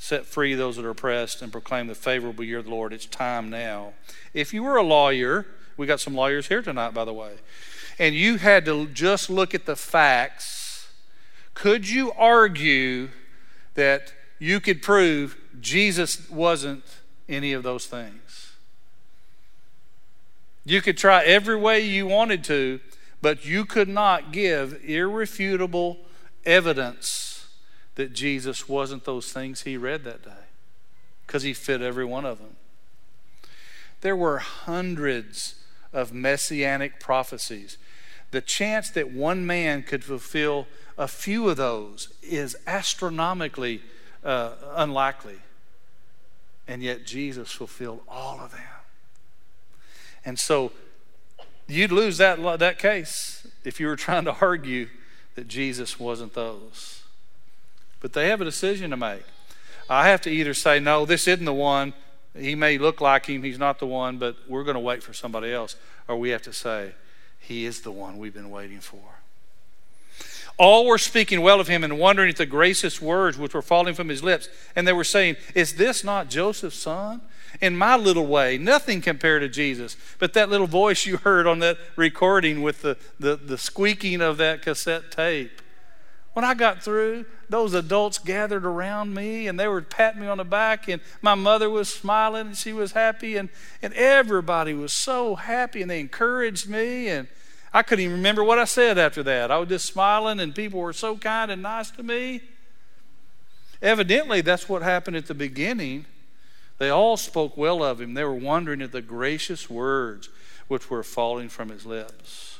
set 0.00 0.26
free 0.26 0.54
those 0.54 0.76
that 0.76 0.84
are 0.84 0.90
oppressed, 0.90 1.42
and 1.42 1.52
proclaim 1.52 1.86
the 1.86 1.94
favorable 1.94 2.42
year 2.42 2.58
of 2.58 2.64
the 2.64 2.70
Lord. 2.70 2.92
It's 2.92 3.06
time 3.06 3.50
now. 3.50 3.92
If 4.34 4.52
you 4.52 4.62
were 4.62 4.76
a 4.76 4.82
lawyer, 4.82 5.46
we 5.76 5.86
got 5.86 6.00
some 6.00 6.14
lawyers 6.14 6.48
here 6.48 6.62
tonight, 6.62 6.94
by 6.94 7.04
the 7.04 7.12
way 7.12 7.32
and 8.00 8.14
you 8.14 8.38
had 8.38 8.64
to 8.64 8.86
just 8.86 9.28
look 9.28 9.54
at 9.54 9.66
the 9.66 9.76
facts, 9.76 10.90
could 11.52 11.86
you 11.86 12.10
argue 12.12 13.10
that 13.74 14.14
you 14.38 14.58
could 14.58 14.80
prove 14.80 15.36
Jesus 15.60 16.28
wasn't 16.30 16.82
any 17.28 17.52
of 17.52 17.62
those 17.62 17.86
things? 17.86 18.54
You 20.64 20.80
could 20.80 20.96
try 20.96 21.22
every 21.24 21.56
way 21.56 21.80
you 21.80 22.06
wanted 22.06 22.42
to, 22.44 22.80
but 23.20 23.44
you 23.44 23.66
could 23.66 23.88
not 23.88 24.32
give 24.32 24.82
irrefutable 24.82 25.98
evidence 26.46 27.29
that 28.00 28.14
Jesus 28.14 28.66
wasn't 28.66 29.04
those 29.04 29.30
things 29.30 29.60
he 29.60 29.76
read 29.76 30.04
that 30.04 30.24
day 30.24 30.46
because 31.26 31.42
he 31.42 31.52
fit 31.52 31.82
every 31.82 32.04
one 32.04 32.24
of 32.24 32.38
them. 32.38 32.56
There 34.00 34.16
were 34.16 34.38
hundreds 34.38 35.56
of 35.92 36.10
messianic 36.10 36.98
prophecies. 36.98 37.76
The 38.30 38.40
chance 38.40 38.88
that 38.92 39.12
one 39.12 39.44
man 39.46 39.82
could 39.82 40.02
fulfill 40.02 40.66
a 40.96 41.06
few 41.06 41.50
of 41.50 41.58
those 41.58 42.08
is 42.22 42.56
astronomically 42.66 43.82
uh, 44.24 44.52
unlikely. 44.74 45.40
And 46.66 46.82
yet 46.82 47.04
Jesus 47.04 47.52
fulfilled 47.52 48.00
all 48.08 48.40
of 48.40 48.52
them. 48.52 48.62
And 50.24 50.38
so 50.38 50.72
you'd 51.68 51.92
lose 51.92 52.16
that, 52.16 52.40
that 52.60 52.78
case 52.78 53.46
if 53.62 53.78
you 53.78 53.88
were 53.88 53.96
trying 53.96 54.24
to 54.24 54.36
argue 54.40 54.88
that 55.34 55.48
Jesus 55.48 56.00
wasn't 56.00 56.32
those. 56.32 56.99
But 58.00 58.12
they 58.12 58.28
have 58.28 58.40
a 58.40 58.44
decision 58.44 58.90
to 58.90 58.96
make. 58.96 59.22
I 59.88 60.08
have 60.08 60.20
to 60.22 60.30
either 60.30 60.54
say, 60.54 60.80
no, 60.80 61.04
this 61.04 61.26
isn't 61.28 61.44
the 61.44 61.52
one. 61.52 61.92
He 62.36 62.54
may 62.54 62.78
look 62.78 63.00
like 63.00 63.26
him, 63.26 63.42
he's 63.42 63.58
not 63.58 63.78
the 63.78 63.86
one, 63.86 64.18
but 64.18 64.36
we're 64.48 64.64
going 64.64 64.74
to 64.74 64.80
wait 64.80 65.02
for 65.02 65.12
somebody 65.12 65.52
else. 65.52 65.76
Or 66.06 66.16
we 66.16 66.30
have 66.30 66.42
to 66.42 66.52
say, 66.52 66.92
he 67.38 67.64
is 67.64 67.80
the 67.80 67.90
one 67.90 68.18
we've 68.18 68.34
been 68.34 68.50
waiting 68.50 68.80
for. 68.80 69.20
All 70.60 70.84
were 70.86 70.98
speaking 70.98 71.40
well 71.40 71.58
of 71.58 71.68
him 71.68 71.82
and 71.82 71.98
wondering 71.98 72.28
at 72.28 72.36
the 72.36 72.44
gracious 72.44 73.00
words 73.00 73.38
which 73.38 73.54
were 73.54 73.62
falling 73.62 73.94
from 73.94 74.10
his 74.10 74.22
lips. 74.22 74.48
And 74.76 74.86
they 74.86 74.92
were 74.92 75.04
saying, 75.04 75.36
Is 75.54 75.76
this 75.76 76.04
not 76.04 76.28
Joseph's 76.28 76.76
son? 76.76 77.22
In 77.62 77.76
my 77.76 77.96
little 77.96 78.26
way, 78.26 78.58
nothing 78.58 79.00
compared 79.00 79.40
to 79.40 79.48
Jesus. 79.48 79.96
But 80.18 80.34
that 80.34 80.50
little 80.50 80.66
voice 80.66 81.06
you 81.06 81.16
heard 81.16 81.46
on 81.46 81.60
that 81.60 81.78
recording 81.96 82.60
with 82.60 82.82
the, 82.82 82.98
the, 83.18 83.36
the 83.36 83.56
squeaking 83.56 84.20
of 84.20 84.36
that 84.36 84.60
cassette 84.60 85.10
tape. 85.10 85.59
When 86.32 86.44
I 86.44 86.54
got 86.54 86.82
through, 86.82 87.26
those 87.48 87.74
adults 87.74 88.18
gathered 88.18 88.64
around 88.64 89.14
me 89.14 89.48
and 89.48 89.58
they 89.58 89.66
were 89.66 89.82
patting 89.82 90.20
me 90.20 90.28
on 90.28 90.38
the 90.38 90.44
back, 90.44 90.88
and 90.88 91.02
my 91.22 91.34
mother 91.34 91.68
was 91.68 91.88
smiling 91.88 92.48
and 92.48 92.56
she 92.56 92.72
was 92.72 92.92
happy, 92.92 93.36
and, 93.36 93.48
and 93.82 93.92
everybody 93.94 94.72
was 94.72 94.92
so 94.92 95.34
happy 95.34 95.82
and 95.82 95.90
they 95.90 95.98
encouraged 95.98 96.68
me. 96.68 97.08
And 97.08 97.26
I 97.72 97.82
couldn't 97.82 98.04
even 98.04 98.16
remember 98.16 98.44
what 98.44 98.58
I 98.58 98.64
said 98.64 98.96
after 98.96 99.22
that. 99.24 99.50
I 99.50 99.58
was 99.58 99.68
just 99.68 99.86
smiling, 99.86 100.38
and 100.40 100.54
people 100.54 100.80
were 100.80 100.92
so 100.92 101.16
kind 101.16 101.50
and 101.50 101.62
nice 101.62 101.90
to 101.92 102.02
me. 102.02 102.42
Evidently, 103.82 104.40
that's 104.40 104.68
what 104.68 104.82
happened 104.82 105.16
at 105.16 105.26
the 105.26 105.34
beginning. 105.34 106.04
They 106.78 106.90
all 106.90 107.16
spoke 107.16 107.56
well 107.56 107.82
of 107.82 108.00
him. 108.00 108.14
They 108.14 108.24
were 108.24 108.34
wondering 108.34 108.82
at 108.82 108.92
the 108.92 109.02
gracious 109.02 109.68
words 109.68 110.28
which 110.68 110.90
were 110.90 111.02
falling 111.02 111.48
from 111.48 111.68
his 111.68 111.84
lips. 111.84 112.58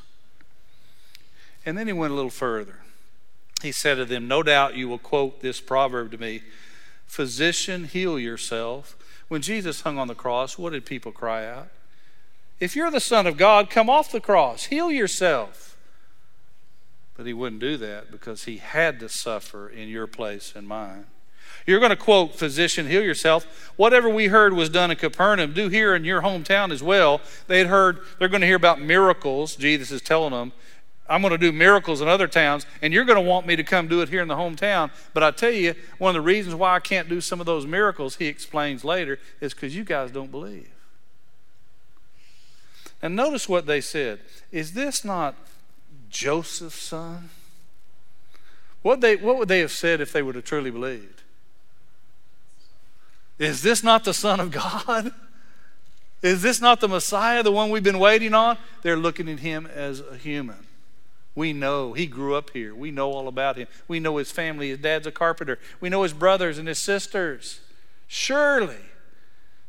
And 1.64 1.79
then 1.79 1.87
he 1.87 1.93
went 1.93 2.12
a 2.12 2.16
little 2.16 2.31
further. 2.31 2.81
He 3.63 3.73
said 3.73 3.97
to 3.97 4.05
them, 4.05 4.27
No 4.27 4.43
doubt 4.43 4.77
you 4.77 4.89
will 4.89 4.99
quote 4.99 5.41
this 5.41 5.61
proverb 5.61 6.13
to 6.13 6.19
me 6.19 6.43
Physician, 7.07 7.85
heal 7.85 8.19
yourself. 8.19 8.97
When 9.29 9.43
Jesus 9.43 9.83
hung 9.83 9.99
on 9.99 10.09
the 10.09 10.15
cross, 10.15 10.59
what 10.59 10.73
did 10.73 10.85
people 10.85 11.13
cry 11.13 11.47
out? 11.47 11.69
If 12.59 12.77
you're 12.77 12.91
the 12.91 13.01
Son 13.01 13.27
of 13.27 13.37
God, 13.37 13.71
come 13.71 13.89
off 13.89 14.13
the 14.13 14.21
cross, 14.21 14.65
heal 14.65 14.91
yourself. 14.91 15.77
But 17.17 17.27
he 17.27 17.33
wouldn't 17.33 17.61
do 17.61 17.77
that 17.79 18.11
because 18.11 18.45
he 18.45 18.59
had 18.59 19.01
to 19.01 19.09
suffer 19.09 19.69
in 19.69 19.89
your 19.89 20.07
place 20.07 20.53
and 20.55 20.67
mine. 20.67 21.07
You're 21.67 21.81
going 21.81 21.91
to 21.91 21.97
quote, 21.97 22.35
Physician, 22.35 22.87
heal 22.87 23.03
yourself. 23.03 23.73
Whatever 23.77 24.09
we 24.09 24.29
heard 24.29 24.53
was 24.53 24.69
done 24.69 24.91
in 24.91 24.97
Capernaum, 24.97 25.53
do 25.53 25.69
here 25.69 25.95
in 25.95 26.05
your 26.05 26.23
hometown 26.23 26.73
as 26.73 26.83
well. 26.83 27.21
They 27.47 27.59
had 27.59 27.67
heard, 27.67 27.99
they're 28.19 28.29
going 28.29 28.41
to 28.41 28.47
hear 28.47 28.57
about 28.57 28.81
miracles. 28.81 29.57
Jesus 29.57 29.91
is 29.91 30.01
telling 30.01 30.33
them, 30.33 30.53
I'm 31.11 31.23
going 31.23 31.33
to 31.33 31.39
do 31.39 31.51
miracles 31.51 32.01
in 32.01 32.07
other 32.07 32.29
towns, 32.29 32.65
and 32.81 32.95
you're 32.95 33.05
going 33.05 33.23
to 33.23 33.29
want 33.29 33.45
me 33.45 33.57
to 33.57 33.65
come 33.65 33.89
do 33.89 34.01
it 34.01 34.09
here 34.09 34.23
in 34.23 34.29
the 34.29 34.37
hometown. 34.37 34.93
But 35.13 35.25
I 35.25 35.33
tell 35.33 35.51
you, 35.51 35.75
one 35.99 36.11
of 36.11 36.23
the 36.23 36.27
reasons 36.27 36.55
why 36.55 36.77
I 36.77 36.81
can't 36.81 37.09
do 37.09 37.21
some 37.21 37.41
of 37.41 37.47
those 37.47 37.67
miracles, 37.67 38.17
he 38.17 38.27
explains 38.27 38.85
later, 38.85 39.19
is 39.41 39.53
because 39.53 39.75
you 39.75 39.83
guys 39.83 40.13
don't 40.13 40.31
believe. 40.31 40.71
And 43.03 43.17
notice 43.17 43.49
what 43.49 43.67
they 43.67 43.81
said. 43.81 44.21
Is 44.53 44.73
this 44.73 45.05
not 45.05 45.35
Joseph's 46.11 46.81
son? 46.81 47.31
What, 48.83 49.01
they, 49.01 49.17
what 49.17 49.37
would 49.37 49.49
they 49.49 49.61
have 49.61 49.73
said 49.73 50.01
if 50.01 50.13
they 50.13 50.23
would 50.23 50.37
have 50.37 50.45
truly 50.45 50.71
believed? 50.71 51.23
Is 53.39 53.63
this 53.63 53.83
not 53.83 54.05
the 54.05 54.15
Son 54.15 54.39
of 54.39 54.51
God? 54.51 55.13
Is 56.23 56.43
this 56.43 56.61
not 56.61 56.81
the 56.81 56.89
Messiah, 56.89 57.43
the 57.43 57.51
one 57.51 57.71
we've 57.71 57.83
been 57.83 57.99
waiting 57.99 58.35
on? 58.35 58.59
They're 58.83 58.97
looking 58.97 59.29
at 59.29 59.41
him 59.41 59.67
as 59.67 60.01
a 60.01 60.17
human. 60.17 60.67
We 61.35 61.53
know 61.53 61.93
he 61.93 62.07
grew 62.07 62.35
up 62.35 62.51
here. 62.51 62.74
We 62.74 62.91
know 62.91 63.12
all 63.12 63.28
about 63.28 63.57
him. 63.57 63.68
We 63.87 64.01
know 64.01 64.16
his 64.16 64.33
family. 64.33 64.70
His 64.70 64.78
dad's 64.78 65.07
a 65.07 65.12
carpenter. 65.12 65.59
We 65.81 65.89
know 65.89 66.03
his 66.03 66.12
brothers 66.12 66.59
and 66.59 66.66
his 66.66 66.78
sisters. 66.78 67.61
Surely 68.09 68.76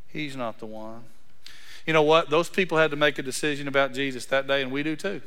he's 0.08 0.36
not 0.36 0.60
the 0.60 0.66
one. 0.66 1.04
You 1.86 1.94
know 1.94 2.02
what? 2.04 2.30
Those 2.30 2.50
people 2.50 2.78
had 2.78 2.92
to 2.92 2.98
make 2.98 3.20
a 3.20 3.24
decision 3.24 3.68
about 3.68 3.94
Jesus 3.94 4.26
that 4.28 4.48
day, 4.48 4.62
and 4.62 4.72
we 4.72 4.84
do 4.84 4.96
too. 4.96 5.22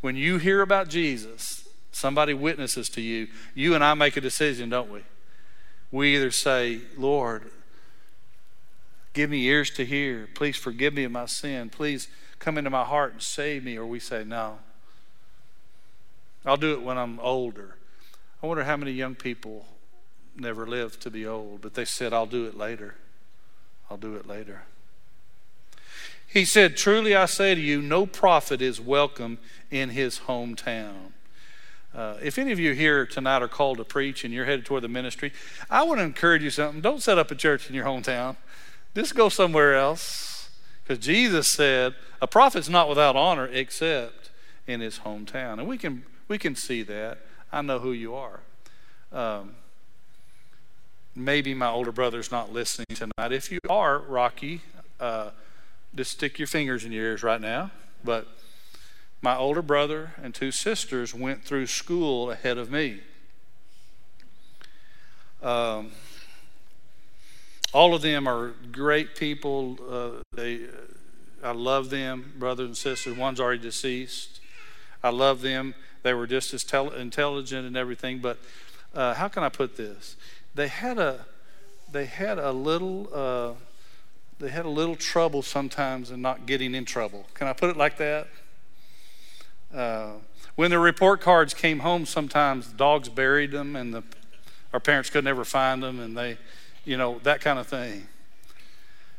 When 0.00 0.16
you 0.16 0.38
hear 0.38 0.62
about 0.62 0.88
Jesus, 0.88 1.68
somebody 1.92 2.34
witnesses 2.34 2.88
to 2.90 3.00
you, 3.00 3.28
you 3.54 3.74
and 3.74 3.84
I 3.84 3.94
make 3.94 4.16
a 4.16 4.20
decision, 4.20 4.68
don't 4.68 4.90
we? 4.90 5.02
We 5.90 6.16
either 6.16 6.30
say, 6.30 6.80
Lord, 6.96 7.50
give 9.12 9.30
me 9.30 9.44
ears 9.44 9.70
to 9.72 9.84
hear. 9.84 10.28
Please 10.34 10.56
forgive 10.56 10.94
me 10.94 11.04
of 11.04 11.12
my 11.12 11.26
sin. 11.26 11.70
Please 11.70 12.08
come 12.38 12.56
into 12.58 12.70
my 12.70 12.84
heart 12.84 13.12
and 13.12 13.22
save 13.22 13.62
me. 13.64 13.76
Or 13.76 13.86
we 13.86 14.00
say, 14.00 14.24
no. 14.24 14.58
I'll 16.44 16.56
do 16.56 16.72
it 16.72 16.82
when 16.82 16.98
I'm 16.98 17.20
older. 17.20 17.76
I 18.42 18.46
wonder 18.46 18.64
how 18.64 18.76
many 18.76 18.92
young 18.92 19.14
people 19.14 19.66
never 20.36 20.66
lived 20.66 21.00
to 21.02 21.10
be 21.10 21.26
old, 21.26 21.60
but 21.60 21.74
they 21.74 21.84
said, 21.84 22.12
I'll 22.12 22.26
do 22.26 22.46
it 22.46 22.56
later. 22.56 22.96
I'll 23.90 23.96
do 23.96 24.16
it 24.16 24.26
later. 24.26 24.62
He 26.26 26.44
said, 26.44 26.76
Truly 26.76 27.14
I 27.14 27.26
say 27.26 27.54
to 27.54 27.60
you, 27.60 27.82
no 27.82 28.06
prophet 28.06 28.62
is 28.62 28.80
welcome 28.80 29.38
in 29.70 29.90
his 29.90 30.20
hometown. 30.20 31.12
Uh, 31.94 32.16
if 32.22 32.38
any 32.38 32.52
of 32.52 32.58
you 32.58 32.72
here 32.72 33.04
tonight 33.04 33.42
are 33.42 33.48
called 33.48 33.76
to 33.76 33.84
preach 33.84 34.24
and 34.24 34.32
you're 34.32 34.46
headed 34.46 34.64
toward 34.64 34.82
the 34.82 34.88
ministry, 34.88 35.30
I 35.70 35.82
want 35.82 36.00
to 36.00 36.04
encourage 36.04 36.42
you 36.42 36.48
something. 36.48 36.80
Don't 36.80 37.02
set 37.02 37.18
up 37.18 37.30
a 37.30 37.34
church 37.34 37.68
in 37.68 37.74
your 37.74 37.84
hometown. 37.84 38.36
Just 38.94 39.14
go 39.14 39.28
somewhere 39.28 39.76
else. 39.76 40.48
Because 40.82 41.04
Jesus 41.04 41.48
said, 41.48 41.94
a 42.20 42.26
prophet's 42.26 42.68
not 42.68 42.88
without 42.88 43.14
honor 43.14 43.46
except 43.46 44.30
in 44.66 44.80
his 44.80 45.00
hometown. 45.00 45.58
And 45.58 45.68
we 45.68 45.76
can, 45.76 46.04
we 46.32 46.38
can 46.38 46.56
see 46.56 46.82
that. 46.82 47.18
I 47.52 47.60
know 47.60 47.78
who 47.78 47.92
you 47.92 48.14
are. 48.14 48.40
Um, 49.12 49.54
maybe 51.14 51.52
my 51.52 51.68
older 51.68 51.92
brother's 51.92 52.32
not 52.32 52.50
listening 52.50 52.86
tonight. 52.94 53.32
If 53.32 53.52
you 53.52 53.58
are, 53.68 53.98
Rocky, 53.98 54.62
uh, 54.98 55.32
just 55.94 56.12
stick 56.12 56.38
your 56.38 56.48
fingers 56.48 56.86
in 56.86 56.92
your 56.92 57.04
ears 57.04 57.22
right 57.22 57.38
now. 57.38 57.70
But 58.02 58.28
my 59.20 59.36
older 59.36 59.60
brother 59.60 60.12
and 60.22 60.34
two 60.34 60.52
sisters 60.52 61.12
went 61.14 61.44
through 61.44 61.66
school 61.66 62.30
ahead 62.30 62.56
of 62.56 62.70
me. 62.70 63.00
Um, 65.42 65.90
all 67.74 67.94
of 67.94 68.00
them 68.00 68.26
are 68.26 68.54
great 68.70 69.16
people. 69.16 69.76
Uh, 69.86 70.22
they, 70.34 70.60
I 71.44 71.52
love 71.52 71.90
them, 71.90 72.32
brothers 72.38 72.66
and 72.68 72.76
sisters. 72.76 73.18
One's 73.18 73.38
already 73.38 73.60
deceased. 73.60 74.40
I 75.02 75.10
love 75.10 75.40
them. 75.40 75.74
They 76.02 76.14
were 76.14 76.26
just 76.26 76.52
as 76.54 76.64
tel- 76.64 76.90
intelligent 76.90 77.66
and 77.66 77.76
everything. 77.76 78.18
But 78.18 78.38
uh, 78.94 79.14
how 79.14 79.28
can 79.28 79.42
I 79.42 79.48
put 79.48 79.76
this? 79.76 80.16
They 80.54 80.68
had 80.68 80.98
a, 80.98 81.26
they 81.90 82.06
had 82.06 82.38
a 82.38 82.52
little. 82.52 83.08
Uh, 83.12 83.52
they 84.38 84.48
had 84.48 84.66
a 84.66 84.70
little 84.70 84.96
trouble 84.96 85.42
sometimes 85.42 86.10
in 86.10 86.20
not 86.20 86.46
getting 86.46 86.74
in 86.74 86.84
trouble. 86.84 87.26
Can 87.32 87.46
I 87.46 87.52
put 87.52 87.70
it 87.70 87.76
like 87.76 87.96
that? 87.98 88.26
Uh, 89.72 90.14
when 90.56 90.72
the 90.72 90.80
report 90.80 91.20
cards 91.20 91.54
came 91.54 91.78
home, 91.78 92.06
sometimes 92.06 92.66
dogs 92.66 93.08
buried 93.08 93.52
them, 93.52 93.76
and 93.76 93.94
the, 93.94 94.02
our 94.72 94.80
parents 94.80 95.10
could 95.10 95.22
never 95.22 95.44
find 95.44 95.80
them, 95.80 96.00
and 96.00 96.16
they, 96.16 96.38
you 96.84 96.96
know, 96.96 97.20
that 97.22 97.40
kind 97.40 97.60
of 97.60 97.68
thing. 97.68 98.08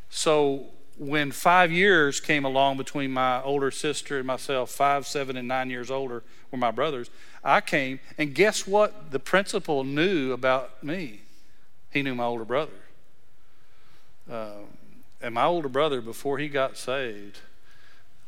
So 0.10 0.66
when 0.98 1.32
five 1.32 1.72
years 1.72 2.20
came 2.20 2.46
along 2.46 2.78
between 2.78 3.12
my 3.12 3.42
older 3.42 3.72
sister 3.72 4.18
and 4.18 4.28
myself, 4.28 4.70
five, 4.72 5.08
seven, 5.08 5.38
and 5.38 5.48
nine 5.48 5.70
years 5.70 5.90
older 5.90 6.24
were 6.52 6.58
my 6.58 6.72
brothers, 6.72 7.10
I 7.44 7.62
came, 7.62 8.00
and 8.18 8.34
guess 8.34 8.68
what? 8.68 9.12
The 9.12 9.20
principal 9.20 9.84
knew 9.84 10.32
about 10.32 10.84
me. 10.84 11.22
He 11.92 12.02
knew 12.04 12.16
my 12.16 12.26
older 12.26 12.46
brother. 12.46 12.72
Uh, 14.32 14.52
and 15.22 15.34
my 15.34 15.46
older 15.46 15.70
brother, 15.70 16.02
before 16.02 16.38
he 16.38 16.48
got 16.48 16.78
saved, 16.78 17.40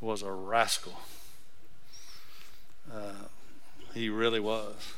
was 0.01 0.21
a 0.21 0.31
rascal. 0.31 0.99
Uh, 2.91 3.27
he 3.93 4.09
really 4.09 4.39
was. 4.39 4.93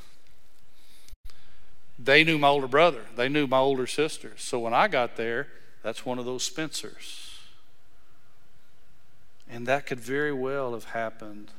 They 2.00 2.24
knew 2.24 2.38
my 2.38 2.50
older 2.50 2.68
brother, 2.68 3.02
they 3.16 3.30
knew 3.30 3.48
my 3.48 3.58
older 3.58 3.88
sister. 3.88 4.34
So 4.38 4.60
when 4.60 4.74
I 4.74 4.88
got 4.88 5.18
there, 5.18 5.48
that's 5.84 6.06
one 6.06 6.20
of 6.20 6.26
those 6.26 6.44
Spencers. 6.44 7.27
And 9.50 9.66
that 9.68 9.86
could 9.86 10.00
very 10.00 10.34
well 10.34 10.74
have 10.74 10.86
happened 10.86 11.52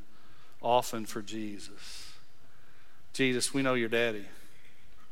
often 0.60 1.06
for 1.06 1.22
Jesus. 1.22 2.12
Jesus, 3.12 3.54
we 3.54 3.62
know 3.62 3.74
your 3.74 3.88
daddy. 3.88 4.26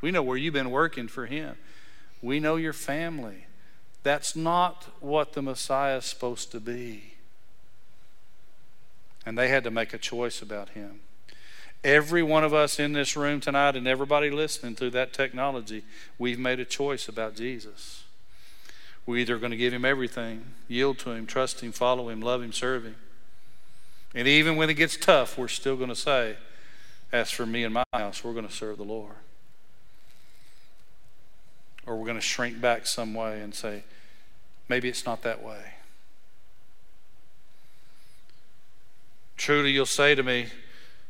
We 0.01 0.11
know 0.11 0.23
where 0.23 0.37
you've 0.37 0.55
been 0.55 0.71
working 0.71 1.09
for 1.09 1.27
him. 1.27 1.57
We 2.23 2.41
know 2.41 2.57
your 2.57 2.73
family. 2.73 3.47
That's 4.03 4.37
not 4.37 4.87
what 5.01 5.33
the 5.33 5.43
Messiah 5.43 5.99
is 5.99 6.05
supposed 6.05 6.53
to 6.53 6.61
be. 6.61 7.15
And 9.25 9.37
they 9.37 9.49
had 9.49 9.65
to 9.65 9.71
make 9.71 9.93
a 9.93 9.99
choice 9.99 10.41
about 10.43 10.71
him. 10.71 11.01
Every 11.83 12.23
one 12.23 12.45
of 12.45 12.55
us 12.55 12.79
in 12.79 12.93
this 12.93 13.17
room 13.17 13.41
tonight 13.41 13.77
and 13.77 13.87
everybody 13.87 14.31
listening 14.31 14.77
through 14.77 14.91
that 14.91 15.13
technology, 15.13 15.85
we've 16.19 16.39
made 16.39 16.61
a 16.61 16.65
choice 16.65 17.09
about 17.09 17.35
Jesus. 17.35 18.05
We're 19.07 19.19
either 19.19 19.39
going 19.39 19.53
to 19.53 19.57
give 19.57 19.73
him 19.73 19.85
everything, 19.85 20.45
yield 20.67 20.99
to 21.01 21.13
him, 21.13 21.27
trust 21.27 21.61
him, 21.61 21.71
follow 21.71 22.09
him, 22.09 22.21
love 22.21 22.43
him, 22.43 22.53
serve 22.53 22.85
him. 22.85 22.97
And 24.15 24.27
even 24.27 24.57
when 24.57 24.69
it 24.69 24.75
gets 24.75 24.97
tough, 24.97 25.39
we're 25.39 25.49
still 25.49 25.77
going 25.77 25.91
to 25.91 25.97
say, 25.97 26.37
As 27.13 27.31
for 27.31 27.47
me 27.47 27.63
and 27.63 27.73
my 27.73 27.85
house, 27.93 28.25
we're 28.25 28.33
going 28.33 28.49
to 28.49 28.53
serve 28.53 28.79
the 28.79 28.85
Lord. 28.85 29.15
Or 31.87 31.97
we're 31.97 32.07
going 32.07 32.17
to 32.17 32.23
shrink 32.23 32.61
back 32.61 32.87
some 32.87 33.15
way 33.15 33.41
and 33.41 33.55
say, 33.55 33.85
Maybe 34.69 34.89
it's 34.89 35.07
not 35.07 35.23
that 35.23 35.43
way. 35.43 35.75
Truly, 39.37 39.71
you'll 39.71 39.87
say 39.87 40.15
to 40.15 40.23
me, 40.23 40.47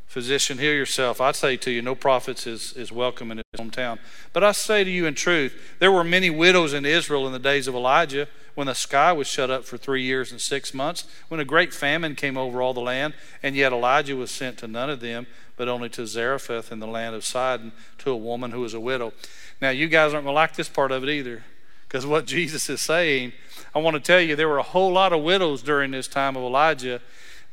Physician, 0.06 0.58
heal 0.58 0.72
yourself. 0.72 1.20
I 1.20 1.32
say 1.32 1.56
to 1.58 1.70
you, 1.70 1.82
no 1.82 1.94
prophet 1.94 2.46
is, 2.46 2.72
is 2.72 2.90
welcome 2.90 3.30
in 3.30 3.38
his 3.38 3.60
hometown. 3.60 3.98
But 4.32 4.44
I 4.44 4.52
say 4.52 4.84
to 4.84 4.90
you 4.90 5.04
in 5.06 5.14
truth, 5.14 5.76
there 5.78 5.92
were 5.92 6.04
many 6.04 6.30
widows 6.30 6.72
in 6.72 6.86
Israel 6.86 7.26
in 7.26 7.32
the 7.32 7.38
days 7.38 7.68
of 7.68 7.74
Elijah 7.74 8.28
when 8.56 8.66
the 8.66 8.74
sky 8.74 9.12
was 9.12 9.26
shut 9.26 9.50
up 9.50 9.64
for 9.64 9.76
three 9.76 10.02
years 10.02 10.32
and 10.32 10.40
six 10.40 10.72
months, 10.72 11.04
when 11.28 11.38
a 11.38 11.44
great 11.44 11.74
famine 11.74 12.14
came 12.14 12.38
over 12.38 12.62
all 12.62 12.72
the 12.72 12.80
land, 12.80 13.12
and 13.42 13.54
yet 13.54 13.70
Elijah 13.70 14.16
was 14.16 14.30
sent 14.30 14.56
to 14.58 14.66
none 14.66 14.88
of 14.88 15.00
them, 15.00 15.26
but 15.56 15.68
only 15.68 15.90
to 15.90 16.06
Zarephath 16.06 16.72
in 16.72 16.80
the 16.80 16.86
land 16.86 17.14
of 17.14 17.22
Sidon, 17.22 17.72
to 17.98 18.10
a 18.10 18.16
woman 18.16 18.52
who 18.52 18.60
was 18.60 18.72
a 18.72 18.80
widow. 18.80 19.12
Now, 19.60 19.68
you 19.70 19.88
guys 19.88 20.14
aren't 20.14 20.24
going 20.24 20.32
to 20.32 20.40
like 20.40 20.56
this 20.56 20.70
part 20.70 20.90
of 20.90 21.02
it 21.02 21.10
either, 21.10 21.44
because 21.86 22.06
what 22.06 22.24
Jesus 22.36 22.70
is 22.70 22.80
saying, 22.80 23.34
I 23.74 23.80
want 23.80 23.94
to 23.94 24.00
tell 24.00 24.22
you, 24.22 24.34
there 24.34 24.48
were 24.48 24.58
a 24.58 24.62
whole 24.62 24.92
lot 24.92 25.12
of 25.12 25.22
widows 25.22 25.62
during 25.62 25.90
this 25.90 26.08
time 26.08 26.34
of 26.34 26.42
Elijah, 26.42 27.02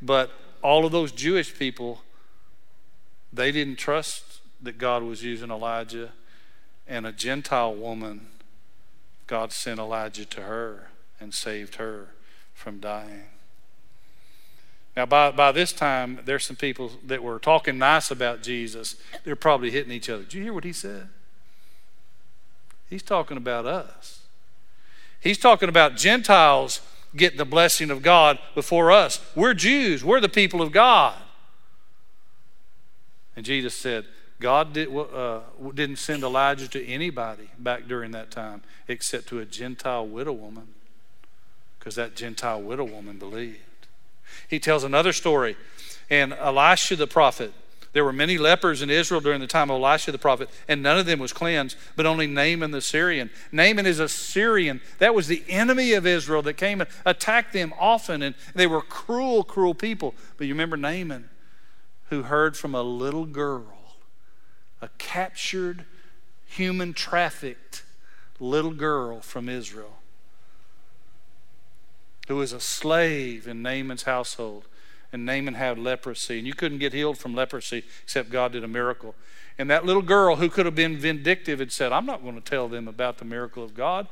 but 0.01 0.31
all 0.61 0.85
of 0.85 0.93
those 0.93 1.11
Jewish 1.11 1.57
people 1.59 2.01
they 3.33 3.51
didn't 3.51 3.77
trust 3.77 4.41
that 4.61 4.77
God 4.77 5.03
was 5.03 5.23
using 5.23 5.51
Elijah, 5.51 6.11
and 6.87 7.05
a 7.05 7.11
Gentile 7.11 7.73
woman, 7.73 8.27
God 9.27 9.51
sent 9.51 9.79
Elijah 9.79 10.25
to 10.25 10.41
her 10.41 10.89
and 11.19 11.33
saved 11.33 11.75
her 11.75 12.09
from 12.53 12.79
dying. 12.79 13.25
Now, 14.95 15.07
by, 15.07 15.31
by 15.31 15.51
this 15.51 15.73
time, 15.73 16.19
there's 16.23 16.45
some 16.45 16.55
people 16.55 16.91
that 17.05 17.23
were 17.23 17.39
talking 17.39 17.77
nice 17.77 18.11
about 18.11 18.43
Jesus. 18.43 18.95
They're 19.23 19.35
probably 19.35 19.71
hitting 19.71 19.91
each 19.91 20.09
other. 20.09 20.23
Did 20.23 20.35
you 20.35 20.43
hear 20.43 20.53
what 20.53 20.63
he 20.63 20.73
said? 20.73 21.09
He's 22.89 23.01
talking 23.01 23.37
about 23.37 23.65
us. 23.65 24.19
He's 25.19 25.39
talking 25.39 25.69
about 25.69 25.95
Gentiles 25.95 26.81
getting 27.15 27.37
the 27.37 27.45
blessing 27.45 27.89
of 27.89 28.03
God 28.03 28.37
before 28.53 28.91
us. 28.91 29.19
We're 29.35 29.53
Jews, 29.53 30.03
we're 30.03 30.21
the 30.21 30.29
people 30.29 30.61
of 30.61 30.71
God. 30.71 31.15
And 33.35 33.45
Jesus 33.45 33.75
said, 33.75 34.05
God 34.39 34.73
did, 34.73 34.93
uh, 34.95 35.39
didn't 35.73 35.97
send 35.97 36.23
Elijah 36.23 36.67
to 36.67 36.85
anybody 36.85 37.49
back 37.57 37.87
during 37.87 38.11
that 38.11 38.31
time 38.31 38.61
except 38.87 39.27
to 39.29 39.39
a 39.39 39.45
Gentile 39.45 40.05
widow 40.05 40.33
woman 40.33 40.67
because 41.79 41.95
that 41.95 42.15
Gentile 42.15 42.61
widow 42.61 42.85
woman 42.85 43.17
believed. 43.17 43.57
He 44.49 44.59
tells 44.59 44.83
another 44.83 45.13
story. 45.13 45.57
And 46.09 46.33
Elisha 46.33 46.95
the 46.95 47.07
prophet, 47.07 47.53
there 47.93 48.03
were 48.03 48.13
many 48.13 48.37
lepers 48.37 48.81
in 48.81 48.89
Israel 48.89 49.21
during 49.21 49.39
the 49.39 49.47
time 49.47 49.69
of 49.69 49.81
Elisha 49.81 50.11
the 50.11 50.17
prophet, 50.17 50.49
and 50.67 50.81
none 50.81 50.97
of 50.97 51.05
them 51.05 51.19
was 51.19 51.31
cleansed, 51.31 51.77
but 51.95 52.05
only 52.05 52.25
Naaman 52.25 52.71
the 52.71 52.81
Syrian. 52.81 53.29
Naaman 53.51 53.85
is 53.85 53.99
a 53.99 54.09
Syrian. 54.09 54.81
That 54.97 55.13
was 55.13 55.27
the 55.27 55.43
enemy 55.47 55.93
of 55.93 56.07
Israel 56.07 56.41
that 56.43 56.53
came 56.53 56.81
and 56.81 56.89
attacked 57.05 57.53
them 57.53 57.73
often, 57.79 58.21
and 58.21 58.35
they 58.55 58.67
were 58.67 58.81
cruel, 58.81 59.43
cruel 59.43 59.75
people. 59.75 60.15
But 60.37 60.47
you 60.47 60.53
remember 60.53 60.77
Naaman? 60.77 61.29
Who 62.09 62.23
heard 62.23 62.55
from 62.55 62.75
a 62.75 62.83
little 62.83 63.25
girl, 63.25 63.95
a 64.81 64.89
captured, 64.97 65.85
human 66.45 66.93
trafficked 66.93 67.83
little 68.39 68.73
girl 68.73 69.21
from 69.21 69.49
Israel, 69.49 69.97
who 72.27 72.35
was 72.35 72.53
a 72.53 72.59
slave 72.59 73.47
in 73.47 73.61
Naaman's 73.61 74.03
household. 74.03 74.65
And 75.11 75.27
Naaman 75.27 75.53
had 75.53 75.77
leprosy, 75.77 76.39
and 76.39 76.47
you 76.47 76.55
couldn't 76.55 76.79
get 76.79 76.91
healed 76.91 77.19
from 77.19 77.35
leprosy 77.35 77.83
except 78.03 78.31
God 78.31 78.53
did 78.53 78.63
a 78.63 78.67
miracle. 78.67 79.13
And 79.59 79.69
that 79.69 79.85
little 79.85 80.01
girl 80.01 80.37
who 80.37 80.49
could 80.49 80.65
have 80.65 80.73
been 80.73 80.97
vindictive 80.97 81.59
had 81.59 81.71
said, 81.71 81.91
I'm 81.91 82.07
not 82.07 82.23
going 82.23 82.33
to 82.33 82.41
tell 82.41 82.67
them 82.67 82.87
about 82.87 83.19
the 83.19 83.25
miracle 83.25 83.63
of 83.63 83.75
God 83.75 84.07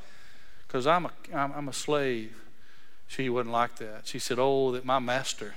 because 0.67 0.85
I'm 0.85 1.05
a, 1.07 1.11
I'm, 1.33 1.67
a 1.67 1.73
slave. 1.73 2.39
She 3.07 3.29
wasn't 3.29 3.51
like 3.51 3.77
that. 3.77 4.05
She 4.05 4.19
said, 4.19 4.37
Oh, 4.39 4.71
that 4.73 4.85
my 4.85 4.99
master 4.99 5.55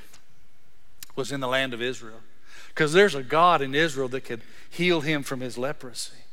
was 1.16 1.32
in 1.32 1.40
the 1.40 1.48
land 1.48 1.74
of 1.74 1.82
Israel. 1.82 2.20
Because 2.68 2.92
there's 2.92 3.14
a 3.14 3.22
God 3.22 3.62
in 3.62 3.74
Israel 3.74 4.08
that 4.08 4.22
could 4.22 4.42
heal 4.68 5.00
him 5.00 5.22
from 5.22 5.40
his 5.40 5.56
leprosy. 5.56 6.24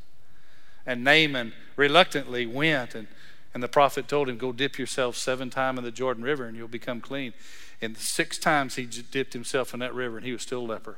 And 0.85 1.03
Naaman 1.03 1.53
reluctantly 1.75 2.45
went, 2.47 2.95
and, 2.95 3.07
and 3.53 3.61
the 3.61 3.67
prophet 3.67 4.07
told 4.07 4.27
him, 4.27 4.37
Go 4.37 4.51
dip 4.51 4.79
yourself 4.79 5.15
seven 5.15 5.49
times 5.49 5.77
in 5.77 5.83
the 5.83 5.91
Jordan 5.91 6.23
River 6.23 6.45
and 6.45 6.57
you'll 6.57 6.67
become 6.67 7.01
clean. 7.01 7.33
And 7.81 7.97
six 7.97 8.37
times 8.37 8.75
he 8.75 8.85
dipped 8.85 9.33
himself 9.33 9.73
in 9.73 9.79
that 9.79 9.93
river 9.93 10.17
and 10.17 10.25
he 10.25 10.31
was 10.31 10.41
still 10.41 10.61
a 10.61 10.71
leper. 10.71 10.97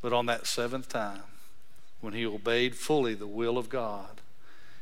But 0.00 0.12
on 0.12 0.26
that 0.26 0.46
seventh 0.46 0.88
time, 0.88 1.22
when 2.00 2.12
he 2.12 2.26
obeyed 2.26 2.74
fully 2.74 3.14
the 3.14 3.26
will 3.26 3.56
of 3.56 3.68
God, 3.68 4.20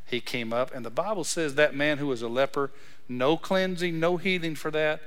he 0.07 0.20
came 0.20 0.53
up. 0.53 0.74
And 0.74 0.85
the 0.85 0.91
Bible 0.91 1.24
says 1.24 1.55
that 1.55 1.74
man 1.74 1.99
who 1.99 2.07
was 2.07 2.22
a 2.22 2.28
leper, 2.28 2.70
no 3.09 3.37
cleansing, 3.37 4.01
no 4.01 4.16
healing 4.16 4.55
for 4.55 4.70
that. 4.70 5.01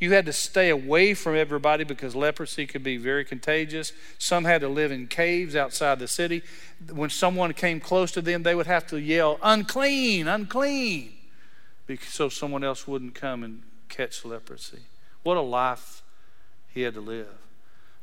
You 0.00 0.12
had 0.12 0.26
to 0.26 0.32
stay 0.32 0.70
away 0.70 1.14
from 1.14 1.34
everybody 1.34 1.82
because 1.82 2.14
leprosy 2.14 2.66
could 2.66 2.84
be 2.84 2.98
very 2.98 3.24
contagious. 3.24 3.92
Some 4.16 4.44
had 4.44 4.60
to 4.60 4.68
live 4.68 4.92
in 4.92 5.08
caves 5.08 5.56
outside 5.56 5.98
the 5.98 6.06
city. 6.06 6.42
When 6.92 7.10
someone 7.10 7.52
came 7.52 7.80
close 7.80 8.12
to 8.12 8.22
them, 8.22 8.44
they 8.44 8.54
would 8.54 8.68
have 8.68 8.86
to 8.88 9.00
yell, 9.00 9.38
unclean, 9.42 10.28
unclean, 10.28 11.12
so 12.00 12.28
someone 12.28 12.62
else 12.62 12.86
wouldn't 12.86 13.14
come 13.14 13.42
and 13.42 13.62
catch 13.88 14.24
leprosy. 14.24 14.82
What 15.22 15.36
a 15.36 15.40
life 15.42 16.02
he 16.72 16.82
had 16.82 16.94
to 16.94 17.00
live. 17.00 17.28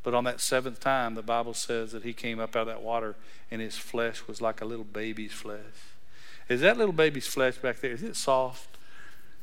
But 0.04 0.14
on 0.14 0.24
that 0.26 0.42
seventh 0.42 0.80
time, 0.80 1.16
the 1.16 1.24
Bible 1.24 1.54
says 1.54 1.92
that 1.94 2.04
he 2.04 2.14
came 2.14 2.40
up 2.40 2.56
out 2.56 2.62
of 2.62 2.68
that 2.68 2.82
water 2.82 3.16
and 3.50 3.62
his 3.62 3.78
flesh 3.78 4.28
was 4.28 4.42
like 4.42 4.62
a 4.62 4.66
little 4.66 4.86
baby's 4.86 5.32
flesh. 5.32 5.60
Is 6.50 6.62
that 6.62 6.78
little 6.78 6.94
baby's 6.94 7.26
flesh 7.26 7.58
back 7.58 7.80
there? 7.80 7.92
Is 7.92 8.04
it 8.04 8.16
soft? 8.16 8.78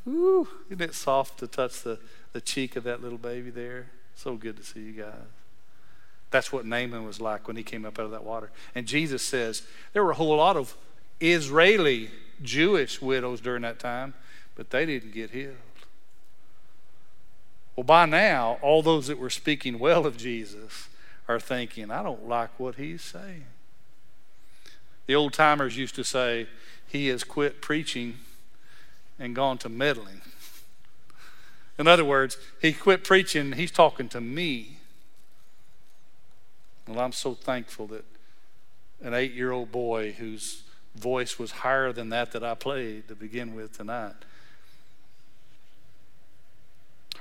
Ooh, 0.06 0.46
isn't 0.68 0.80
it 0.80 0.94
soft 0.94 1.38
to 1.38 1.46
touch 1.46 1.82
the 1.82 1.98
the 2.32 2.40
cheek 2.40 2.76
of 2.76 2.84
that 2.84 3.02
little 3.02 3.18
baby 3.18 3.50
there. 3.50 3.90
So 4.14 4.36
good 4.36 4.56
to 4.56 4.62
see 4.62 4.80
you 4.80 4.92
guys. 4.92 5.14
That's 6.30 6.52
what 6.52 6.64
Naaman 6.64 7.04
was 7.04 7.20
like 7.20 7.46
when 7.46 7.56
he 7.56 7.62
came 7.62 7.84
up 7.84 7.98
out 7.98 8.06
of 8.06 8.10
that 8.12 8.24
water. 8.24 8.50
And 8.74 8.86
Jesus 8.86 9.22
says 9.22 9.62
there 9.92 10.02
were 10.02 10.12
a 10.12 10.14
whole 10.14 10.36
lot 10.36 10.56
of 10.56 10.76
Israeli 11.20 12.10
Jewish 12.42 13.00
widows 13.00 13.40
during 13.40 13.62
that 13.62 13.78
time, 13.78 14.14
but 14.54 14.70
they 14.70 14.86
didn't 14.86 15.12
get 15.12 15.30
healed. 15.30 15.56
Well, 17.76 17.84
by 17.84 18.06
now, 18.06 18.58
all 18.60 18.82
those 18.82 19.06
that 19.06 19.18
were 19.18 19.30
speaking 19.30 19.78
well 19.78 20.04
of 20.06 20.16
Jesus 20.16 20.88
are 21.28 21.40
thinking, 21.40 21.90
I 21.90 22.02
don't 22.02 22.28
like 22.28 22.58
what 22.58 22.74
he's 22.74 23.02
saying. 23.02 23.44
The 25.06 25.14
old 25.14 25.32
timers 25.32 25.76
used 25.76 25.94
to 25.96 26.04
say, 26.04 26.48
He 26.86 27.08
has 27.08 27.24
quit 27.24 27.60
preaching 27.60 28.18
and 29.18 29.34
gone 29.34 29.58
to 29.58 29.68
meddling. 29.68 30.20
In 31.78 31.86
other 31.86 32.04
words, 32.04 32.36
he 32.60 32.72
quit 32.72 33.02
preaching, 33.04 33.52
he's 33.52 33.70
talking 33.70 34.08
to 34.10 34.20
me. 34.20 34.78
Well, 36.86 37.00
I'm 37.00 37.12
so 37.12 37.34
thankful 37.34 37.86
that 37.88 38.04
an 39.02 39.14
eight 39.14 39.32
year 39.32 39.52
old 39.52 39.72
boy 39.72 40.12
whose 40.12 40.62
voice 40.94 41.38
was 41.38 41.50
higher 41.50 41.92
than 41.92 42.10
that 42.10 42.32
that 42.32 42.44
I 42.44 42.54
played 42.54 43.08
to 43.08 43.14
begin 43.14 43.54
with 43.54 43.76
tonight 43.76 44.14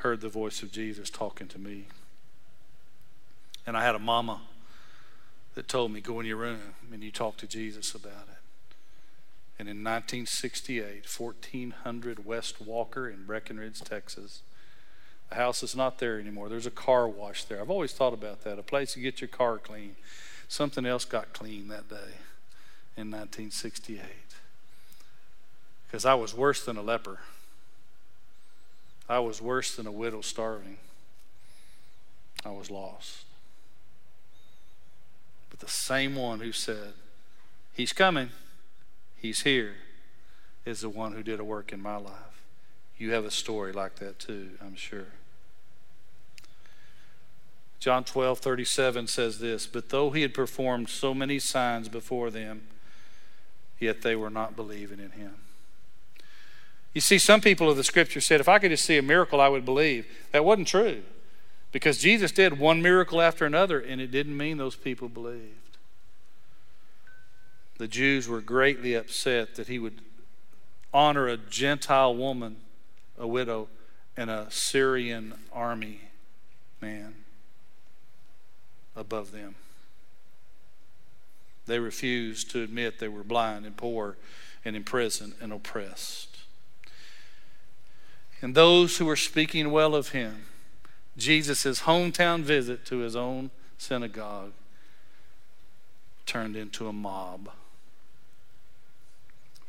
heard 0.01 0.21
the 0.21 0.29
voice 0.29 0.63
of 0.63 0.71
Jesus 0.71 1.09
talking 1.09 1.47
to 1.47 1.59
me. 1.59 1.85
And 3.67 3.77
I 3.77 3.83
had 3.83 3.95
a 3.95 3.99
mama 3.99 4.41
that 5.55 5.67
told 5.67 5.91
me, 5.91 6.01
Go 6.01 6.19
in 6.19 6.25
your 6.25 6.37
room 6.37 6.59
and 6.91 7.03
you 7.03 7.11
talk 7.11 7.37
to 7.37 7.47
Jesus 7.47 7.93
about 7.93 8.27
it. 8.31 8.40
And 9.61 9.69
in 9.69 9.83
1968, 9.83 11.05
1400 11.05 12.25
West 12.25 12.59
Walker 12.59 13.07
in 13.07 13.25
Breckenridge, 13.25 13.79
Texas, 13.81 14.41
the 15.29 15.35
house 15.35 15.61
is 15.61 15.75
not 15.75 15.99
there 15.99 16.19
anymore. 16.19 16.49
There's 16.49 16.65
a 16.65 16.71
car 16.71 17.07
wash 17.07 17.43
there. 17.43 17.61
I've 17.61 17.69
always 17.69 17.93
thought 17.93 18.11
about 18.11 18.43
that 18.43 18.57
a 18.57 18.63
place 18.63 18.93
to 18.93 18.99
get 18.99 19.21
your 19.21 19.27
car 19.27 19.59
clean. 19.59 19.97
Something 20.47 20.83
else 20.87 21.05
got 21.05 21.33
clean 21.33 21.67
that 21.67 21.87
day 21.87 22.17
in 22.97 23.11
1968 23.11 24.01
because 25.85 26.05
I 26.05 26.15
was 26.15 26.33
worse 26.33 26.65
than 26.65 26.75
a 26.75 26.81
leper. 26.81 27.19
I 29.07 29.19
was 29.19 29.43
worse 29.43 29.75
than 29.75 29.85
a 29.85 29.91
widow 29.91 30.21
starving. 30.21 30.77
I 32.43 32.49
was 32.49 32.71
lost. 32.71 33.25
But 35.51 35.59
the 35.59 35.67
same 35.67 36.15
one 36.15 36.39
who 36.39 36.51
said, 36.51 36.93
He's 37.75 37.93
coming, 37.93 38.31
He's 39.21 39.41
here, 39.41 39.75
is 40.65 40.81
the 40.81 40.89
one 40.89 41.11
who 41.13 41.21
did 41.21 41.39
a 41.39 41.43
work 41.43 41.71
in 41.71 41.79
my 41.79 41.97
life. 41.97 42.43
You 42.97 43.11
have 43.11 43.23
a 43.23 43.31
story 43.31 43.71
like 43.71 43.97
that 43.97 44.17
too, 44.17 44.51
I'm 44.59 44.75
sure. 44.75 45.07
John 47.79 48.03
12, 48.03 48.39
37 48.39 49.07
says 49.07 49.39
this 49.39 49.67
But 49.67 49.89
though 49.89 50.09
he 50.09 50.23
had 50.23 50.33
performed 50.33 50.89
so 50.89 51.13
many 51.13 51.37
signs 51.37 51.87
before 51.87 52.31
them, 52.31 52.63
yet 53.79 54.01
they 54.01 54.15
were 54.15 54.29
not 54.31 54.55
believing 54.55 54.99
in 54.99 55.11
him. 55.11 55.35
You 56.93 57.01
see, 57.01 57.19
some 57.19 57.41
people 57.41 57.69
of 57.69 57.77
the 57.77 57.83
scripture 57.83 58.21
said, 58.21 58.39
If 58.39 58.49
I 58.49 58.57
could 58.57 58.71
just 58.71 58.85
see 58.85 58.97
a 58.97 59.03
miracle, 59.03 59.39
I 59.39 59.47
would 59.49 59.65
believe. 59.65 60.05
That 60.31 60.43
wasn't 60.43 60.67
true. 60.67 61.03
Because 61.71 61.99
Jesus 61.99 62.31
did 62.31 62.59
one 62.59 62.81
miracle 62.81 63.21
after 63.21 63.45
another, 63.45 63.79
and 63.79 64.01
it 64.01 64.11
didn't 64.11 64.35
mean 64.35 64.57
those 64.57 64.75
people 64.75 65.07
believed. 65.07 65.70
The 67.81 67.87
Jews 67.87 68.27
were 68.27 68.41
greatly 68.41 68.93
upset 68.93 69.55
that 69.55 69.67
he 69.67 69.79
would 69.79 70.01
honor 70.93 71.27
a 71.27 71.35
Gentile 71.35 72.15
woman, 72.15 72.57
a 73.17 73.25
widow, 73.25 73.69
and 74.15 74.29
a 74.29 74.45
Syrian 74.51 75.33
army 75.51 76.01
man 76.79 77.15
above 78.95 79.31
them. 79.31 79.55
They 81.65 81.79
refused 81.79 82.51
to 82.51 82.61
admit 82.61 82.99
they 82.99 83.07
were 83.07 83.23
blind 83.23 83.65
and 83.65 83.75
poor 83.75 84.15
and 84.63 84.75
in 84.75 84.83
prison 84.83 85.33
and 85.41 85.51
oppressed. 85.51 86.37
And 88.43 88.53
those 88.53 88.97
who 88.97 89.07
were 89.07 89.15
speaking 89.15 89.71
well 89.71 89.95
of 89.95 90.09
him, 90.09 90.43
Jesus' 91.17 91.81
hometown 91.81 92.43
visit 92.43 92.85
to 92.85 92.99
his 92.99 93.15
own 93.15 93.49
synagogue 93.79 94.51
turned 96.27 96.55
into 96.55 96.87
a 96.87 96.93
mob. 96.93 97.49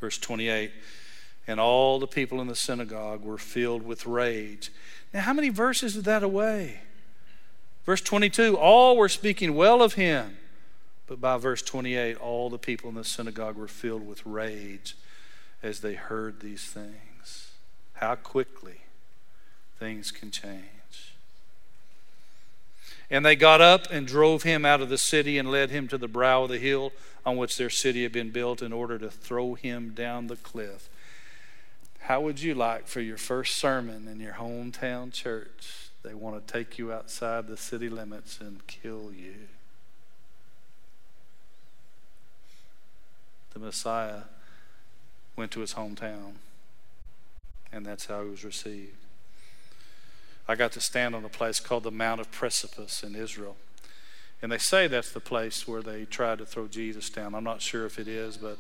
Verse 0.03 0.19
28 0.19 0.73
And 1.47 1.61
all 1.61 2.01
the 2.01 2.09
people 2.09 2.41
in 2.41 2.49
the 2.49 2.57
synagogue 2.57 3.23
were 3.23 3.39
filled 3.39 3.85
with 3.85 4.05
rage. 4.05 4.73
Now, 5.15 5.21
how 5.21 5.33
many 5.33 5.49
verses 5.49 5.95
is 5.95 6.03
that 6.03 6.25
away? 6.25 6.81
Verse 7.87 8.01
22 8.01 8.59
All 8.59 8.97
were 8.97 9.09
speaking 9.09 9.55
well 9.55 9.81
of 9.81 9.95
him. 9.95 10.39
But 11.07 11.21
by 11.21 11.37
verse 11.37 11.63
28, 11.63 12.17
all 12.17 12.51
the 12.51 12.59
people 12.59 12.89
in 12.89 12.97
the 12.97 13.05
synagogue 13.05 13.57
were 13.57 13.69
filled 13.69 14.05
with 14.05 14.27
rage 14.27 14.97
as 15.63 15.81
they 15.81 15.95
heard 15.95 16.41
these 16.41 16.65
things. 16.65 17.53
How 17.95 18.17
quickly 18.17 18.81
things 19.79 20.11
can 20.11 20.33
change. 20.33 20.82
And 23.13 23.27
they 23.27 23.37
got 23.37 23.61
up 23.61 23.89
and 23.91 24.07
drove 24.07 24.43
him 24.43 24.65
out 24.65 24.81
of 24.81 24.89
the 24.89 24.97
city 24.97 25.37
and 25.37 25.51
led 25.51 25.69
him 25.69 25.87
to 25.89 25.99
the 25.99 26.09
brow 26.09 26.45
of 26.45 26.49
the 26.49 26.59
hill 26.59 26.95
on 27.27 27.37
which 27.37 27.59
their 27.59 27.69
city 27.69 28.05
had 28.05 28.13
been 28.13 28.31
built 28.31 28.63
in 28.63 28.73
order 28.73 28.99
to 28.99 29.11
throw 29.11 29.53
him 29.53 29.91
down 29.91 30.29
the 30.29 30.37
cliff. 30.37 30.89
How 32.01 32.23
would 32.23 32.41
you 32.41 32.55
like 32.55 32.89
for 32.89 33.03
your 33.03 33.19
first 33.19 33.59
sermon 33.59 34.09
in 34.09 34.19
your 34.19 34.33
hometown 34.33 35.13
church? 35.13 35.91
They 36.03 36.15
want 36.15 36.45
to 36.45 36.53
take 36.53 36.79
you 36.79 36.91
outside 36.91 37.47
the 37.47 37.59
city 37.59 37.91
limits 37.91 38.41
and 38.41 38.67
kill 38.67 39.13
you. 39.15 39.35
The 43.53 43.59
Messiah 43.59 44.23
went 45.37 45.53
to 45.53 45.61
his 45.61 45.75
hometown, 45.75 46.37
and 47.71 47.85
that's 47.85 48.07
how 48.07 48.25
he 48.25 48.31
was 48.31 48.43
received. 48.43 49.02
I 50.49 50.55
got 50.55 50.73
to 50.73 50.81
stand 50.81 51.15
on 51.15 51.25
a 51.25 51.29
place 51.29 51.61
called 51.61 51.85
the 51.85 51.91
Mount 51.91 52.21
of 52.21 52.31
Precipice 52.31 53.03
in 53.03 53.15
Israel. 53.15 53.57
And 54.43 54.51
they 54.51 54.59
say 54.59 54.89
that's 54.89 55.13
the 55.13 55.21
place 55.21 55.69
where 55.69 55.83
they 55.83 56.05
tried 56.05 56.39
to 56.39 56.47
throw 56.47 56.67
Jesus 56.67 57.09
down. 57.09 57.35
I'm 57.35 57.45
not 57.45 57.63
sure 57.63 57.87
if 57.87 57.99
it 57.99 58.09
is, 58.09 58.37
but 58.37 58.59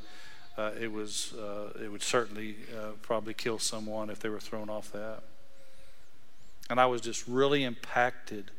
uh, 0.57 0.71
it 0.81 0.93
was. 0.93 1.33
Uh, 1.35 1.73
it 1.83 1.91
would 1.91 2.03
certainly 2.03 2.57
uh, 2.77 2.93
probably 3.03 3.35
kill 3.35 3.59
someone 3.59 4.11
if 4.11 4.21
they 4.21 4.29
were 4.29 4.39
thrown 4.39 4.71
off 4.71 4.93
that. 4.93 5.23
And 6.71 6.81
I 6.81 6.87
was 6.87 7.01
just 7.01 7.27
really 7.27 7.65
impacted 7.65 8.53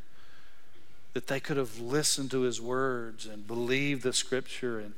that 1.14 1.28
they 1.28 1.40
could 1.40 1.58
have 1.58 1.80
listened 1.80 2.32
to 2.32 2.42
his 2.42 2.60
words 2.60 3.26
and 3.26 3.48
believed 3.48 4.04
the 4.04 4.14
Scripture 4.14 4.80
and 4.80 4.94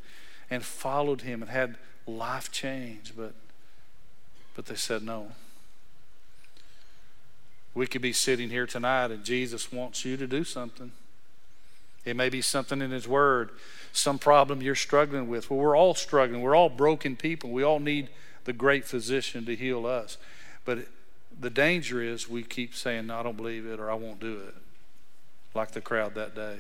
and 0.50 0.64
followed 0.64 1.22
him 1.22 1.42
and 1.42 1.52
had 1.52 1.76
life 2.08 2.52
change, 2.52 3.14
but 3.16 3.34
but 4.56 4.66
they 4.66 4.76
said 4.76 5.04
no. 5.04 5.32
We 7.76 7.86
could 7.86 8.02
be 8.02 8.14
sitting 8.14 8.50
here 8.50 8.66
tonight 8.66 9.12
and 9.12 9.24
Jesus 9.24 9.72
wants 9.72 10.06
you 10.06 10.18
to 10.18 10.26
do 10.26 10.44
something. 10.44 10.94
It 12.06 12.16
may 12.16 12.30
be 12.30 12.42
something 12.42 12.82
in 12.82 12.92
His 12.92 13.08
Word, 13.08 13.50
some 13.92 14.18
problem 14.18 14.62
you're 14.62 14.76
struggling 14.76 15.28
with. 15.28 15.50
Well, 15.50 15.60
we're 15.60 15.78
all 15.78 15.94
struggling. 15.94 16.42
We're 16.42 16.56
all 16.56 16.70
broken 16.70 17.16
people. 17.16 17.50
We 17.52 17.64
all 17.64 17.80
need 17.80 18.10
the 18.46 18.54
great 18.54 18.86
physician 18.86 19.46
to 19.46 19.56
heal 19.56 19.86
us. 19.86 20.18
But 20.64 20.88
the 21.38 21.50
danger 21.50 22.02
is 22.02 22.30
we 22.30 22.44
keep 22.44 22.76
saying, 22.76 23.08
no, 23.08 23.20
I 23.20 23.24
don't 23.24 23.38
believe 23.38 23.66
it 23.66 23.80
or 23.80 23.92
I 23.92 23.96
won't 23.96 24.20
do 24.20 24.40
it, 24.48 24.56
like 25.54 25.72
the 25.72 25.82
crowd 25.82 26.16
that 26.16 26.34
day. 26.34 26.58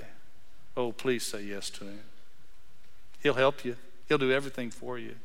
Oh, 0.76 0.91
please 0.91 1.26
say 1.26 1.43
yes 1.43 1.70
to 1.72 1.86
Him. 1.86 2.01
He'll 3.24 3.36
help 3.36 3.63
you, 3.63 3.78
He'll 4.09 4.18
do 4.18 4.32
everything 4.32 4.70
for 4.72 4.99
you. 4.99 5.16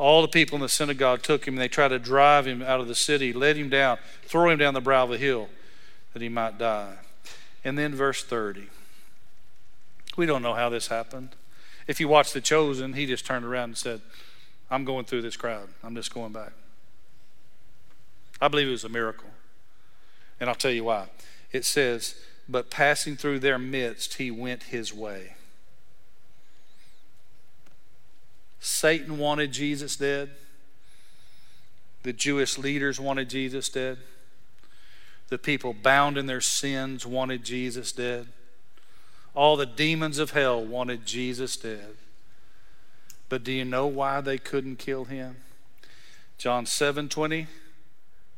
All 0.00 0.22
the 0.22 0.28
people 0.28 0.56
in 0.56 0.62
the 0.62 0.68
synagogue 0.70 1.20
took 1.22 1.46
him 1.46 1.54
and 1.54 1.60
they 1.60 1.68
tried 1.68 1.88
to 1.88 1.98
drive 1.98 2.46
him 2.46 2.62
out 2.62 2.80
of 2.80 2.88
the 2.88 2.94
city, 2.94 3.34
let 3.34 3.58
him 3.58 3.68
down, 3.68 3.98
throw 4.24 4.48
him 4.48 4.58
down 4.58 4.72
the 4.72 4.80
brow 4.80 5.04
of 5.04 5.12
a 5.12 5.18
hill 5.18 5.50
that 6.14 6.22
he 6.22 6.28
might 6.30 6.56
die. 6.56 6.94
And 7.62 7.76
then 7.76 7.94
verse 7.94 8.24
30. 8.24 8.68
We 10.16 10.24
don't 10.24 10.40
know 10.40 10.54
how 10.54 10.70
this 10.70 10.86
happened. 10.86 11.36
If 11.86 12.00
you 12.00 12.08
watch 12.08 12.32
The 12.32 12.40
Chosen, 12.40 12.94
he 12.94 13.04
just 13.04 13.26
turned 13.26 13.44
around 13.44 13.64
and 13.64 13.76
said, 13.76 14.00
I'm 14.70 14.86
going 14.86 15.04
through 15.04 15.20
this 15.20 15.36
crowd. 15.36 15.68
I'm 15.84 15.94
just 15.94 16.14
going 16.14 16.32
back. 16.32 16.52
I 18.40 18.48
believe 18.48 18.68
it 18.68 18.70
was 18.70 18.84
a 18.84 18.88
miracle. 18.88 19.28
And 20.40 20.48
I'll 20.48 20.56
tell 20.56 20.70
you 20.70 20.84
why. 20.84 21.08
It 21.52 21.66
says, 21.66 22.14
But 22.48 22.70
passing 22.70 23.16
through 23.16 23.40
their 23.40 23.58
midst, 23.58 24.14
he 24.14 24.30
went 24.30 24.62
his 24.62 24.94
way. 24.94 25.34
Satan 28.60 29.18
wanted 29.18 29.52
Jesus 29.52 29.96
dead. 29.96 30.30
The 32.02 32.12
Jewish 32.12 32.58
leaders 32.58 33.00
wanted 33.00 33.28
Jesus 33.28 33.68
dead. 33.68 33.98
The 35.28 35.38
people 35.38 35.74
bound 35.74 36.18
in 36.18 36.26
their 36.26 36.40
sins 36.40 37.06
wanted 37.06 37.44
Jesus 37.44 37.92
dead. 37.92 38.28
All 39.34 39.56
the 39.56 39.66
demons 39.66 40.18
of 40.18 40.32
hell 40.32 40.62
wanted 40.62 41.06
Jesus 41.06 41.56
dead. 41.56 41.96
But 43.28 43.44
do 43.44 43.52
you 43.52 43.64
know 43.64 43.86
why 43.86 44.20
they 44.20 44.38
couldn't 44.38 44.76
kill 44.76 45.04
him? 45.04 45.36
John 46.36 46.66
7:20 46.66 47.46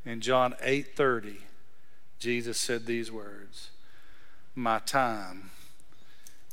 and 0.04 0.22
John 0.22 0.54
8:30 0.60 1.42
Jesus 2.18 2.60
said 2.60 2.86
these 2.86 3.10
words, 3.10 3.70
"My 4.54 4.78
time 4.80 5.50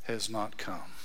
has 0.03 0.29
not 0.29 0.57
come." 0.57 0.98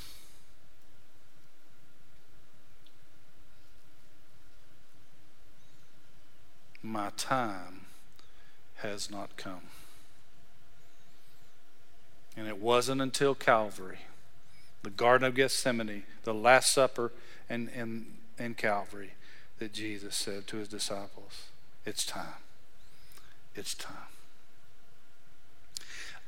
My 6.85 7.11
time 7.17 7.87
has 8.77 9.11
not 9.11 9.37
come. 9.37 9.63
And 12.37 12.47
it 12.47 12.61
wasn't 12.61 13.01
until 13.01 13.35
Calvary, 13.35 14.01
the 14.83 14.91
Garden 14.91 15.27
of 15.27 15.35
Gethsemane, 15.35 16.03
the 16.25 16.35
Last 16.35 16.73
Supper, 16.75 17.11
and, 17.49 17.71
and 18.39 18.57
Calvary, 18.57 19.13
that 19.59 19.73
Jesus 19.73 20.15
said 20.15 20.47
to 20.49 20.59
his 20.59 20.69
disciples, 20.69 21.47
It's 21.87 22.05
time. 22.05 22.43
It's 23.55 23.75
time. 23.75 23.97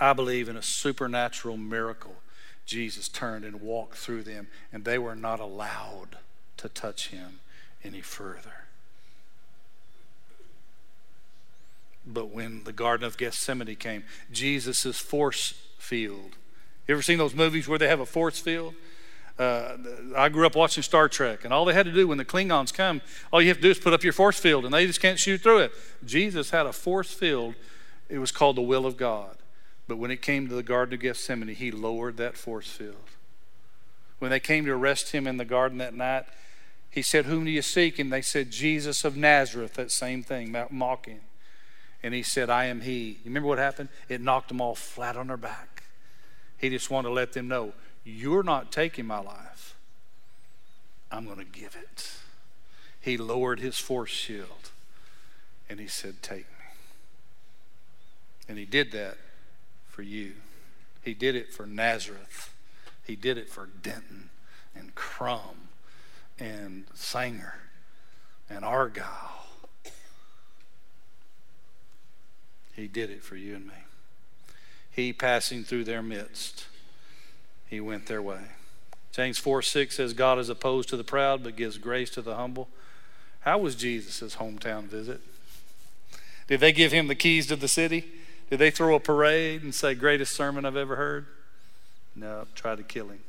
I 0.01 0.15
believe 0.15 0.49
in 0.49 0.57
a 0.57 0.63
supernatural 0.63 1.57
miracle. 1.57 2.17
Jesus 2.65 3.09
turned 3.09 3.45
and 3.45 3.61
walked 3.61 3.97
through 3.97 4.23
them, 4.23 4.49
and 4.73 4.85
they 4.85 4.99
were 4.99 5.15
not 5.15 5.39
allowed 5.39 6.17
to 6.57 6.69
touch 6.69 7.09
him 7.09 7.41
any 7.85 8.01
further. 8.01 8.66
But 12.07 12.31
when 12.31 12.65
the 12.65 12.73
Garden 12.73 13.07
of 13.07 13.17
Gethsemane 13.17 13.75
came, 13.77 14.05
Jesus' 14.31 14.99
force 14.99 15.55
field. 15.79 16.37
You 16.87 16.95
ever 16.95 17.03
seen 17.03 17.19
those 17.19 17.35
movies 17.35 17.67
where 17.67 17.79
they 17.79 17.89
have 17.89 18.01
a 18.01 18.07
force 18.07 18.39
field? 18.39 18.75
Uh, 19.39 19.77
I 20.17 20.29
grew 20.29 20.47
up 20.47 20.55
watching 20.55 20.83
Star 20.83 21.09
Trek, 21.09 21.45
and 21.45 21.53
all 21.53 21.65
they 21.65 21.75
had 21.75 21.85
to 21.87 21.93
do 21.93 22.09
when 22.09 22.17
the 22.17 22.25
Klingons 22.25 22.73
come, 22.73 23.03
all 23.33 23.43
you 23.43 23.49
have 23.49 23.59
to 23.59 23.63
do 23.63 23.71
is 23.71 23.79
put 23.79 23.93
up 23.93 24.03
your 24.03 24.15
force 24.15 24.39
field, 24.39 24.65
and 24.65 24.73
they 24.73 24.87
just 24.87 25.01
can't 25.01 25.19
shoot 25.19 25.43
through 25.43 25.59
it. 25.59 25.73
Jesus 26.05 26.51
had 26.51 26.65
a 26.65 26.73
force 26.73 27.13
field. 27.13 27.55
It 28.09 28.19
was 28.19 28.33
called 28.33 28.57
the 28.57 28.63
will 28.63 28.87
of 28.87 28.97
God. 28.97 29.37
But 29.89 29.99
when 29.99 30.11
it 30.11 30.23
came 30.23 30.49
to 30.49 30.55
the 30.55 30.63
Garden 30.63 30.95
of 30.95 31.01
Gethsemane, 31.01 31.55
he 31.55 31.71
lowered 31.71 32.17
that 32.17 32.37
force 32.37 32.71
field. 32.71 33.11
When 34.19 34.31
they 34.31 34.41
came 34.41 34.65
to 34.65 34.73
arrest 34.73 35.13
him 35.13 35.27
in 35.27 35.37
the 35.37 35.45
garden 35.45 35.79
that 35.79 35.95
night, 35.95 36.25
He 36.89 37.03
said, 37.03 37.27
Whom 37.27 37.45
do 37.45 37.51
you 37.51 37.61
seek? 37.61 37.99
And 37.99 38.11
they 38.11 38.23
said, 38.23 38.51
Jesus 38.51 39.05
of 39.05 39.19
Nazareth, 39.19 39.75
that 39.75 39.91
same 39.91 40.23
thing, 40.23 40.57
mocking. 40.71 41.21
And 42.03 42.15
he 42.15 42.23
said, 42.23 42.51
I 42.51 42.67
am 42.67 42.83
he. 42.83 43.09
You 43.09 43.27
remember 43.27 43.49
what 43.49 43.59
happened? 43.59 43.89
It 44.09 44.21
knocked 44.21 44.49
them 44.49 44.61
all 44.61 44.75
flat 44.75 45.17
on 45.17 45.29
their 45.29 45.37
back. 45.37 45.85
He 46.59 46.71
just 46.71 46.91
wanted 46.91 47.09
to 47.09 47.15
let 47.15 47.33
them 47.33 47.49
know, 47.49 47.73
You're 48.05 48.43
not 48.43 48.71
taking 48.73 49.07
my 49.07 49.19
life. 49.19 49.77
I'm 51.11 51.25
going 51.25 51.39
to 51.39 51.45
give 51.45 51.77
it. 51.77 52.13
He 53.01 53.17
lowered 53.17 53.61
his 53.61 53.79
force 53.79 54.11
shield 54.11 54.71
and 55.69 55.79
he 55.81 55.87
said, 55.87 56.23
Take 56.23 56.47
me. 56.59 56.67
And 58.49 58.59
he 58.59 58.65
did 58.65 58.93
that 58.93 59.17
for 59.89 60.03
you. 60.03 60.33
He 61.03 61.15
did 61.15 61.37
it 61.37 61.53
for 61.53 61.67
Nazareth. 61.67 62.53
He 63.05 63.17
did 63.17 63.39
it 63.39 63.49
for 63.49 63.69
Denton 63.83 64.31
and 64.75 64.95
Krum 64.95 65.69
and 66.39 66.85
Sanger 66.95 67.55
and 68.51 68.65
Argyle. 68.65 69.46
He 72.77 72.87
did 72.87 73.11
it 73.11 73.25
for 73.25 73.37
you 73.37 73.57
and 73.57 73.67
me. 73.67 73.73
He 74.91 75.13
passing 75.13 75.65
through 75.65 75.85
their 75.85 76.03
midst, 76.03 76.67
he 77.69 77.81
went 77.81 78.07
their 78.07 78.23
way. 78.23 78.41
James 79.13 79.39
4 79.39 79.63
6 79.63 79.97
says, 79.97 80.13
God 80.13 80.39
is 80.39 80.51
opposed 80.51 80.91
to 80.91 80.97
the 80.97 81.05
proud, 81.05 81.43
but 81.43 81.57
gives 81.57 81.79
grace 81.79 82.11
to 82.11 82.23
the 82.23 82.37
humble. 82.37 82.69
How 83.41 83.59
was 83.59 83.75
Jesus' 83.75 84.37
hometown 84.37 84.85
visit? 84.85 85.21
Did 86.49 86.61
they 86.61 86.73
give 86.73 86.93
him 86.93 87.09
the 87.09 87.15
keys 87.15 87.47
to 87.47 87.57
the 87.57 87.69
city? 87.69 88.05
Did 88.51 88.59
they 88.59 88.71
throw 88.71 88.95
a 88.95 89.01
parade 89.01 89.63
and 89.63 89.75
say, 89.75 89.95
greatest 89.95 90.35
sermon 90.35 90.65
I've 90.65 90.77
ever 90.77 90.97
heard? 90.97 91.27
No, 92.15 92.47
try 92.55 92.77
to 92.77 92.83
kill 92.83 93.09
him. 93.09 93.21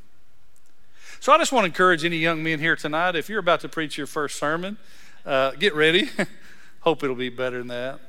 So 1.19 1.31
I 1.31 1.37
just 1.37 1.51
want 1.51 1.63
to 1.63 1.67
encourage 1.67 2.05
any 2.05 2.17
young 2.17 2.43
men 2.43 2.59
here 2.59 2.75
tonight 2.75 3.15
if 3.15 3.29
you're 3.29 3.39
about 3.39 3.61
to 3.61 3.69
preach 3.69 3.97
your 3.97 4.07
first 4.07 4.37
sermon, 4.37 4.77
uh, 5.25 5.51
get 5.51 5.73
ready. 5.73 6.09
Hope 6.81 7.03
it'll 7.03 7.15
be 7.15 7.29
better 7.29 7.59
than 7.59 7.67
that. 7.67 7.99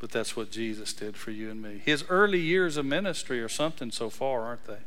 But 0.00 0.10
that's 0.10 0.34
what 0.34 0.50
Jesus 0.50 0.94
did 0.94 1.16
for 1.16 1.30
you 1.30 1.50
and 1.50 1.62
me. 1.62 1.82
His 1.84 2.04
early 2.08 2.40
years 2.40 2.76
of 2.78 2.86
ministry 2.86 3.40
are 3.40 3.50
something 3.50 3.90
so 3.90 4.08
far, 4.10 4.42
aren't 4.42 4.64
they? 4.64 4.78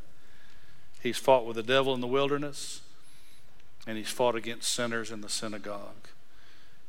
He's 1.02 1.18
fought 1.18 1.46
with 1.46 1.56
the 1.56 1.64
devil 1.64 1.94
in 1.94 2.02
the 2.02 2.08
wilderness, 2.08 2.82
and 3.86 3.98
he's 3.98 4.10
fought 4.10 4.36
against 4.36 4.74
sinners 4.74 5.12
in 5.12 5.22
the 5.22 5.30
synagogue. 5.30 6.08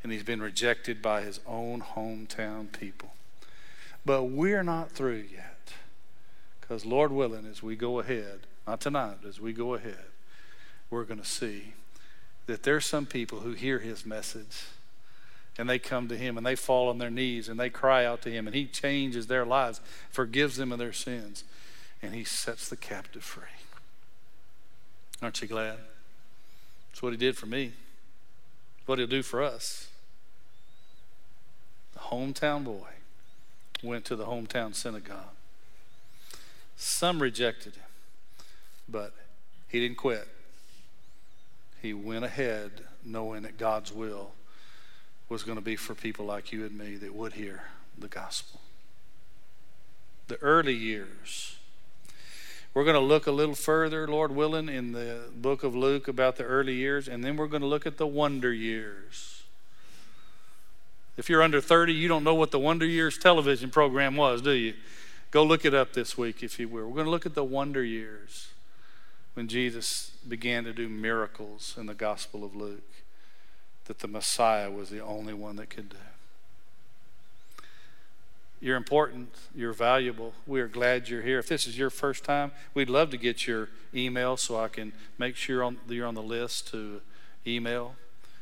And 0.02 0.10
he's 0.10 0.22
been 0.22 0.40
rejected 0.40 1.02
by 1.02 1.22
his 1.22 1.40
own 1.46 1.82
hometown 1.82 2.72
people. 2.72 3.12
But 4.06 4.24
we're 4.24 4.62
not 4.62 4.90
through 4.90 5.24
yet. 5.32 5.72
Because, 6.60 6.86
Lord 6.86 7.12
willing, 7.12 7.46
as 7.46 7.62
we 7.62 7.76
go 7.76 7.98
ahead, 7.98 8.40
not 8.66 8.80
tonight, 8.80 9.18
as 9.28 9.38
we 9.38 9.52
go 9.52 9.74
ahead, 9.74 10.06
we're 10.88 11.04
going 11.04 11.20
to 11.20 11.26
see 11.26 11.74
that 12.46 12.62
there's 12.62 12.86
some 12.86 13.04
people 13.04 13.40
who 13.40 13.52
hear 13.52 13.80
his 13.80 14.06
message 14.06 14.64
and 15.56 15.68
they 15.68 15.78
come 15.78 16.08
to 16.08 16.16
him 16.16 16.36
and 16.36 16.44
they 16.44 16.56
fall 16.56 16.88
on 16.88 16.98
their 16.98 17.10
knees 17.10 17.48
and 17.48 17.58
they 17.58 17.70
cry 17.70 18.04
out 18.04 18.22
to 18.22 18.30
him 18.30 18.46
and 18.46 18.54
he 18.54 18.66
changes 18.66 19.26
their 19.26 19.46
lives, 19.46 19.80
forgives 20.10 20.56
them 20.56 20.72
of 20.72 20.78
their 20.78 20.92
sins, 20.92 21.44
and 22.02 22.14
he 22.14 22.24
sets 22.24 22.68
the 22.68 22.76
captive 22.76 23.22
free. 23.22 23.42
Aren't 25.22 25.40
you 25.40 25.48
glad? 25.48 25.78
That's 26.90 27.02
what 27.02 27.12
he 27.12 27.16
did 27.16 27.36
for 27.36 27.46
me. 27.46 27.72
What 28.86 28.98
he'll 28.98 29.06
do 29.06 29.22
for 29.22 29.42
us. 29.42 29.88
The 31.94 32.00
hometown 32.00 32.64
boy 32.64 32.88
went 33.82 34.04
to 34.06 34.16
the 34.16 34.26
hometown 34.26 34.74
synagogue. 34.74 35.30
Some 36.76 37.22
rejected 37.22 37.76
him, 37.76 38.44
but 38.88 39.14
he 39.68 39.80
didn't 39.80 39.96
quit. 39.96 40.28
He 41.80 41.94
went 41.94 42.24
ahead 42.24 42.82
knowing 43.04 43.42
that 43.42 43.58
God's 43.58 43.92
will 43.92 44.32
was 45.28 45.42
going 45.42 45.56
to 45.56 45.64
be 45.64 45.76
for 45.76 45.94
people 45.94 46.26
like 46.26 46.52
you 46.52 46.64
and 46.64 46.76
me 46.76 46.96
that 46.96 47.14
would 47.14 47.34
hear 47.34 47.64
the 47.98 48.08
gospel. 48.08 48.60
The 50.28 50.36
early 50.40 50.74
years. 50.74 51.56
We're 52.72 52.84
going 52.84 52.94
to 52.94 53.00
look 53.00 53.26
a 53.26 53.32
little 53.32 53.54
further, 53.54 54.08
Lord 54.08 54.32
willing, 54.32 54.68
in 54.68 54.92
the 54.92 55.28
book 55.34 55.62
of 55.62 55.76
Luke 55.76 56.08
about 56.08 56.36
the 56.36 56.44
early 56.44 56.74
years, 56.74 57.06
and 57.06 57.22
then 57.22 57.36
we're 57.36 57.46
going 57.46 57.62
to 57.62 57.68
look 57.68 57.86
at 57.86 57.98
the 57.98 58.06
wonder 58.06 58.52
years. 58.52 59.34
If 61.16 61.28
you're 61.28 61.42
under 61.42 61.60
30, 61.60 61.92
you 61.92 62.08
don't 62.08 62.24
know 62.24 62.34
what 62.34 62.50
the 62.50 62.58
Wonder 62.58 62.86
Years 62.86 63.16
television 63.16 63.70
program 63.70 64.16
was, 64.16 64.42
do 64.42 64.50
you? 64.50 64.74
Go 65.30 65.44
look 65.44 65.64
it 65.64 65.74
up 65.74 65.92
this 65.92 66.18
week, 66.18 66.42
if 66.42 66.58
you 66.58 66.68
will. 66.68 66.88
We're 66.88 66.94
going 66.94 67.06
to 67.06 67.10
look 67.10 67.26
at 67.26 67.34
the 67.34 67.44
wonder 67.44 67.84
years 67.84 68.48
when 69.34 69.48
Jesus 69.48 70.12
began 70.26 70.64
to 70.64 70.72
do 70.72 70.88
miracles 70.88 71.74
in 71.78 71.86
the 71.86 71.94
Gospel 71.94 72.44
of 72.44 72.54
Luke, 72.54 73.03
that 73.86 73.98
the 73.98 74.08
Messiah 74.08 74.70
was 74.70 74.90
the 74.90 75.00
only 75.00 75.34
one 75.34 75.56
that 75.56 75.70
could 75.70 75.90
do. 75.90 75.96
You're 78.60 78.76
important. 78.76 79.28
You're 79.54 79.74
valuable. 79.74 80.32
We 80.46 80.60
are 80.60 80.68
glad 80.68 81.08
you're 81.08 81.20
here. 81.20 81.38
If 81.38 81.48
this 81.48 81.66
is 81.66 81.76
your 81.76 81.90
first 81.90 82.24
time, 82.24 82.52
we'd 82.72 82.88
love 82.88 83.10
to 83.10 83.18
get 83.18 83.46
your 83.46 83.68
email 83.94 84.38
so 84.38 84.58
I 84.58 84.68
can 84.68 84.94
make 85.18 85.36
sure 85.36 85.74
you're 85.88 86.06
on 86.06 86.14
the 86.14 86.22
list 86.22 86.68
to 86.68 87.02
email. 87.46 87.94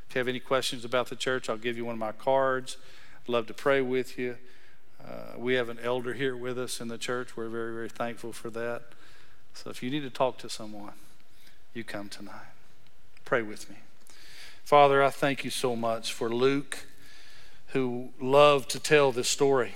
If 0.09 0.14
you 0.14 0.20
have 0.20 0.28
any 0.28 0.38
questions 0.38 0.84
about 0.84 1.09
the 1.09 1.16
church, 1.16 1.49
I'll 1.49 1.57
give 1.57 1.76
you 1.76 1.84
one 1.84 1.95
of 1.95 1.99
my 1.99 2.12
cards. 2.12 2.76
I'd 3.24 3.32
love 3.32 3.47
to 3.49 3.55
pray 3.55 3.80
with 3.80 4.16
you. 4.16 4.36
Uh, 5.05 5.36
we 5.36 5.55
have 5.55 5.68
an 5.68 5.78
elder 5.82 6.14
here 6.14 6.36
with 6.36 6.57
us 6.57 6.80
in 6.80 6.86
the 6.86 6.99
church. 6.99 7.36
We're 7.36 7.49
very, 7.49 7.74
very 7.74 7.88
thankful 7.88 8.32
for 8.32 8.51
that. 8.51 8.82
So 9.55 9.70
if 9.70 9.82
you 9.82 9.90
need 9.90 10.03
to 10.03 10.11
talk 10.11 10.38
to 10.38 10.49
someone, 10.49 10.93
you 11.74 11.82
come 11.82 12.09
tonight. 12.09 12.53
Pray 13.24 13.43
with 13.43 13.68
me. 13.68 13.76
Father, 14.64 15.02
I 15.02 15.10
thank 15.10 15.44
you 15.44 15.50
so 15.50 15.76
much 15.76 16.12
for 16.12 16.30
Luke, 16.30 16.86
who 17.68 18.10
loved 18.20 18.70
to 18.70 18.78
tell 18.78 19.12
this 19.12 19.28
story. 19.28 19.74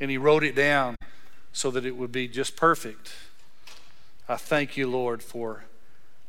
And 0.00 0.10
he 0.10 0.18
wrote 0.18 0.44
it 0.44 0.54
down 0.54 0.96
so 1.52 1.70
that 1.70 1.86
it 1.86 1.96
would 1.96 2.12
be 2.12 2.28
just 2.28 2.56
perfect. 2.56 3.12
I 4.28 4.36
thank 4.36 4.76
you, 4.76 4.90
Lord, 4.90 5.22
for 5.22 5.64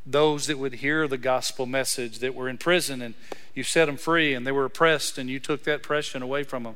those 0.05 0.47
that 0.47 0.57
would 0.57 0.75
hear 0.75 1.07
the 1.07 1.17
gospel 1.17 1.65
message 1.65 2.19
that 2.19 2.33
were 2.33 2.47
in 2.47 2.57
prison 2.57 3.01
and 3.01 3.13
you 3.53 3.63
set 3.63 3.85
them 3.85 3.97
free 3.97 4.33
and 4.33 4.47
they 4.47 4.51
were 4.53 4.65
oppressed 4.65 5.17
and 5.17 5.29
you 5.29 5.39
took 5.39 5.63
that 5.63 5.77
oppression 5.77 6.21
away 6.21 6.43
from 6.43 6.63
them. 6.63 6.75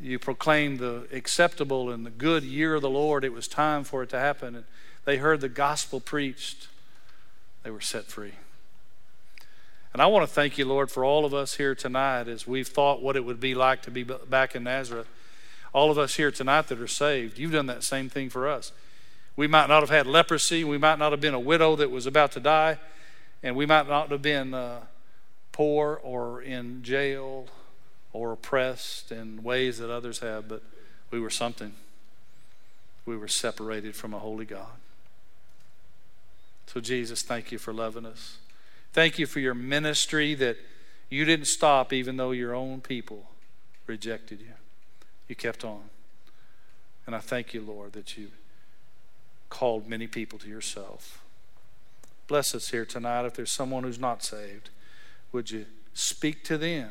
You 0.00 0.18
proclaimed 0.18 0.78
the 0.78 1.08
acceptable 1.12 1.90
and 1.90 2.06
the 2.06 2.10
good 2.10 2.44
year 2.44 2.76
of 2.76 2.82
the 2.82 2.90
Lord. 2.90 3.24
It 3.24 3.32
was 3.32 3.48
time 3.48 3.82
for 3.82 4.02
it 4.02 4.10
to 4.10 4.18
happen. 4.18 4.54
And 4.54 4.64
they 5.04 5.16
heard 5.16 5.40
the 5.40 5.48
gospel 5.48 5.98
preached. 5.98 6.68
They 7.62 7.70
were 7.70 7.80
set 7.80 8.04
free. 8.04 8.34
And 9.94 10.02
I 10.02 10.06
want 10.06 10.28
to 10.28 10.34
thank 10.34 10.58
you, 10.58 10.64
Lord, 10.64 10.90
for 10.90 11.04
all 11.04 11.24
of 11.24 11.32
us 11.32 11.54
here 11.54 11.76
tonight 11.76 12.26
as 12.26 12.48
we've 12.48 12.66
thought 12.66 13.00
what 13.00 13.14
it 13.14 13.24
would 13.24 13.38
be 13.38 13.54
like 13.54 13.80
to 13.82 13.92
be 13.92 14.02
back 14.02 14.56
in 14.56 14.64
Nazareth. 14.64 15.06
All 15.72 15.88
of 15.88 15.98
us 15.98 16.16
here 16.16 16.32
tonight 16.32 16.66
that 16.66 16.80
are 16.80 16.88
saved, 16.88 17.38
you've 17.38 17.52
done 17.52 17.66
that 17.66 17.84
same 17.84 18.08
thing 18.08 18.28
for 18.28 18.48
us. 18.48 18.72
We 19.36 19.46
might 19.46 19.68
not 19.68 19.80
have 19.82 19.90
had 19.90 20.08
leprosy. 20.08 20.64
We 20.64 20.78
might 20.78 20.98
not 20.98 21.12
have 21.12 21.20
been 21.20 21.32
a 21.32 21.40
widow 21.40 21.76
that 21.76 21.92
was 21.92 22.06
about 22.06 22.32
to 22.32 22.40
die. 22.40 22.78
And 23.44 23.54
we 23.54 23.66
might 23.66 23.88
not 23.88 24.10
have 24.10 24.20
been 24.20 24.52
uh, 24.52 24.80
poor 25.52 26.00
or 26.02 26.42
in 26.42 26.82
jail 26.82 27.46
or 28.12 28.32
oppressed 28.32 29.12
in 29.12 29.44
ways 29.44 29.78
that 29.78 29.90
others 29.90 30.18
have, 30.20 30.48
but 30.48 30.62
we 31.12 31.20
were 31.20 31.30
something. 31.30 31.72
We 33.06 33.16
were 33.16 33.28
separated 33.28 33.94
from 33.94 34.12
a 34.12 34.18
holy 34.18 34.44
God. 34.44 34.78
So, 36.66 36.80
Jesus, 36.80 37.22
thank 37.22 37.52
you 37.52 37.58
for 37.58 37.72
loving 37.72 38.06
us. 38.06 38.38
Thank 38.94 39.18
you 39.18 39.26
for 39.26 39.40
your 39.40 39.54
ministry 39.54 40.34
that 40.34 40.56
you 41.10 41.24
didn't 41.24 41.48
stop 41.48 41.92
even 41.92 42.16
though 42.16 42.30
your 42.30 42.54
own 42.54 42.80
people 42.80 43.28
rejected 43.88 44.40
you. 44.40 44.54
You 45.26 45.34
kept 45.34 45.64
on. 45.64 45.82
And 47.04 47.16
I 47.16 47.18
thank 47.18 47.52
you, 47.52 47.60
Lord, 47.60 47.92
that 47.94 48.16
you 48.16 48.28
called 49.50 49.88
many 49.88 50.06
people 50.06 50.38
to 50.38 50.48
yourself. 50.48 51.20
Bless 52.28 52.54
us 52.54 52.68
here 52.68 52.84
tonight. 52.84 53.26
If 53.26 53.34
there's 53.34 53.50
someone 53.50 53.82
who's 53.82 53.98
not 53.98 54.22
saved, 54.22 54.70
would 55.32 55.50
you 55.50 55.66
speak 55.92 56.44
to 56.44 56.56
them? 56.56 56.90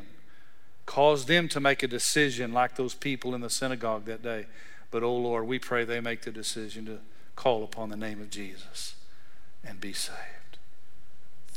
Cause 0.85 1.25
them 1.25 1.47
to 1.47 1.61
make 1.61 1.83
a 1.83 1.87
decision 1.87 2.51
like 2.51 2.75
those 2.75 2.93
people 2.93 3.33
in 3.33 3.39
the 3.39 3.49
synagogue 3.49 4.03
that 4.05 4.21
day. 4.21 4.47
But, 4.91 5.03
oh 5.03 5.15
Lord, 5.15 5.47
we 5.47 5.57
pray 5.57 5.85
they 5.85 6.01
make 6.01 6.23
the 6.23 6.31
decision 6.31 6.85
to 6.85 6.99
call 7.37 7.63
upon 7.63 7.87
the 7.87 7.95
name 7.95 8.19
of 8.19 8.29
Jesus 8.29 8.95
and 9.63 9.79
be 9.79 9.93
saved. 9.93 10.42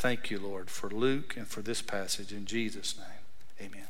Thank 0.06 0.30
you, 0.30 0.38
Lord, 0.38 0.70
for 0.70 0.88
Luke 0.88 1.36
and 1.36 1.48
for 1.48 1.62
this 1.62 1.82
passage. 1.82 2.30
In 2.30 2.46
Jesus' 2.46 2.94
name, 2.96 3.66
amen. 3.72 3.88